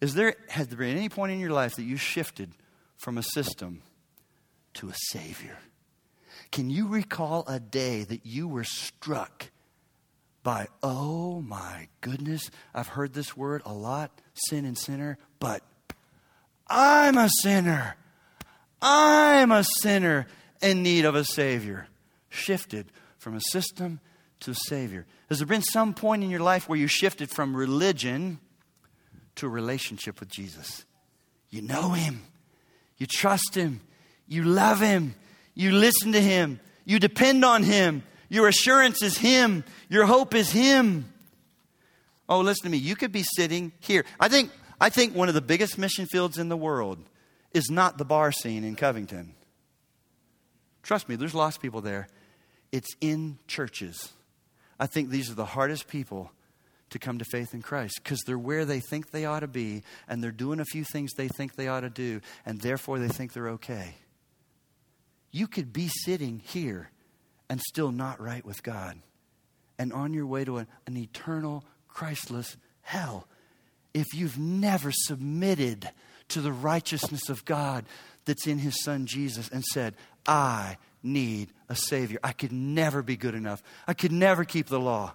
Is 0.00 0.14
there, 0.14 0.34
has 0.48 0.66
there 0.66 0.78
been 0.78 0.96
any 0.96 1.08
point 1.08 1.30
in 1.30 1.38
your 1.38 1.52
life 1.52 1.76
that 1.76 1.84
you 1.84 1.96
shifted 1.98 2.50
from 2.96 3.16
a 3.16 3.22
system 3.22 3.82
to 4.74 4.88
a 4.88 4.94
Savior? 5.12 5.56
Can 6.52 6.68
you 6.68 6.86
recall 6.86 7.44
a 7.48 7.58
day 7.58 8.04
that 8.04 8.26
you 8.26 8.46
were 8.46 8.62
struck 8.62 9.50
by, 10.42 10.68
oh 10.82 11.40
my 11.40 11.88
goodness, 12.02 12.50
I've 12.74 12.88
heard 12.88 13.14
this 13.14 13.36
word 13.36 13.62
a 13.64 13.72
lot, 13.72 14.20
sin 14.34 14.66
and 14.66 14.76
sinner, 14.76 15.16
but 15.40 15.62
I'm 16.68 17.16
a 17.16 17.30
sinner. 17.40 17.96
I'm 18.82 19.50
a 19.50 19.64
sinner 19.80 20.26
in 20.60 20.82
need 20.82 21.06
of 21.06 21.14
a 21.14 21.24
Savior. 21.24 21.86
Shifted 22.28 22.92
from 23.18 23.34
a 23.34 23.40
system 23.40 24.00
to 24.40 24.50
a 24.50 24.54
Savior. 24.54 25.06
Has 25.28 25.38
there 25.38 25.46
been 25.46 25.62
some 25.62 25.94
point 25.94 26.22
in 26.22 26.30
your 26.30 26.40
life 26.40 26.68
where 26.68 26.78
you 26.78 26.86
shifted 26.86 27.30
from 27.30 27.56
religion 27.56 28.40
to 29.36 29.46
a 29.46 29.48
relationship 29.50 30.20
with 30.20 30.28
Jesus? 30.28 30.84
You 31.48 31.62
know 31.62 31.90
Him, 31.90 32.22
you 32.98 33.06
trust 33.06 33.54
Him, 33.54 33.80
you 34.26 34.42
love 34.42 34.80
Him, 34.80 35.14
you 35.54 35.72
listen 35.72 36.12
to 36.12 36.20
Him, 36.20 36.60
you 36.84 36.98
depend 36.98 37.44
on 37.44 37.62
Him, 37.62 38.02
your 38.28 38.48
assurance 38.48 39.02
is 39.02 39.18
Him, 39.18 39.64
your 39.88 40.06
hope 40.06 40.34
is 40.34 40.50
Him. 40.50 41.12
Oh, 42.28 42.40
listen 42.40 42.64
to 42.64 42.70
me. 42.70 42.78
You 42.78 42.96
could 42.96 43.12
be 43.12 43.24
sitting 43.36 43.72
here. 43.80 44.04
I 44.18 44.28
think, 44.28 44.50
I 44.80 44.88
think 44.88 45.14
one 45.14 45.28
of 45.28 45.34
the 45.34 45.42
biggest 45.42 45.76
mission 45.76 46.06
fields 46.06 46.38
in 46.38 46.48
the 46.48 46.56
world 46.56 46.98
is 47.52 47.70
not 47.70 47.98
the 47.98 48.04
bar 48.04 48.32
scene 48.32 48.64
in 48.64 48.76
Covington. 48.76 49.34
Trust 50.82 51.08
me, 51.08 51.16
there's 51.16 51.34
lost 51.34 51.60
people 51.60 51.80
there. 51.80 52.08
It's 52.70 52.88
in 53.00 53.38
churches. 53.46 54.12
I 54.80 54.86
think 54.86 55.10
these 55.10 55.30
are 55.30 55.34
the 55.34 55.44
hardest 55.44 55.86
people 55.86 56.32
to 56.90 56.98
come 56.98 57.18
to 57.18 57.24
faith 57.24 57.54
in 57.54 57.62
Christ 57.62 58.00
because 58.02 58.20
they're 58.26 58.38
where 58.38 58.64
they 58.64 58.80
think 58.80 59.10
they 59.10 59.24
ought 59.24 59.40
to 59.40 59.48
be 59.48 59.82
and 60.08 60.22
they're 60.22 60.30
doing 60.30 60.60
a 60.60 60.64
few 60.64 60.84
things 60.84 61.12
they 61.12 61.28
think 61.28 61.54
they 61.54 61.68
ought 61.68 61.80
to 61.80 61.90
do 61.90 62.20
and 62.44 62.60
therefore 62.60 62.98
they 62.98 63.08
think 63.08 63.32
they're 63.32 63.50
okay. 63.50 63.94
You 65.32 65.48
could 65.48 65.72
be 65.72 65.88
sitting 65.88 66.40
here 66.44 66.90
and 67.48 67.60
still 67.60 67.90
not 67.90 68.20
right 68.20 68.44
with 68.44 68.62
God 68.62 68.98
and 69.78 69.92
on 69.92 70.14
your 70.14 70.26
way 70.26 70.44
to 70.44 70.58
an, 70.58 70.66
an 70.86 70.96
eternal, 70.96 71.64
Christless 71.88 72.56
hell 72.82 73.26
if 73.94 74.14
you've 74.14 74.38
never 74.38 74.90
submitted 74.92 75.90
to 76.28 76.40
the 76.40 76.52
righteousness 76.52 77.28
of 77.28 77.44
God 77.44 77.84
that's 78.24 78.46
in 78.46 78.58
his 78.58 78.82
son 78.82 79.06
Jesus 79.06 79.48
and 79.48 79.64
said, 79.64 79.94
I 80.26 80.78
need 81.02 81.50
a 81.68 81.74
Savior. 81.74 82.18
I 82.22 82.32
could 82.32 82.52
never 82.52 83.02
be 83.02 83.16
good 83.16 83.34
enough. 83.34 83.62
I 83.86 83.94
could 83.94 84.12
never 84.12 84.44
keep 84.44 84.68
the 84.68 84.80
law. 84.80 85.12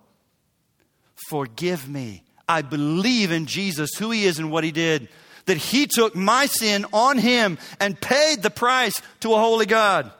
Forgive 1.29 1.89
me. 1.89 2.23
I 2.47 2.61
believe 2.61 3.31
in 3.31 3.45
Jesus, 3.45 3.91
who 3.97 4.11
he 4.11 4.25
is 4.25 4.39
and 4.39 4.51
what 4.51 4.63
he 4.63 4.71
did, 4.71 5.09
that 5.47 5.57
he 5.57 5.87
took 5.87 6.15
my 6.15 6.45
sin 6.45 6.85
on 6.93 7.17
him 7.17 7.57
and 7.79 7.99
paid 7.99 8.43
the 8.43 8.49
price 8.49 9.01
to 9.21 9.33
a 9.33 9.37
holy 9.37 9.65
God, 9.65 10.11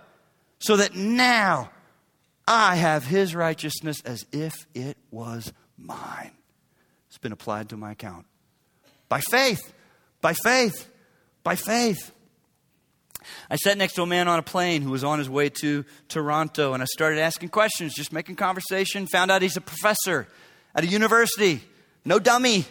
so 0.59 0.77
that 0.77 0.95
now 0.95 1.69
I 2.47 2.75
have 2.75 3.05
his 3.05 3.35
righteousness 3.35 4.01
as 4.03 4.25
if 4.31 4.65
it 4.73 4.97
was 5.11 5.53
mine. 5.77 6.31
It's 7.09 7.19
been 7.19 7.31
applied 7.31 7.69
to 7.69 7.77
my 7.77 7.91
account 7.91 8.25
by 9.07 9.21
faith. 9.21 9.73
By 10.21 10.33
faith. 10.33 10.89
By 11.43 11.55
faith. 11.55 12.11
I 13.49 13.57
sat 13.57 13.77
next 13.77 13.93
to 13.93 14.03
a 14.03 14.05
man 14.05 14.27
on 14.27 14.39
a 14.39 14.43
plane 14.43 14.81
who 14.81 14.91
was 14.91 15.03
on 15.03 15.19
his 15.19 15.29
way 15.29 15.49
to 15.61 15.83
Toronto, 16.07 16.73
and 16.73 16.81
I 16.81 16.85
started 16.85 17.19
asking 17.19 17.49
questions, 17.49 17.93
just 17.93 18.13
making 18.13 18.37
conversation. 18.37 19.05
Found 19.07 19.31
out 19.31 19.41
he's 19.41 19.57
a 19.57 19.61
professor 19.61 20.27
at 20.73 20.83
a 20.83 20.87
university. 20.87 21.61
No 22.05 22.19
dummy. 22.19 22.65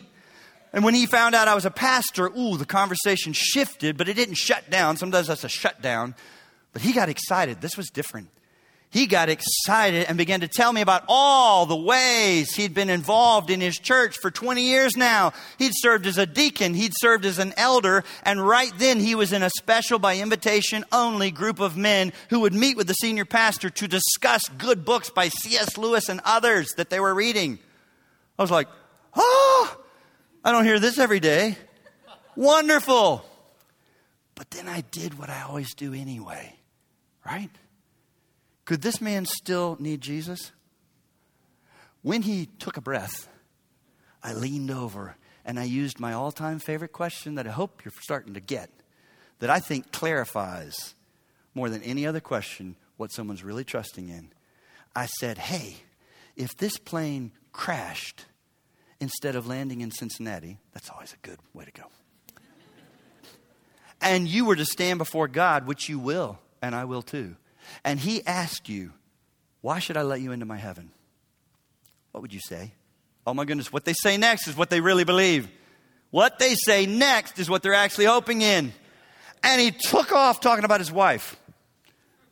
And 0.77 0.85
when 0.85 0.95
he 0.95 1.07
found 1.07 1.35
out 1.35 1.49
I 1.49 1.57
was 1.57 1.65
a 1.65 1.71
pastor, 1.71 2.27
ooh, 2.39 2.57
the 2.57 2.67
conversation 2.67 3.33
shifted, 3.33 3.97
but 3.97 4.09
it 4.09 4.15
didn't 4.15 4.37
shut 4.37 4.71
down. 4.71 4.97
Sometimes 4.97 5.27
that's 5.27 5.43
a 5.43 5.49
shutdown. 5.49 6.15
But 6.73 6.83
he 6.83 6.93
got 6.93 7.09
excited. 7.09 7.61
This 7.61 7.77
was 7.77 7.91
different 7.91 8.29
he 8.97 9.07
got 9.07 9.29
excited 9.29 10.07
and 10.09 10.17
began 10.17 10.41
to 10.41 10.49
tell 10.49 10.73
me 10.73 10.81
about 10.81 11.05
all 11.07 11.67
the 11.67 11.77
ways 11.77 12.55
he'd 12.55 12.73
been 12.73 12.89
involved 12.89 13.51
in 13.51 13.61
his 13.61 13.77
church 13.77 14.17
for 14.17 14.31
20 14.31 14.63
years 14.63 14.97
now. 14.97 15.35
He'd 15.59 15.73
served 15.75 16.07
as 16.07 16.17
a 16.17 16.25
deacon, 16.25 16.73
he'd 16.73 16.95
served 16.97 17.27
as 17.27 17.39
an 17.39 17.53
elder, 17.59 18.05
and 18.23 18.47
right 18.47 18.73
then 18.79 18.99
he 18.99 19.15
was 19.15 19.35
in 19.35 19.43
a 19.43 19.51
special, 19.51 19.99
by 19.99 20.17
invitation 20.17 20.85
only, 20.93 21.31
group 21.31 21.61
of 21.61 21.77
men 21.77 22.13
who 22.31 22.41
would 22.41 22.55
meet 22.55 22.77
with 22.77 22.87
the 22.87 22.95
senior 22.95 23.27
pastor 23.27 23.69
to 23.69 23.87
discuss 23.87 24.43
good 24.57 24.85
books 24.85 25.11
by 25.11 25.29
C.S. 25.29 25.77
Lewis 25.77 26.09
and 26.09 26.23
others 26.25 26.73
that 26.77 26.89
they 26.89 27.01
were 27.01 27.15
reading. 27.15 27.59
I 28.39 28.43
was 28.43 28.51
like, 28.51 28.69
oh, 29.15 29.77
I 30.47 30.53
don't 30.53 30.65
hear 30.65 30.79
this 30.79 31.01
every 31.01 31.19
day. 31.19 31.59
Wonderful. 32.37 33.25
But 34.37 34.49
then 34.53 34.69
I 34.69 34.83
did 34.93 35.19
what 35.19 35.29
I 35.29 35.43
always 35.43 35.75
do 35.75 35.93
anyway, 35.93 36.55
right? 37.29 37.51
Could 38.65 38.81
this 38.81 39.01
man 39.01 39.27
still 39.27 39.77
need 39.81 40.03
Jesus? 40.03 40.53
When 42.03 42.23
he 42.23 42.47
took 42.61 42.77
a 42.77 42.81
breath, 42.81 43.29
I 44.23 44.35
leaned 44.35 44.71
over 44.71 45.17
and 45.45 45.59
I 45.59 45.65
used 45.65 45.99
my 45.99 46.13
all 46.13 46.31
time 46.31 46.61
favorite 46.61 46.93
question 46.93 47.35
that 47.35 47.49
I 47.49 47.51
hope 47.51 47.85
you're 47.85 47.91
starting 48.03 48.35
to 48.35 48.41
get, 48.41 48.71
that 49.41 49.51
I 49.51 49.59
think 49.59 49.91
clarifies 49.91 50.95
more 51.57 51.69
than 51.69 51.83
any 51.83 52.07
other 52.07 52.21
question 52.21 52.77
what 52.99 53.11
someone's 53.11 53.43
really 53.43 53.65
trusting 53.65 54.09
in. 54.09 54.31
I 54.95 55.07
said, 55.07 55.39
Hey, 55.39 55.79
if 56.37 56.57
this 56.57 56.79
plane 56.79 57.33
crashed 57.51 58.27
instead 59.01 59.37
of 59.37 59.47
landing 59.47 59.81
in 59.81 59.91
Cincinnati, 59.91 60.59
that's 60.73 60.91
always 60.91 61.13
a 61.13 61.27
good 61.27 61.39
way 61.53 61.65
to 61.65 61.73
go. 61.73 61.85
and 64.01 64.29
you 64.29 64.45
were 64.45 64.57
to 64.57 64.65
stand 64.65 64.99
before 64.99 65.29
God, 65.29 65.67
which 65.67 65.89
you 65.89 65.99
will, 65.99 66.39
and 66.63 66.75
I 66.75 66.85
will 66.85 67.03
too, 67.03 67.37
and 67.85 68.01
He 68.01 68.25
asked 68.27 68.69
you, 68.69 68.93
Why 69.61 69.79
should 69.79 69.97
I 69.97 70.03
let 70.03 70.21
you 70.21 70.33
into 70.33 70.47
my 70.47 70.57
heaven? 70.57 70.91
What 72.13 72.23
would 72.23 72.33
you 72.33 72.41
say? 72.41 72.73
Oh 73.27 73.35
my 73.35 73.45
goodness, 73.45 73.73
what 73.73 73.85
they 73.85 73.93
say 73.93 74.17
next 74.17 74.47
is 74.47 74.57
what 74.57 74.71
they 74.71 74.81
really 74.81 75.05
believe. 75.05 75.49
What 76.11 76.39
they 76.39 76.55
say 76.55 76.87
next 76.87 77.39
is 77.39 77.51
what 77.51 77.63
they're 77.63 77.75
actually 77.75 78.05
hoping 78.07 78.41
in. 78.41 78.73
And 79.43 79.61
he 79.61 79.71
took 79.71 80.13
off 80.13 80.41
talking 80.41 80.65
about 80.65 80.81
his 80.81 80.93
wife. 80.93 81.37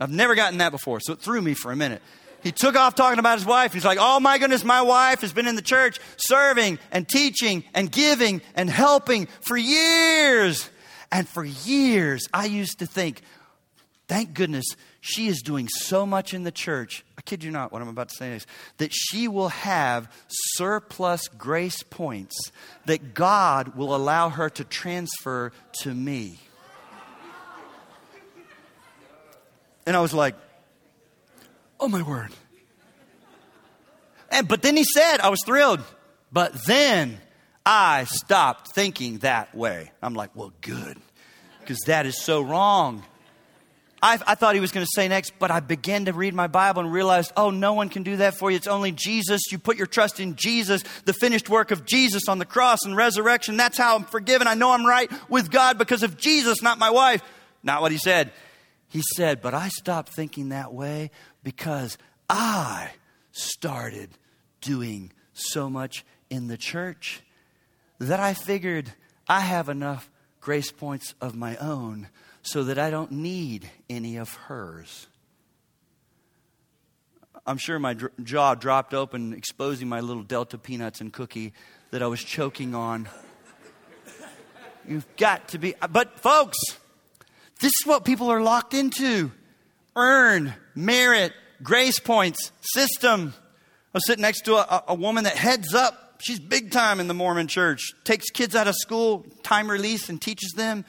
I've 0.01 0.11
never 0.11 0.35
gotten 0.35 0.59
that 0.59 0.71
before, 0.71 1.01
so 1.01 1.13
it 1.13 1.21
threw 1.21 1.43
me 1.43 1.55
for 1.55 1.73
a 1.73 1.77
minute. 1.77 2.01
He 2.45 2.53
took 2.53 2.77
off 2.77 2.95
talking 2.95 3.19
about 3.19 3.39
his 3.39 3.47
wife. 3.47 3.73
He's 3.73 3.87
like, 3.87 3.99
Oh 4.01 4.21
my 4.21 4.39
goodness, 4.39 4.63
my 4.63 4.83
wife 4.83 5.23
has 5.23 5.33
been 5.33 5.49
in 5.49 5.57
the 5.57 5.63
church 5.63 5.99
serving 6.19 6.79
and 6.93 7.09
teaching 7.09 7.65
and 7.75 7.91
giving 7.91 8.43
and 8.55 8.69
helping 8.71 9.27
for 9.41 9.57
years. 9.57 10.69
And 11.11 11.27
for 11.27 11.43
years, 11.43 12.29
I 12.33 12.45
used 12.45 12.81
to 12.81 12.87
think, 12.87 13.23
Thank 14.09 14.35
goodness 14.35 14.67
she 15.01 15.27
is 15.27 15.41
doing 15.41 15.69
so 15.69 16.05
much 16.05 16.35
in 16.35 16.45
the 16.45 16.53
church. 16.53 17.03
I 17.17 17.23
kid 17.23 17.43
you 17.43 17.51
not, 17.51 17.73
what 17.73 17.81
I'm 17.81 17.89
about 17.89 18.11
to 18.11 18.15
say 18.15 18.33
is 18.35 18.47
that 18.77 18.93
she 18.93 19.27
will 19.27 19.49
have 19.49 20.13
surplus 20.29 21.29
grace 21.29 21.83
points 21.83 22.53
that 22.85 23.15
God 23.15 23.75
will 23.75 23.97
allow 23.97 24.29
her 24.29 24.51
to 24.51 24.65
transfer 24.65 25.53
to 25.81 25.95
me. 25.95 26.39
And 29.87 29.97
I 29.97 30.01
was 30.01 30.13
like, 30.13 30.35
oh 31.85 31.89
my 31.89 32.01
word. 32.01 32.31
And, 34.31 34.49
but 34.49 34.63
then 34.63 34.75
he 34.75 34.85
said, 34.85 35.21
I 35.21 35.29
was 35.29 35.41
thrilled. 35.45 35.81
But 36.33 36.65
then 36.65 37.21
I 37.67 38.05
stopped 38.05 38.69
thinking 38.69 39.19
that 39.19 39.55
way. 39.55 39.93
I'm 40.03 40.15
like, 40.15 40.35
well, 40.35 40.53
good, 40.63 40.97
because 41.61 41.79
that 41.87 42.07
is 42.07 42.23
so 42.23 42.41
wrong. 42.41 43.05
I, 44.03 44.19
I, 44.27 44.35
thought 44.35 44.55
he 44.55 44.63
was 44.63 44.73
going 44.73 44.85
to 44.85 44.91
say 44.95 45.09
next, 45.09 45.35
but 45.39 45.51
I 45.51 45.61
began 45.61 46.07
to 46.07 46.15
read 46.15 46.35
my 46.35 46.47
Bible 46.47 46.81
and 46.83 46.93
realized, 46.93 47.33
oh, 47.37 47.51
no 47.51 47.75
one 47.75 47.91
can 47.91 48.03
do 48.03 48.17
that 48.17 48.35
for 48.35 48.51
you. 48.51 48.57
It's 48.57 48.67
only 48.67 48.93
Jesus. 48.93 49.43
You 49.53 49.59
put 49.59 49.77
your 49.77 49.87
trust 49.87 50.21
in 50.21 50.37
Jesus, 50.37 50.83
the 51.05 51.13
finished 51.13 51.51
work 51.51 51.71
of 51.71 51.85
Jesus 51.85 52.29
on 52.29 52.39
the 52.39 52.45
cross 52.47 52.85
and 52.85 52.97
resurrection. 52.97 53.59
That's 53.59 53.77
how 53.77 53.97
I'm 53.97 54.05
forgiven. 54.05 54.47
I 54.49 54.55
know 54.55 54.71
I'm 54.71 54.87
right 54.87 55.11
with 55.29 55.51
God 55.51 55.77
because 55.77 56.03
of 56.03 56.17
Jesus, 56.17 56.63
not 56.63 56.79
my 56.79 56.91
wife. 56.91 57.23
Not 57.63 57.83
what 57.83 57.93
he 57.93 57.99
said. 57.99 58.33
He 58.89 59.03
said, 59.17 59.43
But 59.43 59.55
I 59.55 59.69
stopped 59.69 60.15
thinking 60.15 60.51
that 60.51 60.73
way 60.73 61.11
because 61.45 61.97
I 62.29 62.91
started 63.31 64.11
doing 64.61 65.13
so 65.35 65.71
much 65.71 66.05
in 66.31 66.49
the 66.49 66.57
church 66.57 67.21
that 67.99 68.19
I 68.19 68.35
figured 68.35 68.93
I 69.29 69.41
have 69.41 69.69
enough 69.69 70.11
grace 70.41 70.73
points 70.73 71.15
of 71.21 71.37
my 71.37 71.57
own 71.57 72.09
so 72.43 72.65
that 72.65 72.79
I 72.79 72.91
don't 72.91 73.13
need 73.13 73.71
any 73.89 74.17
of 74.17 74.35
hers. 74.35 75.07
I'm 77.47 77.59
sure 77.59 77.79
my 77.79 77.97
jaw 78.23 78.55
dropped 78.55 78.95
open, 78.95 79.35
exposing 79.35 79.89
my 79.89 80.01
little 80.01 80.23
Delta 80.23 80.57
peanuts 80.57 81.01
and 81.01 81.13
cookie 81.13 81.53
that 81.91 82.03
I 82.03 82.07
was 82.07 82.23
choking 82.23 82.75
on. 82.75 83.09
You've 84.89 85.07
got 85.17 85.49
to 85.49 85.59
be, 85.59 85.75
but 85.91 86.21
folks, 86.21 86.59
this 87.61 87.73
is 87.81 87.87
what 87.87 88.05
people 88.05 88.31
are 88.31 88.43
locked 88.43 88.75
into 88.75 89.31
earn, 89.97 90.55
merit, 90.75 91.33
grace 91.63 91.99
points, 91.99 92.53
system. 92.61 93.35
I 93.37 93.99
was 93.99 94.07
sitting 94.07 94.23
next 94.23 94.43
to 94.43 94.57
a, 94.57 94.85
a 94.89 94.95
woman 94.95 95.25
that 95.25 95.37
heads 95.37 95.75
up. 95.75 96.17
She's 96.21 96.39
big 96.39 96.71
time 96.71 97.01
in 97.01 97.09
the 97.09 97.15
Mormon 97.15 97.49
church, 97.49 97.93
takes 98.05 98.31
kids 98.31 98.55
out 98.55 98.67
of 98.67 98.75
school, 98.77 99.27
time 99.43 99.71
release, 99.71 100.09
and 100.09 100.21
teaches 100.21 100.53
them. 100.53 100.85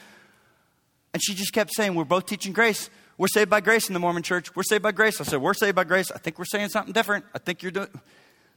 And 1.13 1.23
she 1.23 1.33
just 1.33 1.53
kept 1.53 1.73
saying, 1.73 1.95
We're 1.95 2.03
both 2.03 2.25
teaching 2.25 2.53
grace. 2.53 2.89
We're 3.17 3.27
saved 3.27 3.49
by 3.49 3.61
grace 3.61 3.87
in 3.87 3.93
the 3.93 3.99
Mormon 3.99 4.23
church. 4.23 4.53
We're 4.55 4.63
saved 4.63 4.83
by 4.83 4.91
grace. 4.91 5.21
I 5.21 5.23
said, 5.23 5.41
We're 5.41 5.53
saved 5.53 5.75
by 5.75 5.83
grace. 5.83 6.11
I 6.11 6.17
think 6.17 6.37
we're 6.37 6.45
saying 6.45 6.69
something 6.69 6.93
different. 6.93 7.25
I 7.33 7.39
think 7.39 7.63
you're 7.63 7.71
doing. 7.71 7.87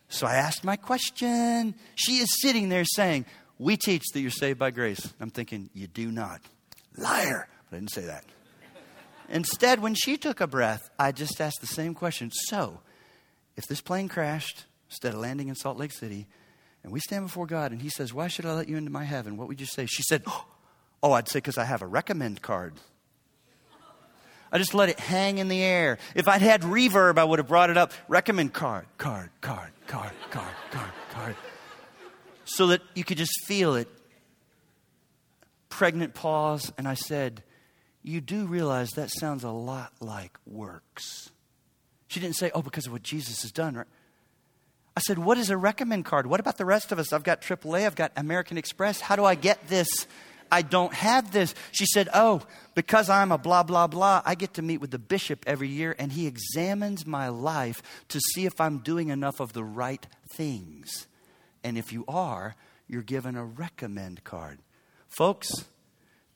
So 0.09 0.27
I 0.27 0.35
asked 0.35 0.65
my 0.65 0.77
question. 0.77 1.75
She 1.95 2.17
is 2.19 2.29
sitting 2.41 2.69
there 2.69 2.85
saying, 2.85 3.27
We 3.59 3.77
teach 3.77 4.05
that 4.13 4.21
you're 4.21 4.31
saved 4.31 4.59
by 4.59 4.71
grace. 4.71 5.15
I'm 5.21 5.31
thinking, 5.31 5.71
You 5.75 5.87
do 5.87 6.11
not. 6.11 6.41
Liar. 6.97 7.49
I 7.71 7.75
didn't 7.77 7.93
say 7.93 8.03
that. 8.07 8.25
Instead, 9.29 9.81
when 9.81 9.95
she 9.95 10.17
took 10.17 10.41
a 10.41 10.47
breath, 10.47 10.89
I 10.99 11.13
just 11.13 11.41
asked 11.41 11.61
the 11.61 11.67
same 11.67 11.95
question. 11.95 12.31
So, 12.31 12.81
if 13.57 13.67
this 13.67 13.81
plane 13.81 14.09
crashed 14.09 14.65
instead 14.89 15.15
of 15.15 15.21
landing 15.21 15.49
in 15.49 15.55
Salt 15.55 15.77
Lake 15.77 15.93
City, 15.93 16.27
and 16.83 16.93
we 16.93 17.01
stand 17.01 17.27
before 17.27 17.47
God 17.47 17.73
and 17.73 17.83
He 17.83 17.91
says, 17.91 18.15
Why 18.15 18.29
should 18.29 18.47
I 18.47 18.55
let 18.55 18.69
you 18.69 18.77
into 18.77 18.91
my 18.91 19.05
heaven? 19.05 19.37
What 19.37 19.49
would 19.49 19.61
you 19.61 19.67
say? 19.67 19.87
She 19.87 20.03
said, 20.03 20.25
Oh, 21.03 21.13
I'd 21.13 21.29
say 21.29 21.39
because 21.39 21.59
I 21.59 21.65
have 21.65 21.83
a 21.83 21.87
recommend 21.87 22.43
card. 22.43 22.75
I 24.51 24.59
just 24.59 24.75
let 24.75 24.89
it 24.89 24.99
hang 24.99 25.39
in 25.39 25.49
the 25.49 25.63
air. 25.63 25.99
If 26.15 26.27
I'd 26.27 26.41
had 26.41 26.63
reverb, 26.63 27.19
I 27.19 27.25
would 27.25 27.39
have 27.39 27.49
brought 27.49 27.71
it 27.71 27.77
up. 27.77 27.93
Recommend 28.09 28.55
card, 28.55 28.87
card, 28.97 29.31
card, 29.41 29.71
card, 29.87 30.13
card, 30.31 30.55
card, 30.71 30.93
card. 31.11 31.37
So 32.45 32.69
that 32.69 32.81
you 32.95 33.05
could 33.05 33.19
just 33.19 33.33
feel 33.47 33.75
it. 33.75 33.89
Pregnant 35.69 36.15
pause, 36.15 36.73
and 36.79 36.89
I 36.89 36.95
said, 36.95 37.43
you 38.03 38.21
do 38.21 38.47
realize 38.47 38.91
that 38.91 39.11
sounds 39.11 39.45
a 39.45 39.51
lot 39.51 39.93
like 40.01 40.39
works. 40.47 41.31
She 42.09 42.21
didn't 42.21 42.37
say, 42.37 42.51
oh, 42.55 42.63
because 42.63 42.87
of 42.87 42.93
what 42.93 43.03
Jesus 43.03 43.43
has 43.43 43.53
done. 43.53 43.85
I 44.97 45.01
said, 45.01 45.19
what 45.19 45.39
is 45.39 45.51
a 45.51 45.57
recommend 45.57 46.07
card? 46.07 46.27
What 46.27 46.41
about 46.41 46.59
the 46.59 46.65
rest 46.65 46.91
of 46.91 46.99
us? 46.99 47.13
I've 47.13 47.23
got 47.23 47.43
AAA, 47.43 47.87
I've 47.87 47.95
got 47.95 48.13
American 48.17 48.59
Express. 48.59 49.01
How 49.01 49.17
do 49.17 49.25
I 49.25 49.35
get 49.35 49.69
this? 49.69 49.89
I 50.51 50.63
don't 50.63 50.95
have 50.95 51.31
this. 51.33 51.55
She 51.73 51.87
said, 51.87 52.09
Oh, 52.15 52.41
because 52.75 53.11
I'm 53.11 53.33
a 53.33 53.39
blah, 53.39 53.63
blah, 53.63 53.87
blah, 53.87 54.23
I 54.25 54.35
get 54.35 54.55
to 54.55 54.63
meet 54.63 54.81
with 54.81 54.91
the 54.91 54.99
bishop 54.99 55.45
every 55.47 55.69
year 55.69 55.95
and 55.99 56.13
he 56.13 56.27
examines 56.27 57.07
my 57.07 57.29
life 57.29 57.83
to 58.09 58.21
see 58.33 58.47
if 58.47 58.61
I'm 58.61 58.79
doing 58.79 59.11
enough 59.11 59.41
of 59.41 59.53
the 59.53 59.65
right 59.65 60.07
things. 60.35 61.07
And 61.63 61.77
if 61.77 61.93
you 61.93 62.05
are, 62.09 62.55
you're 62.87 63.03
given 63.03 63.37
a 63.37 63.45
recommend 63.45 64.25
card. 64.25 64.61
Folks, 65.09 65.51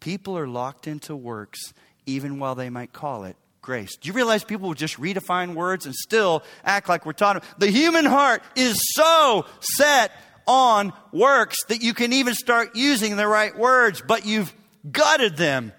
People 0.03 0.37
are 0.37 0.49
locked 0.49 0.89
into 0.89 1.15
works 1.15 1.73
even 2.07 2.41
while 2.41 2.57
they 2.57 2.71
might 2.71 2.93
call 2.93 3.23
it 3.23 3.37
grace. 3.61 3.97
Do 3.97 4.09
you 4.09 4.13
realize 4.13 4.43
people 4.43 4.67
will 4.67 4.75
just 4.75 5.01
redefine 5.01 5.55
words 5.55 5.87
and 5.87 5.95
still 5.95 6.43
act 6.65 6.89
like 6.89 7.07
we're 7.07 7.13
taught? 7.13 7.45
The 7.59 7.71
human 7.71 8.05
heart 8.05 8.43
is 8.57 8.81
so 8.95 9.47
set 9.61 10.11
on 10.45 10.93
works 11.13 11.57
that 11.69 11.83
you 11.83 11.95
can 11.95 12.13
even 12.13 12.35
start 12.35 12.75
using 12.75 13.15
the 13.15 13.29
right 13.29 13.57
words, 13.57 14.03
but 14.05 14.27
you've 14.27 14.53
gutted 14.91 15.37
them 15.37 15.73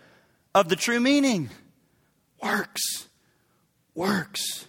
of 0.56 0.70
the 0.70 0.78
true 0.78 1.02
meaning. 1.02 1.50
Works. 2.42 3.10
Works. 3.94 4.68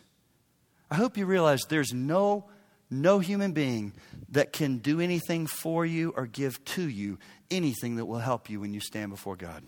I 0.91 0.97
hope 0.97 1.17
you 1.17 1.27
realize 1.27 1.61
there's 1.69 1.95
no 1.95 2.47
no 2.91 3.21
human 3.21 3.53
being 3.53 3.93
that 4.35 4.53
can 4.53 4.79
do 4.79 5.01
anything 5.01 5.47
for 5.47 5.87
you 5.87 6.13
or 6.17 6.27
give 6.27 6.63
to 6.65 6.89
you 6.89 7.19
anything 7.51 7.97
that 7.97 8.05
will 8.05 8.19
help 8.19 8.51
you 8.51 8.61
when 8.61 8.75
you 8.75 8.81
stand 8.81 9.11
before 9.11 9.37
God. 9.37 9.63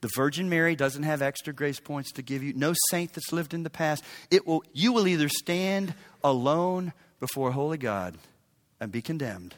The 0.00 0.10
Virgin 0.16 0.48
Mary 0.48 0.74
doesn't 0.76 1.02
have 1.02 1.22
extra 1.22 1.52
grace 1.52 1.78
points 1.78 2.12
to 2.12 2.22
give 2.22 2.42
you. 2.42 2.52
No 2.54 2.74
saint 2.90 3.12
that's 3.12 3.32
lived 3.32 3.54
in 3.54 3.62
the 3.62 3.70
past. 3.70 4.02
It 4.30 4.46
will, 4.46 4.64
you 4.72 4.92
will 4.92 5.06
either 5.06 5.28
stand 5.28 5.94
alone 6.24 6.92
before 7.20 7.52
holy 7.52 7.78
God 7.78 8.16
and 8.80 8.90
be 8.90 9.02
condemned, 9.02 9.54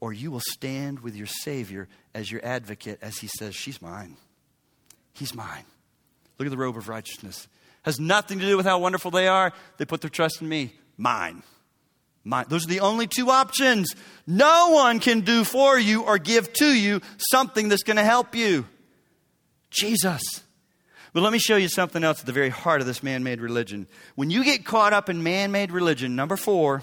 or 0.00 0.12
you 0.12 0.30
will 0.30 0.42
stand 0.52 1.00
with 1.00 1.14
your 1.14 1.28
Savior 1.28 1.88
as 2.14 2.30
your 2.30 2.44
advocate 2.44 2.98
as 3.00 3.18
he 3.18 3.28
says, 3.38 3.54
She's 3.54 3.80
mine. 3.80 4.16
He's 5.14 5.34
mine. 5.34 5.64
Look 6.38 6.46
at 6.46 6.50
the 6.50 6.58
robe 6.58 6.76
of 6.76 6.88
righteousness. 6.88 7.46
Has 7.84 8.00
nothing 8.00 8.40
to 8.40 8.46
do 8.46 8.56
with 8.56 8.66
how 8.66 8.80
wonderful 8.80 9.12
they 9.12 9.28
are. 9.28 9.52
They 9.78 9.84
put 9.84 10.00
their 10.00 10.10
trust 10.10 10.42
in 10.42 10.48
me. 10.48 10.74
Mine. 10.98 11.44
Those 12.24 12.64
are 12.64 12.68
the 12.68 12.80
only 12.80 13.06
two 13.06 13.30
options. 13.30 13.94
No 14.26 14.70
one 14.70 14.98
can 14.98 15.20
do 15.20 15.44
for 15.44 15.78
you 15.78 16.02
or 16.02 16.18
give 16.18 16.52
to 16.54 16.66
you 16.66 17.00
something 17.18 17.68
that's 17.68 17.82
going 17.82 17.96
to 17.96 18.04
help 18.04 18.34
you. 18.34 18.66
Jesus. 19.70 20.22
But 21.12 21.22
let 21.22 21.32
me 21.32 21.38
show 21.38 21.56
you 21.56 21.68
something 21.68 22.02
else 22.02 22.20
at 22.20 22.26
the 22.26 22.32
very 22.32 22.48
heart 22.48 22.80
of 22.80 22.86
this 22.86 23.02
man 23.02 23.22
made 23.22 23.40
religion. 23.40 23.86
When 24.14 24.30
you 24.30 24.42
get 24.42 24.64
caught 24.64 24.92
up 24.92 25.08
in 25.08 25.22
man 25.22 25.52
made 25.52 25.70
religion, 25.70 26.16
number 26.16 26.36
four, 26.36 26.82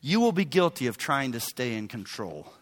you 0.00 0.20
will 0.20 0.32
be 0.32 0.44
guilty 0.44 0.86
of 0.86 0.96
trying 0.96 1.32
to 1.32 1.40
stay 1.40 1.74
in 1.74 1.88
control. 1.88 2.52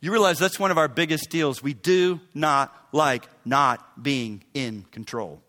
You 0.00 0.10
realize 0.10 0.38
that's 0.38 0.58
one 0.58 0.70
of 0.70 0.78
our 0.78 0.88
biggest 0.88 1.30
deals. 1.30 1.62
We 1.62 1.74
do 1.74 2.20
not 2.34 2.74
like 2.90 3.28
not 3.44 4.02
being 4.02 4.42
in 4.52 4.84
control. 4.90 5.40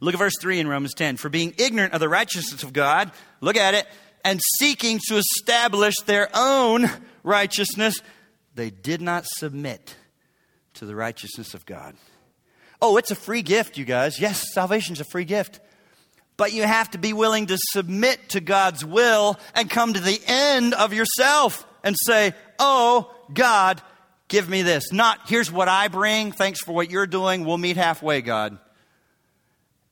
Look 0.00 0.14
at 0.14 0.18
verse 0.18 0.34
3 0.40 0.60
in 0.60 0.68
Romans 0.68 0.94
10. 0.94 1.16
For 1.16 1.28
being 1.28 1.54
ignorant 1.58 1.94
of 1.94 2.00
the 2.00 2.08
righteousness 2.08 2.62
of 2.62 2.72
God, 2.72 3.10
look 3.40 3.56
at 3.56 3.74
it, 3.74 3.86
and 4.24 4.40
seeking 4.58 5.00
to 5.08 5.16
establish 5.16 5.94
their 6.06 6.28
own 6.34 6.90
righteousness, 7.22 8.00
they 8.54 8.70
did 8.70 9.00
not 9.00 9.24
submit 9.26 9.96
to 10.74 10.86
the 10.86 10.96
righteousness 10.96 11.54
of 11.54 11.66
God. 11.66 11.94
Oh, 12.80 12.96
it's 12.96 13.10
a 13.10 13.16
free 13.16 13.42
gift, 13.42 13.76
you 13.76 13.84
guys. 13.84 14.20
Yes, 14.20 14.44
salvation's 14.52 15.00
a 15.00 15.04
free 15.04 15.24
gift. 15.24 15.60
But 16.36 16.52
you 16.52 16.62
have 16.62 16.90
to 16.92 16.98
be 16.98 17.12
willing 17.12 17.46
to 17.46 17.58
submit 17.72 18.30
to 18.30 18.40
God's 18.40 18.84
will 18.84 19.38
and 19.54 19.68
come 19.68 19.92
to 19.92 20.00
the 20.00 20.20
end 20.26 20.72
of 20.74 20.92
yourself 20.92 21.66
and 21.82 21.96
say, 22.06 22.32
Oh, 22.60 23.12
God, 23.32 23.82
give 24.28 24.48
me 24.48 24.62
this. 24.62 24.92
Not, 24.92 25.20
here's 25.26 25.50
what 25.50 25.68
I 25.68 25.88
bring. 25.88 26.30
Thanks 26.30 26.60
for 26.60 26.72
what 26.72 26.90
you're 26.90 27.06
doing. 27.06 27.44
We'll 27.44 27.58
meet 27.58 27.76
halfway, 27.76 28.22
God. 28.22 28.58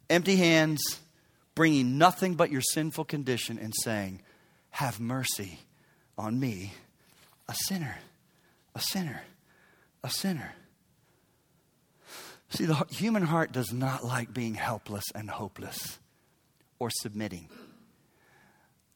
Empty 0.09 0.37
hands, 0.37 0.81
bringing 1.57 1.99
nothing 1.99 2.35
but 2.35 2.53
your 2.53 2.61
sinful 2.61 3.07
condition 3.07 3.59
and 3.59 3.75
saying, 3.83 4.23
Have 4.71 5.01
mercy 5.01 5.59
on 6.17 6.39
me, 6.39 6.73
a 7.49 7.55
sinner, 7.55 7.99
a 8.77 8.81
sinner, 8.81 9.23
a 10.05 10.11
sinner. 10.11 10.53
See, 12.51 12.67
the 12.67 12.87
human 12.91 13.25
heart 13.25 13.51
does 13.51 13.73
not 13.73 14.05
like 14.05 14.33
being 14.33 14.55
helpless 14.55 15.03
and 15.15 15.29
hopeless 15.29 15.99
or 16.79 16.91
submitting. 16.91 17.49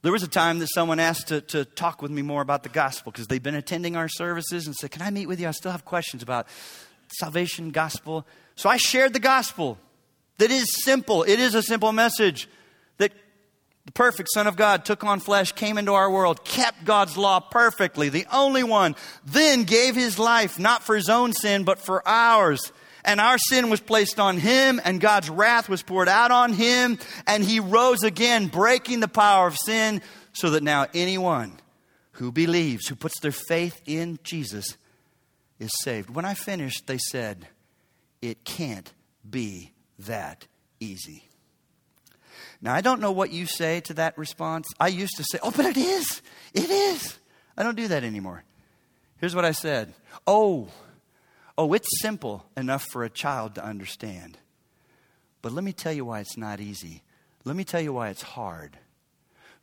There 0.02 0.12
was 0.12 0.22
a 0.22 0.28
time 0.28 0.60
that 0.60 0.68
someone 0.72 1.00
asked 1.00 1.28
to, 1.28 1.40
to 1.42 1.64
talk 1.64 2.00
with 2.00 2.10
me 2.10 2.22
more 2.22 2.40
about 2.40 2.62
the 2.62 2.68
gospel 2.68 3.10
because 3.10 3.26
they've 3.26 3.42
been 3.42 3.56
attending 3.56 3.96
our 3.96 4.08
services 4.08 4.66
and 4.66 4.76
said, 4.76 4.90
Can 4.90 5.02
I 5.02 5.10
meet 5.10 5.26
with 5.26 5.40
you? 5.40 5.48
I 5.48 5.50
still 5.50 5.72
have 5.72 5.84
questions 5.84 6.22
about 6.22 6.46
salvation, 7.18 7.70
gospel. 7.70 8.26
So 8.54 8.68
I 8.68 8.76
shared 8.76 9.14
the 9.14 9.18
gospel 9.18 9.78
that 10.40 10.50
is 10.50 10.66
simple. 10.82 11.22
It 11.22 11.38
is 11.38 11.54
a 11.54 11.62
simple 11.62 11.92
message 11.92 12.48
that 12.98 13.12
the 13.86 13.92
perfect 13.92 14.30
Son 14.32 14.46
of 14.46 14.56
God 14.56 14.84
took 14.84 15.04
on 15.04 15.20
flesh, 15.20 15.52
came 15.52 15.78
into 15.78 15.92
our 15.92 16.10
world, 16.10 16.44
kept 16.44 16.84
God's 16.84 17.16
law 17.16 17.40
perfectly, 17.40 18.08
the 18.08 18.26
only 18.32 18.62
one, 18.62 18.96
then 19.24 19.64
gave 19.64 19.94
his 19.94 20.18
life 20.18 20.58
not 20.58 20.82
for 20.82 20.96
his 20.96 21.08
own 21.08 21.32
sin, 21.32 21.64
but 21.64 21.78
for 21.78 22.06
ours 22.06 22.72
and 23.04 23.20
our 23.20 23.38
sin 23.38 23.70
was 23.70 23.80
placed 23.80 24.20
on 24.20 24.36
him, 24.36 24.80
and 24.84 25.00
God's 25.00 25.30
wrath 25.30 25.68
was 25.68 25.82
poured 25.82 26.08
out 26.08 26.30
on 26.30 26.52
him, 26.52 26.98
and 27.26 27.42
he 27.42 27.58
rose 27.58 28.02
again, 28.02 28.48
breaking 28.48 29.00
the 29.00 29.08
power 29.08 29.46
of 29.46 29.56
sin, 29.56 30.02
so 30.34 30.50
that 30.50 30.62
now 30.62 30.86
anyone 30.92 31.52
who 32.12 32.30
believes, 32.30 32.88
who 32.88 32.94
puts 32.94 33.18
their 33.20 33.32
faith 33.32 33.80
in 33.86 34.18
Jesus, 34.22 34.76
is 35.58 35.70
saved. 35.82 36.10
When 36.10 36.26
I 36.26 36.34
finished, 36.34 36.86
they 36.86 36.98
said, 36.98 37.48
It 38.20 38.44
can't 38.44 38.92
be 39.28 39.72
that 40.06 40.46
easy. 40.78 41.24
Now, 42.62 42.74
I 42.74 42.80
don't 42.80 43.00
know 43.00 43.12
what 43.12 43.32
you 43.32 43.46
say 43.46 43.80
to 43.82 43.94
that 43.94 44.18
response. 44.18 44.68
I 44.78 44.88
used 44.88 45.16
to 45.16 45.24
say, 45.24 45.38
Oh, 45.42 45.50
but 45.50 45.64
it 45.66 45.76
is. 45.76 46.22
It 46.52 46.68
is. 46.68 47.18
I 47.56 47.62
don't 47.62 47.76
do 47.76 47.88
that 47.88 48.04
anymore. 48.04 48.44
Here's 49.18 49.34
what 49.34 49.44
I 49.44 49.52
said 49.52 49.94
Oh, 50.26 50.68
Oh, 51.56 51.72
it's 51.74 52.00
simple 52.00 52.46
enough 52.56 52.86
for 52.90 53.04
a 53.04 53.10
child 53.10 53.54
to 53.56 53.64
understand. 53.64 54.38
But 55.42 55.52
let 55.52 55.64
me 55.64 55.72
tell 55.72 55.92
you 55.92 56.04
why 56.04 56.20
it's 56.20 56.36
not 56.36 56.60
easy. 56.60 57.02
Let 57.44 57.56
me 57.56 57.64
tell 57.64 57.80
you 57.80 57.92
why 57.92 58.08
it's 58.08 58.22
hard. 58.22 58.78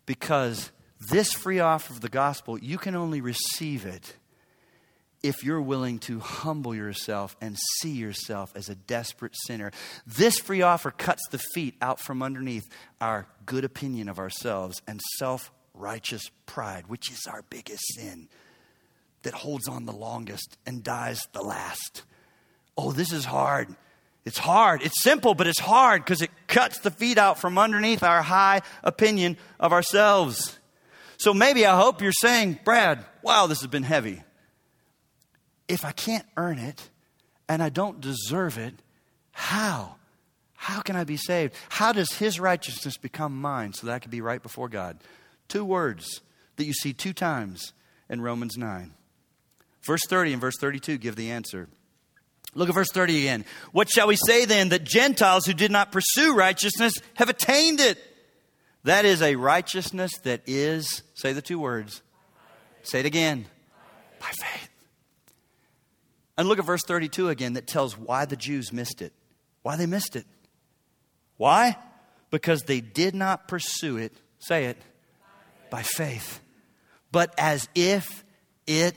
Because 0.05 0.71
this 1.11 1.33
free 1.33 1.59
offer 1.59 1.93
of 1.93 2.01
the 2.01 2.09
gospel, 2.09 2.57
you 2.57 2.77
can 2.77 2.95
only 2.95 3.21
receive 3.21 3.85
it 3.85 4.15
if 5.23 5.43
you're 5.43 5.61
willing 5.61 5.99
to 5.99 6.19
humble 6.19 6.75
yourself 6.75 7.35
and 7.41 7.57
see 7.79 7.91
yourself 7.91 8.51
as 8.55 8.69
a 8.69 8.75
desperate 8.75 9.35
sinner. 9.45 9.71
This 10.05 10.39
free 10.39 10.61
offer 10.61 10.91
cuts 10.91 11.21
the 11.31 11.39
feet 11.39 11.75
out 11.81 11.99
from 11.99 12.21
underneath 12.21 12.67
our 13.01 13.27
good 13.45 13.63
opinion 13.63 14.09
of 14.09 14.19
ourselves 14.19 14.81
and 14.87 15.01
self 15.17 15.51
righteous 15.73 16.29
pride, 16.45 16.87
which 16.87 17.11
is 17.11 17.27
our 17.27 17.43
biggest 17.49 17.83
sin 17.95 18.27
that 19.23 19.33
holds 19.33 19.67
on 19.67 19.85
the 19.85 19.91
longest 19.91 20.57
and 20.65 20.83
dies 20.83 21.27
the 21.33 21.41
last. 21.41 22.03
Oh, 22.77 22.91
this 22.91 23.11
is 23.11 23.25
hard. 23.25 23.75
It's 24.25 24.37
hard. 24.37 24.81
It's 24.83 25.01
simple, 25.01 25.35
but 25.35 25.47
it's 25.47 25.59
hard 25.59 26.03
because 26.03 26.21
it 26.21 26.31
cuts 26.47 26.79
the 26.79 26.91
feet 26.91 27.17
out 27.17 27.39
from 27.39 27.57
underneath 27.57 28.03
our 28.03 28.21
high 28.21 28.61
opinion 28.83 29.37
of 29.59 29.71
ourselves. 29.71 30.59
So 31.17 31.33
maybe 31.33 31.65
I 31.65 31.79
hope 31.79 32.01
you're 32.01 32.11
saying, 32.11 32.59
Brad, 32.63 33.05
wow, 33.23 33.47
this 33.47 33.61
has 33.61 33.69
been 33.69 33.83
heavy. 33.83 34.21
If 35.67 35.83
I 35.83 35.91
can't 35.91 36.25
earn 36.37 36.59
it 36.59 36.89
and 37.49 37.61
I 37.61 37.69
don't 37.69 37.99
deserve 38.01 38.57
it, 38.57 38.73
how? 39.31 39.95
How 40.55 40.81
can 40.81 40.95
I 40.95 41.03
be 41.03 41.17
saved? 41.17 41.53
How 41.69 41.93
does 41.93 42.13
his 42.13 42.39
righteousness 42.39 42.97
become 42.97 43.39
mine 43.39 43.73
so 43.73 43.87
that 43.87 43.93
I 43.93 43.99
can 43.99 44.11
be 44.11 44.21
right 44.21 44.41
before 44.41 44.69
God? 44.69 44.97
Two 45.47 45.63
words 45.63 46.21
that 46.55 46.65
you 46.65 46.73
see 46.73 46.93
two 46.93 47.13
times 47.13 47.73
in 48.09 48.21
Romans 48.21 48.57
9. 48.57 48.93
Verse 49.85 50.01
30 50.07 50.33
and 50.33 50.41
verse 50.41 50.55
32 50.59 50.97
give 50.97 51.15
the 51.15 51.31
answer. 51.31 51.69
Look 52.55 52.69
at 52.69 52.75
verse 52.75 52.91
30 52.91 53.19
again. 53.19 53.45
What 53.71 53.89
shall 53.89 54.07
we 54.07 54.15
say 54.15 54.45
then 54.45 54.69
that 54.69 54.83
Gentiles 54.83 55.45
who 55.45 55.53
did 55.53 55.71
not 55.71 55.91
pursue 55.91 56.33
righteousness 56.33 56.93
have 57.13 57.29
attained 57.29 57.79
it? 57.79 57.99
That 58.83 59.05
is 59.05 59.21
a 59.21 59.35
righteousness 59.35 60.11
that 60.23 60.41
is, 60.47 61.03
say 61.13 61.33
the 61.33 61.41
two 61.41 61.59
words. 61.59 62.01
Say 62.83 63.01
it 63.01 63.05
again. 63.05 63.45
By 64.19 64.31
faith. 64.41 64.69
And 66.37 66.47
look 66.47 66.59
at 66.59 66.65
verse 66.65 66.83
32 66.83 67.29
again 67.29 67.53
that 67.53 67.67
tells 67.67 67.97
why 67.97 68.25
the 68.25 68.35
Jews 68.35 68.71
missed 68.71 69.01
it. 69.01 69.13
Why 69.63 69.75
they 69.75 69.85
missed 69.85 70.15
it. 70.15 70.25
Why? 71.37 71.77
Because 72.29 72.63
they 72.63 72.81
did 72.81 73.15
not 73.15 73.47
pursue 73.47 73.97
it, 73.97 74.13
say 74.39 74.65
it, 74.65 74.77
by 75.69 75.83
faith, 75.83 76.39
but 77.11 77.33
as 77.37 77.67
if 77.75 78.23
it 78.65 78.95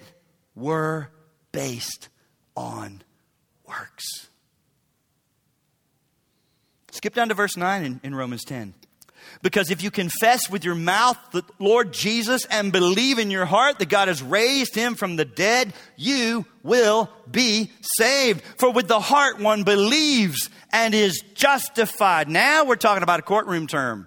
were 0.54 1.08
based 1.52 2.08
on 2.56 3.02
works. 3.66 4.28
Skip 6.92 7.14
down 7.14 7.28
to 7.28 7.34
verse 7.34 7.56
9 7.56 7.84
in, 7.84 8.00
in, 8.02 8.14
Romans 8.14 8.44
10. 8.44 8.74
Because 9.42 9.70
if 9.70 9.82
you 9.82 9.90
confess 9.90 10.50
with 10.50 10.64
your 10.64 10.74
mouth 10.74 11.18
the 11.32 11.42
Lord 11.58 11.92
Jesus 11.92 12.44
and 12.46 12.72
believe 12.72 13.18
in 13.18 13.30
your 13.30 13.46
heart 13.46 13.78
that 13.78 13.88
God 13.88 14.08
has 14.08 14.22
raised 14.22 14.74
him 14.74 14.94
from 14.94 15.16
the 15.16 15.24
dead, 15.24 15.72
you 15.96 16.44
will 16.62 17.10
be 17.30 17.70
saved. 17.98 18.42
For 18.58 18.70
with 18.70 18.88
the 18.88 19.00
heart 19.00 19.38
one 19.38 19.64
believes 19.64 20.50
and 20.72 20.94
is 20.94 21.22
justified. 21.34 22.28
Now 22.28 22.64
we're 22.64 22.76
talking 22.76 23.02
about 23.02 23.20
a 23.20 23.24
courtroom 23.24 23.66
term. 23.66 24.06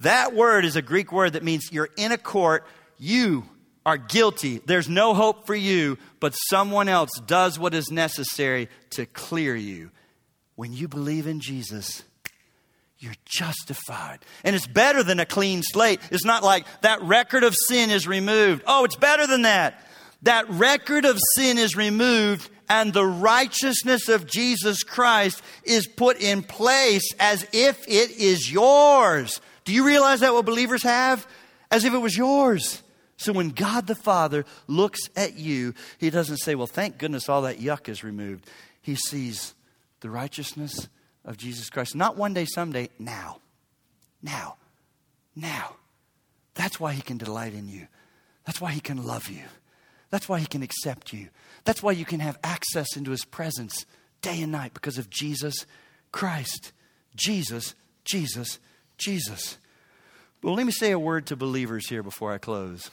That 0.00 0.34
word 0.34 0.64
is 0.64 0.76
a 0.76 0.82
Greek 0.82 1.12
word 1.12 1.34
that 1.34 1.44
means 1.44 1.72
you're 1.72 1.88
in 1.96 2.12
a 2.12 2.18
court, 2.18 2.66
you 2.98 3.44
are 3.86 3.96
guilty. 3.96 4.58
There's 4.58 4.88
no 4.88 5.14
hope 5.14 5.46
for 5.46 5.54
you, 5.54 5.96
but 6.18 6.32
someone 6.32 6.88
else 6.88 7.10
does 7.24 7.58
what 7.58 7.72
is 7.72 7.90
necessary 7.90 8.68
to 8.90 9.06
clear 9.06 9.54
you. 9.54 9.90
When 10.56 10.72
you 10.72 10.88
believe 10.88 11.26
in 11.26 11.40
Jesus, 11.40 12.02
you're 12.98 13.14
justified. 13.24 14.20
And 14.42 14.56
it's 14.56 14.66
better 14.66 15.02
than 15.02 15.20
a 15.20 15.26
clean 15.26 15.62
slate. 15.62 16.00
It's 16.10 16.24
not 16.24 16.42
like 16.42 16.66
that 16.80 17.02
record 17.02 17.44
of 17.44 17.54
sin 17.68 17.90
is 17.90 18.06
removed. 18.06 18.62
Oh, 18.66 18.84
it's 18.84 18.96
better 18.96 19.26
than 19.26 19.42
that. 19.42 19.82
That 20.22 20.48
record 20.48 21.04
of 21.04 21.18
sin 21.34 21.58
is 21.58 21.76
removed 21.76 22.50
and 22.68 22.92
the 22.92 23.06
righteousness 23.06 24.08
of 24.08 24.26
Jesus 24.26 24.82
Christ 24.82 25.42
is 25.62 25.86
put 25.86 26.20
in 26.20 26.42
place 26.42 27.12
as 27.20 27.46
if 27.52 27.86
it 27.86 28.10
is 28.10 28.50
yours. 28.50 29.40
Do 29.64 29.72
you 29.72 29.86
realize 29.86 30.20
that 30.20 30.32
what 30.32 30.46
believers 30.46 30.82
have? 30.82 31.26
As 31.70 31.84
if 31.84 31.92
it 31.92 31.98
was 31.98 32.16
yours. 32.16 32.82
So 33.18 33.32
when 33.32 33.50
God 33.50 33.86
the 33.86 33.94
Father 33.94 34.44
looks 34.66 35.00
at 35.16 35.36
you, 35.36 35.74
He 35.98 36.10
doesn't 36.10 36.38
say, 36.38 36.54
Well, 36.54 36.66
thank 36.66 36.98
goodness 36.98 37.28
all 37.28 37.42
that 37.42 37.58
yuck 37.58 37.88
is 37.88 38.04
removed. 38.04 38.48
He 38.82 38.94
sees 38.94 39.54
the 40.00 40.10
righteousness 40.10 40.88
of 41.26 41.36
Jesus 41.36 41.68
Christ. 41.68 41.94
Not 41.94 42.16
one 42.16 42.32
day, 42.32 42.46
someday, 42.46 42.88
now. 42.98 43.40
Now. 44.22 44.56
Now. 45.34 45.76
That's 46.54 46.80
why 46.80 46.94
He 46.94 47.02
can 47.02 47.18
delight 47.18 47.52
in 47.52 47.68
you. 47.68 47.88
That's 48.46 48.60
why 48.60 48.72
He 48.72 48.80
can 48.80 49.04
love 49.04 49.28
you. 49.28 49.42
That's 50.10 50.28
why 50.28 50.38
He 50.38 50.46
can 50.46 50.62
accept 50.62 51.12
you. 51.12 51.28
That's 51.64 51.82
why 51.82 51.92
you 51.92 52.04
can 52.04 52.20
have 52.20 52.38
access 52.42 52.96
into 52.96 53.10
His 53.10 53.24
presence 53.24 53.84
day 54.22 54.40
and 54.40 54.52
night 54.52 54.72
because 54.72 54.96
of 54.96 55.10
Jesus 55.10 55.66
Christ. 56.12 56.72
Jesus, 57.14 57.74
Jesus, 58.04 58.58
Jesus. 58.96 59.58
Well, 60.42 60.54
let 60.54 60.64
me 60.64 60.72
say 60.72 60.92
a 60.92 60.98
word 60.98 61.26
to 61.26 61.36
believers 61.36 61.88
here 61.88 62.02
before 62.02 62.32
I 62.32 62.38
close. 62.38 62.90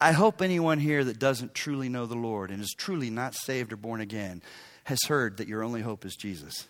I 0.00 0.12
hope 0.12 0.40
anyone 0.40 0.78
here 0.78 1.04
that 1.04 1.18
doesn't 1.18 1.54
truly 1.54 1.88
know 1.88 2.06
the 2.06 2.14
Lord 2.14 2.50
and 2.50 2.60
is 2.60 2.74
truly 2.76 3.10
not 3.10 3.34
saved 3.34 3.72
or 3.72 3.76
born 3.76 4.00
again 4.00 4.42
has 4.84 4.98
heard 5.06 5.36
that 5.36 5.48
your 5.48 5.62
only 5.62 5.82
hope 5.82 6.04
is 6.06 6.16
Jesus. 6.16 6.66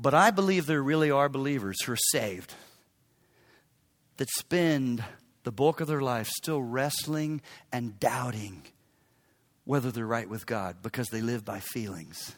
But 0.00 0.14
I 0.14 0.30
believe 0.30 0.66
there 0.66 0.82
really 0.82 1.10
are 1.10 1.28
believers 1.28 1.82
who 1.82 1.92
are 1.92 1.98
saved 2.12 2.54
that 4.16 4.30
spend 4.30 5.04
the 5.44 5.52
bulk 5.52 5.80
of 5.80 5.88
their 5.88 6.00
life 6.00 6.28
still 6.28 6.62
wrestling 6.62 7.42
and 7.70 8.00
doubting 8.00 8.62
whether 9.64 9.90
they're 9.90 10.06
right 10.06 10.28
with 10.28 10.46
God 10.46 10.76
because 10.82 11.08
they 11.08 11.20
live 11.20 11.44
by 11.44 11.60
feelings. 11.60 12.34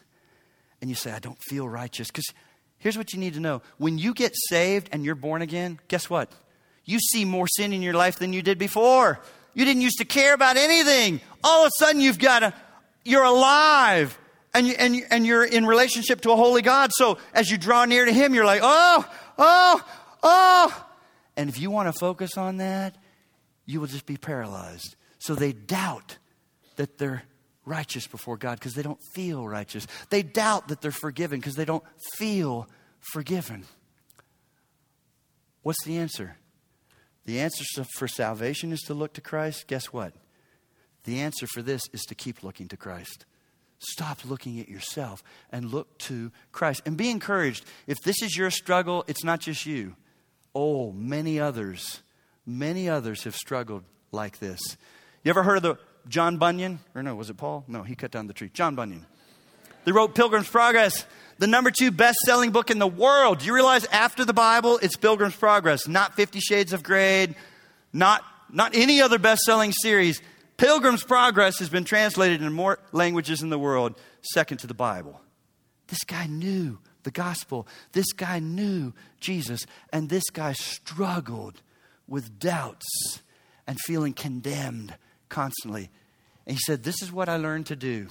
And 0.81 0.89
you 0.89 0.95
say, 0.95 1.11
I 1.11 1.19
don't 1.19 1.41
feel 1.47 1.67
righteous. 1.67 2.09
Because 2.09 2.25
here's 2.79 2.97
what 2.97 3.13
you 3.13 3.19
need 3.19 3.35
to 3.35 3.39
know 3.39 3.61
when 3.77 3.97
you 3.97 4.13
get 4.13 4.33
saved 4.49 4.89
and 4.91 5.05
you're 5.05 5.15
born 5.15 5.41
again, 5.41 5.79
guess 5.87 6.09
what? 6.09 6.29
You 6.83 6.99
see 6.99 7.23
more 7.23 7.47
sin 7.47 7.71
in 7.71 7.81
your 7.81 7.93
life 7.93 8.19
than 8.19 8.33
you 8.33 8.41
did 8.41 8.57
before. 8.57 9.21
You 9.53 9.63
didn't 9.63 9.81
used 9.81 9.99
to 9.99 10.05
care 10.05 10.33
about 10.33 10.57
anything. 10.57 11.21
All 11.43 11.65
of 11.65 11.67
a 11.67 11.71
sudden, 11.79 12.01
you've 12.01 12.19
got 12.19 12.43
a, 12.43 12.53
you're 13.05 13.23
alive 13.23 14.17
and, 14.53 14.67
you, 14.67 14.75
and, 14.77 14.95
you, 14.95 15.05
and 15.09 15.25
you're 15.25 15.43
in 15.43 15.65
relationship 15.65 16.21
to 16.21 16.31
a 16.31 16.35
holy 16.35 16.61
God. 16.61 16.91
So 16.93 17.17
as 17.33 17.49
you 17.49 17.57
draw 17.57 17.85
near 17.85 18.05
to 18.05 18.13
Him, 18.13 18.33
you're 18.33 18.45
like, 18.45 18.61
oh, 18.63 19.09
oh, 19.37 19.81
oh. 20.21 20.85
And 21.35 21.49
if 21.49 21.59
you 21.59 21.71
want 21.71 21.93
to 21.93 21.99
focus 21.99 22.37
on 22.37 22.57
that, 22.57 22.95
you 23.65 23.79
will 23.79 23.87
just 23.87 24.05
be 24.05 24.17
paralyzed. 24.17 24.95
So 25.19 25.35
they 25.35 25.53
doubt 25.53 26.17
that 26.75 26.97
they're 26.97 27.23
righteous 27.65 28.07
before 28.07 28.37
God 28.37 28.59
because 28.59 28.73
they 28.73 28.83
don't 28.83 28.99
feel 29.13 29.47
righteous. 29.47 29.87
They 30.09 30.21
doubt 30.21 30.67
that 30.67 30.81
they're 30.81 30.91
forgiven 30.91 31.39
because 31.39 31.55
they 31.55 31.65
don't 31.65 31.83
feel 32.17 32.67
forgiven. 32.99 33.65
What's 35.61 35.83
the 35.85 35.97
answer? 35.97 36.37
The 37.25 37.39
answer 37.39 37.85
for 37.95 38.07
salvation 38.07 38.73
is 38.73 38.81
to 38.81 38.93
look 38.93 39.13
to 39.13 39.21
Christ. 39.21 39.67
Guess 39.67 39.87
what? 39.87 40.13
The 41.05 41.21
answer 41.21 41.47
for 41.47 41.61
this 41.61 41.83
is 41.93 42.01
to 42.03 42.15
keep 42.15 42.43
looking 42.43 42.67
to 42.67 42.77
Christ. 42.77 43.25
Stop 43.85 44.19
looking 44.25 44.59
at 44.59 44.69
yourself 44.69 45.23
and 45.51 45.71
look 45.71 45.97
to 45.99 46.31
Christ. 46.51 46.81
And 46.85 46.95
be 46.95 47.09
encouraged. 47.09 47.65
If 47.85 47.99
this 48.01 48.21
is 48.21 48.37
your 48.37 48.49
struggle, 48.49 49.03
it's 49.07 49.23
not 49.23 49.41
just 49.41 49.65
you. 49.65 49.95
Oh, 50.55 50.91
many 50.91 51.39
others, 51.39 52.01
many 52.45 52.87
others 52.87 53.23
have 53.23 53.35
struggled 53.35 53.83
like 54.11 54.39
this. 54.39 54.77
You 55.23 55.29
ever 55.31 55.43
heard 55.43 55.57
of 55.57 55.63
the 55.63 55.77
John 56.07 56.37
Bunyan? 56.37 56.79
Or 56.95 57.03
no, 57.03 57.15
was 57.15 57.29
it 57.29 57.37
Paul? 57.37 57.65
No, 57.67 57.83
he 57.83 57.95
cut 57.95 58.11
down 58.11 58.27
the 58.27 58.33
tree. 58.33 58.49
John 58.53 58.75
Bunyan. 58.75 59.05
They 59.85 59.91
wrote 59.91 60.15
Pilgrim's 60.15 60.47
Progress, 60.47 61.05
the 61.39 61.47
number 61.47 61.69
two 61.69 61.91
best 61.91 62.19
selling 62.19 62.51
book 62.51 62.71
in 62.71 62.79
the 62.79 62.87
world. 62.87 63.39
Do 63.39 63.45
you 63.45 63.53
realize 63.53 63.85
after 63.85 64.23
the 64.23 64.33
Bible, 64.33 64.79
it's 64.81 64.95
Pilgrim's 64.95 65.35
Progress, 65.35 65.87
not 65.87 66.15
Fifty 66.15 66.39
Shades 66.39 66.71
of 66.71 66.83
Grey, 66.83 67.35
not, 67.91 68.23
not 68.49 68.75
any 68.75 69.01
other 69.01 69.19
best 69.19 69.41
selling 69.41 69.73
series. 69.73 70.21
Pilgrim's 70.57 71.03
Progress 71.03 71.59
has 71.59 71.69
been 71.69 71.83
translated 71.83 72.41
into 72.41 72.51
more 72.51 72.79
languages 72.91 73.41
in 73.41 73.49
the 73.49 73.59
world, 73.59 73.99
second 74.21 74.57
to 74.59 74.67
the 74.67 74.73
Bible. 74.73 75.19
This 75.87 76.03
guy 76.05 76.27
knew 76.27 76.79
the 77.03 77.11
gospel. 77.11 77.67
This 77.91 78.11
guy 78.13 78.39
knew 78.39 78.93
Jesus. 79.19 79.65
And 79.91 80.09
this 80.09 80.29
guy 80.31 80.53
struggled 80.53 81.61
with 82.07 82.39
doubts 82.39 83.21
and 83.67 83.79
feeling 83.79 84.13
condemned 84.13 84.95
constantly. 85.29 85.89
And 86.45 86.55
he 86.55 86.61
said, 86.65 86.83
This 86.83 87.01
is 87.01 87.11
what 87.11 87.29
I 87.29 87.37
learned 87.37 87.67
to 87.67 87.75
do. 87.75 88.07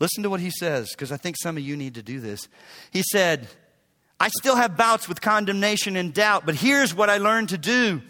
Listen 0.00 0.22
to 0.22 0.30
what 0.30 0.40
he 0.40 0.50
says, 0.50 0.90
because 0.90 1.10
I 1.10 1.16
think 1.16 1.36
some 1.42 1.56
of 1.56 1.62
you 1.62 1.76
need 1.76 1.94
to 1.94 2.02
do 2.02 2.20
this. 2.20 2.48
He 2.92 3.02
said, 3.02 3.48
I 4.20 4.28
still 4.28 4.56
have 4.56 4.76
bouts 4.76 5.08
with 5.08 5.20
condemnation 5.20 5.96
and 5.96 6.14
doubt, 6.14 6.46
but 6.46 6.54
here's 6.54 6.94
what 6.94 7.10
I 7.10 7.18
learned 7.18 7.48
to 7.50 7.58
do. 7.58 8.02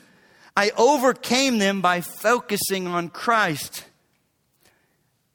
I 0.59 0.73
overcame 0.77 1.59
them 1.59 1.81
by 1.83 2.01
focusing 2.01 2.89
on 2.89 3.11
Christ 3.11 3.85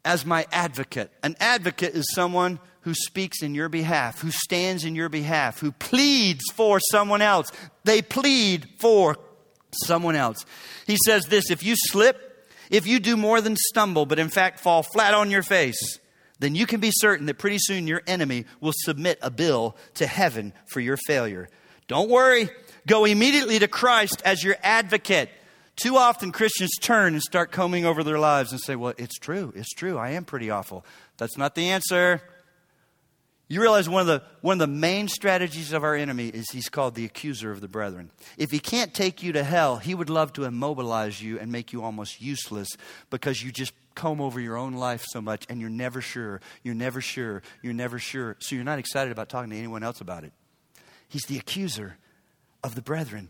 as 0.03 0.25
my 0.25 0.45
advocate. 0.51 1.11
An 1.23 1.37
advocate 1.39 1.95
is 1.95 2.11
someone 2.11 2.59
who 2.81 2.93
speaks 2.93 3.41
in 3.41 3.55
your 3.55 3.69
behalf, 3.69 4.19
who 4.19 4.31
stands 4.31 4.83
in 4.83 4.95
your 4.95 5.07
behalf, 5.07 5.61
who 5.61 5.71
pleads 5.71 6.43
for 6.53 6.81
someone 6.91 7.21
else. 7.21 7.53
They 7.85 8.01
plead 8.01 8.67
for 8.79 9.15
someone 9.71 10.17
else. 10.17 10.45
He 10.87 10.97
says 11.05 11.27
this 11.27 11.49
if 11.49 11.63
you 11.63 11.75
slip, 11.77 12.45
if 12.69 12.85
you 12.85 12.99
do 12.99 13.15
more 13.15 13.39
than 13.39 13.55
stumble, 13.55 14.05
but 14.05 14.19
in 14.19 14.27
fact 14.27 14.59
fall 14.59 14.83
flat 14.83 15.13
on 15.13 15.31
your 15.31 15.41
face, 15.41 15.99
then 16.39 16.53
you 16.53 16.65
can 16.65 16.81
be 16.81 16.91
certain 16.91 17.27
that 17.27 17.37
pretty 17.37 17.59
soon 17.59 17.87
your 17.87 18.01
enemy 18.07 18.43
will 18.59 18.73
submit 18.75 19.19
a 19.21 19.31
bill 19.31 19.77
to 19.93 20.05
heaven 20.05 20.51
for 20.65 20.81
your 20.81 20.97
failure. 20.97 21.47
Don't 21.87 22.09
worry. 22.09 22.49
Go 22.87 23.05
immediately 23.05 23.59
to 23.59 23.67
Christ 23.67 24.21
as 24.25 24.43
your 24.43 24.57
advocate. 24.61 25.29
Too 25.75 25.97
often 25.97 26.31
Christians 26.31 26.71
turn 26.79 27.13
and 27.13 27.21
start 27.21 27.51
combing 27.51 27.85
over 27.85 28.03
their 28.03 28.19
lives 28.19 28.51
and 28.51 28.61
say, 28.61 28.75
Well, 28.75 28.93
it's 28.97 29.17
true. 29.17 29.51
It's 29.55 29.73
true. 29.73 29.97
I 29.97 30.11
am 30.11 30.25
pretty 30.25 30.49
awful. 30.49 30.85
That's 31.17 31.37
not 31.37 31.55
the 31.55 31.69
answer. 31.69 32.21
You 33.49 33.61
realize 33.61 33.89
one 33.89 34.01
of, 34.01 34.07
the, 34.07 34.23
one 34.41 34.53
of 34.53 34.59
the 34.59 34.75
main 34.75 35.07
strategies 35.07 35.73
of 35.73 35.83
our 35.83 35.95
enemy 35.95 36.29
is 36.29 36.49
he's 36.51 36.69
called 36.69 36.95
the 36.95 37.05
accuser 37.05 37.51
of 37.51 37.61
the 37.61 37.67
brethren. 37.67 38.09
If 38.37 38.51
he 38.51 38.59
can't 38.59 38.93
take 38.93 39.21
you 39.21 39.33
to 39.33 39.43
hell, 39.43 39.77
he 39.77 39.93
would 39.93 40.09
love 40.09 40.33
to 40.33 40.45
immobilize 40.45 41.21
you 41.21 41.37
and 41.37 41.51
make 41.51 41.73
you 41.73 41.83
almost 41.83 42.21
useless 42.21 42.69
because 43.09 43.43
you 43.43 43.51
just 43.51 43.73
comb 43.95 44.21
over 44.21 44.39
your 44.39 44.57
own 44.57 44.73
life 44.73 45.03
so 45.07 45.21
much 45.21 45.45
and 45.49 45.59
you're 45.61 45.69
never 45.69 46.01
sure, 46.01 46.41
you're 46.63 46.73
never 46.73 47.01
sure, 47.01 47.43
you're 47.61 47.73
never 47.73 47.99
sure. 47.99 48.37
So 48.39 48.55
you're 48.55 48.63
not 48.63 48.79
excited 48.79 49.11
about 49.11 49.29
talking 49.29 49.51
to 49.51 49.57
anyone 49.57 49.83
else 49.83 50.01
about 50.01 50.23
it. 50.23 50.31
He's 51.07 51.25
the 51.25 51.37
accuser 51.37 51.97
of 52.63 52.75
the 52.75 52.81
brethren. 52.81 53.29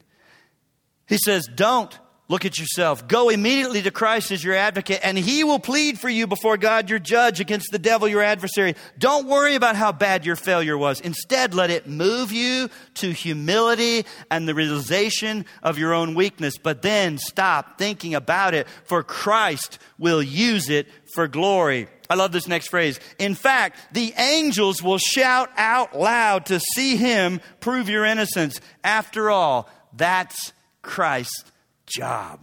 He 1.08 1.18
says, 1.18 1.48
Don't 1.54 1.98
look 2.30 2.46
at 2.46 2.58
yourself. 2.58 3.08
Go 3.08 3.30
immediately 3.30 3.82
to 3.82 3.92
Christ 3.92 4.32
as 4.32 4.44
your 4.44 4.56
advocate, 4.56 5.02
and 5.04 5.18
he 5.18 5.44
will 5.44 5.60
plead 5.60 6.00
for 6.00 6.10
you 6.10 6.26
before 6.26 6.58
God, 6.58 6.90
your 6.90 7.00
judge, 7.00 7.40
against 7.40 7.72
the 7.72 7.80
devil, 7.80 8.08
your 8.08 8.22
adversary. 8.22 8.76
Don't 8.98 9.28
worry 9.28 9.56
about 9.56 9.76
how 9.76 9.92
bad 9.92 10.26
your 10.26 10.36
failure 10.36 10.78
was. 10.78 11.02
Instead, 11.02 11.54
let 11.54 11.70
it 11.70 11.88
move 11.88 12.32
you 12.32 12.70
to 12.96 13.12
humility 13.12 14.06
and 14.32 14.48
the 14.48 14.56
realization 14.56 15.46
of 15.62 15.78
your 15.78 15.94
own 15.94 16.16
weakness. 16.16 16.58
But 16.58 16.82
then 16.82 17.18
stop 17.18 17.78
thinking 17.78 18.16
about 18.16 18.54
it, 18.54 18.68
for 18.86 19.04
Christ 19.04 19.80
will 19.98 20.24
use 20.24 20.70
it 20.70 20.88
for 21.14 21.28
glory. 21.28 21.88
I 22.10 22.16
love 22.16 22.32
this 22.32 22.47
next 22.47 22.68
phrase. 22.70 22.99
In 23.20 23.36
fact, 23.36 23.78
the 23.93 24.14
angels 24.18 24.82
will 24.84 24.97
shout 24.97 25.49
out 25.58 25.97
loud 25.97 26.47
to 26.47 26.60
see 26.60 26.97
him 26.97 27.41
prove 27.60 27.89
your 27.89 28.06
innocence. 28.06 28.60
After 28.84 29.30
all, 29.30 29.70
that's 29.93 30.54
Christ's 30.82 31.51
job. 31.86 32.39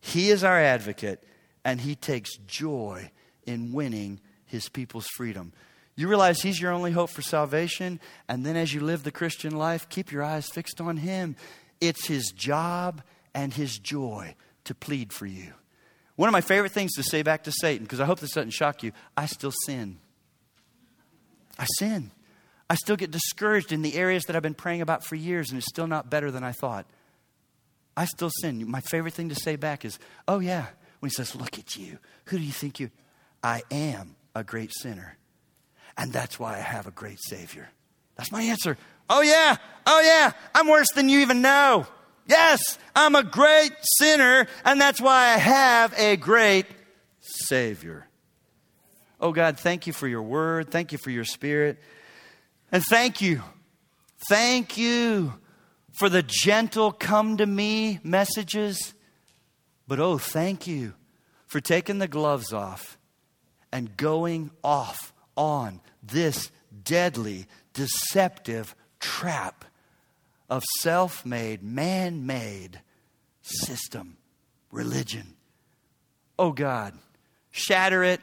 He 0.00 0.30
is 0.30 0.44
our 0.44 0.60
advocate, 0.60 1.22
and 1.64 1.80
he 1.80 1.94
takes 1.94 2.36
joy 2.46 3.10
in 3.46 3.72
winning 3.72 4.20
his 4.44 4.68
people's 4.68 5.06
freedom. 5.16 5.52
You 5.96 6.08
realize 6.08 6.42
he's 6.42 6.60
your 6.60 6.72
only 6.72 6.90
hope 6.92 7.10
for 7.10 7.22
salvation, 7.22 8.00
and 8.28 8.44
then 8.44 8.56
as 8.56 8.74
you 8.74 8.80
live 8.80 9.04
the 9.04 9.10
Christian 9.10 9.56
life, 9.56 9.88
keep 9.88 10.12
your 10.12 10.22
eyes 10.22 10.46
fixed 10.52 10.80
on 10.80 10.98
him. 10.98 11.36
It's 11.80 12.06
his 12.06 12.32
job 12.34 13.02
and 13.34 13.54
his 13.54 13.78
joy 13.78 14.34
to 14.64 14.74
plead 14.74 15.12
for 15.12 15.26
you. 15.26 15.52
One 16.16 16.28
of 16.28 16.32
my 16.32 16.40
favorite 16.40 16.72
things 16.72 16.92
to 16.92 17.02
say 17.02 17.22
back 17.22 17.44
to 17.44 17.52
Satan, 17.52 17.84
because 17.84 18.00
I 18.00 18.04
hope 18.04 18.20
this 18.20 18.32
doesn't 18.32 18.52
shock 18.52 18.82
you, 18.82 18.92
I 19.16 19.26
still 19.26 19.52
sin. 19.66 19.98
I 21.58 21.66
sin. 21.78 22.10
I 22.70 22.76
still 22.76 22.96
get 22.96 23.10
discouraged 23.10 23.72
in 23.72 23.82
the 23.82 23.94
areas 23.94 24.24
that 24.24 24.36
I've 24.36 24.42
been 24.42 24.54
praying 24.54 24.80
about 24.80 25.04
for 25.04 25.16
years, 25.16 25.50
and 25.50 25.58
it's 25.58 25.68
still 25.68 25.86
not 25.86 26.10
better 26.10 26.30
than 26.30 26.44
I 26.44 26.52
thought. 26.52 26.86
I 27.96 28.06
still 28.06 28.30
sin. 28.40 28.68
My 28.68 28.80
favorite 28.80 29.14
thing 29.14 29.28
to 29.28 29.34
say 29.34 29.56
back 29.56 29.84
is, 29.84 29.98
oh, 30.26 30.38
yeah. 30.38 30.66
When 31.00 31.10
he 31.10 31.14
says, 31.14 31.36
look 31.36 31.58
at 31.58 31.76
you. 31.76 31.98
Who 32.26 32.38
do 32.38 32.42
you 32.42 32.52
think 32.52 32.80
you 32.80 32.90
I 33.42 33.62
am 33.70 34.16
a 34.34 34.42
great 34.42 34.72
sinner. 34.74 35.16
And 35.96 36.12
that's 36.12 36.40
why 36.40 36.54
I 36.54 36.60
have 36.60 36.86
a 36.86 36.90
great 36.90 37.18
Savior. 37.20 37.68
That's 38.16 38.32
my 38.32 38.42
answer. 38.42 38.76
Oh, 39.08 39.20
yeah. 39.20 39.56
Oh, 39.86 40.00
yeah. 40.00 40.32
I'm 40.54 40.66
worse 40.66 40.88
than 40.94 41.08
you 41.08 41.20
even 41.20 41.42
know. 41.42 41.86
Yes, 42.26 42.78
I'm 42.96 43.14
a 43.14 43.22
great 43.22 43.72
sinner, 43.98 44.46
and 44.64 44.80
that's 44.80 45.00
why 45.00 45.34
I 45.34 45.38
have 45.38 45.94
a 45.98 46.16
great 46.16 46.66
Savior. 47.20 48.06
Oh, 49.20 49.32
God, 49.32 49.58
thank 49.58 49.86
you 49.86 49.92
for 49.92 50.08
your 50.08 50.22
word. 50.22 50.70
Thank 50.70 50.92
you 50.92 50.98
for 50.98 51.10
your 51.10 51.24
spirit. 51.24 51.78
And 52.72 52.82
thank 52.82 53.20
you. 53.20 53.42
Thank 54.28 54.76
you 54.78 55.34
for 55.98 56.08
the 56.08 56.22
gentle 56.22 56.92
come 56.92 57.36
to 57.36 57.46
me 57.46 58.00
messages. 58.02 58.94
But 59.86 60.00
oh, 60.00 60.18
thank 60.18 60.66
you 60.66 60.94
for 61.46 61.60
taking 61.60 61.98
the 61.98 62.08
gloves 62.08 62.52
off 62.52 62.98
and 63.70 63.96
going 63.96 64.50
off 64.62 65.12
on 65.36 65.80
this 66.02 66.50
deadly, 66.84 67.46
deceptive 67.72 68.74
trap 68.98 69.64
of 70.48 70.62
self 70.80 71.24
made, 71.24 71.62
man 71.62 72.26
made 72.26 72.80
system, 73.42 74.16
religion. 74.70 75.34
Oh 76.38 76.52
God, 76.52 76.94
shatter 77.50 78.02
it. 78.02 78.20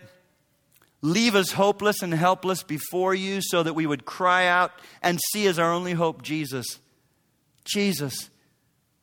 Leave 1.01 1.33
us 1.35 1.53
hopeless 1.53 2.03
and 2.03 2.13
helpless 2.13 2.61
before 2.61 3.15
you 3.15 3.39
so 3.41 3.63
that 3.63 3.73
we 3.73 3.87
would 3.87 4.05
cry 4.05 4.45
out 4.45 4.71
and 5.01 5.19
see 5.31 5.47
as 5.47 5.57
our 5.57 5.71
only 5.71 5.93
hope 5.93 6.21
Jesus. 6.21 6.79
Jesus, 7.63 8.29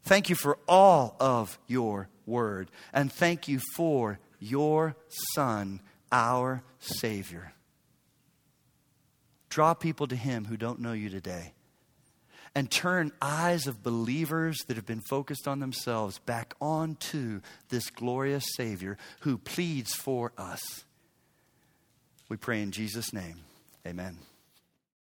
thank 0.04 0.28
you 0.28 0.36
for 0.36 0.58
all 0.68 1.16
of 1.18 1.58
your 1.66 2.08
word. 2.24 2.70
And 2.92 3.12
thank 3.12 3.48
you 3.48 3.60
for 3.74 4.20
your 4.38 4.94
Son, 5.34 5.80
our 6.12 6.62
Savior. 6.78 7.52
Draw 9.48 9.74
people 9.74 10.06
to 10.06 10.16
Him 10.16 10.44
who 10.44 10.56
don't 10.56 10.80
know 10.80 10.92
you 10.92 11.10
today. 11.10 11.52
And 12.59 12.68
turn 12.68 13.12
eyes 13.22 13.68
of 13.68 13.84
believers 13.84 14.64
that 14.66 14.74
have 14.74 14.84
been 14.84 15.00
focused 15.00 15.46
on 15.46 15.61
themselves 15.61 16.18
back 16.18 16.54
onto 16.61 17.40
this 17.68 17.88
glorious 17.88 18.44
Savior 18.56 18.98
who 19.20 19.38
pleads 19.38 19.94
for 19.94 20.32
us. 20.36 20.82
We 22.28 22.36
pray 22.36 22.61
in 22.61 22.72
Jesus' 22.72 23.12
name. 23.12 23.36
Amen. 23.86 24.18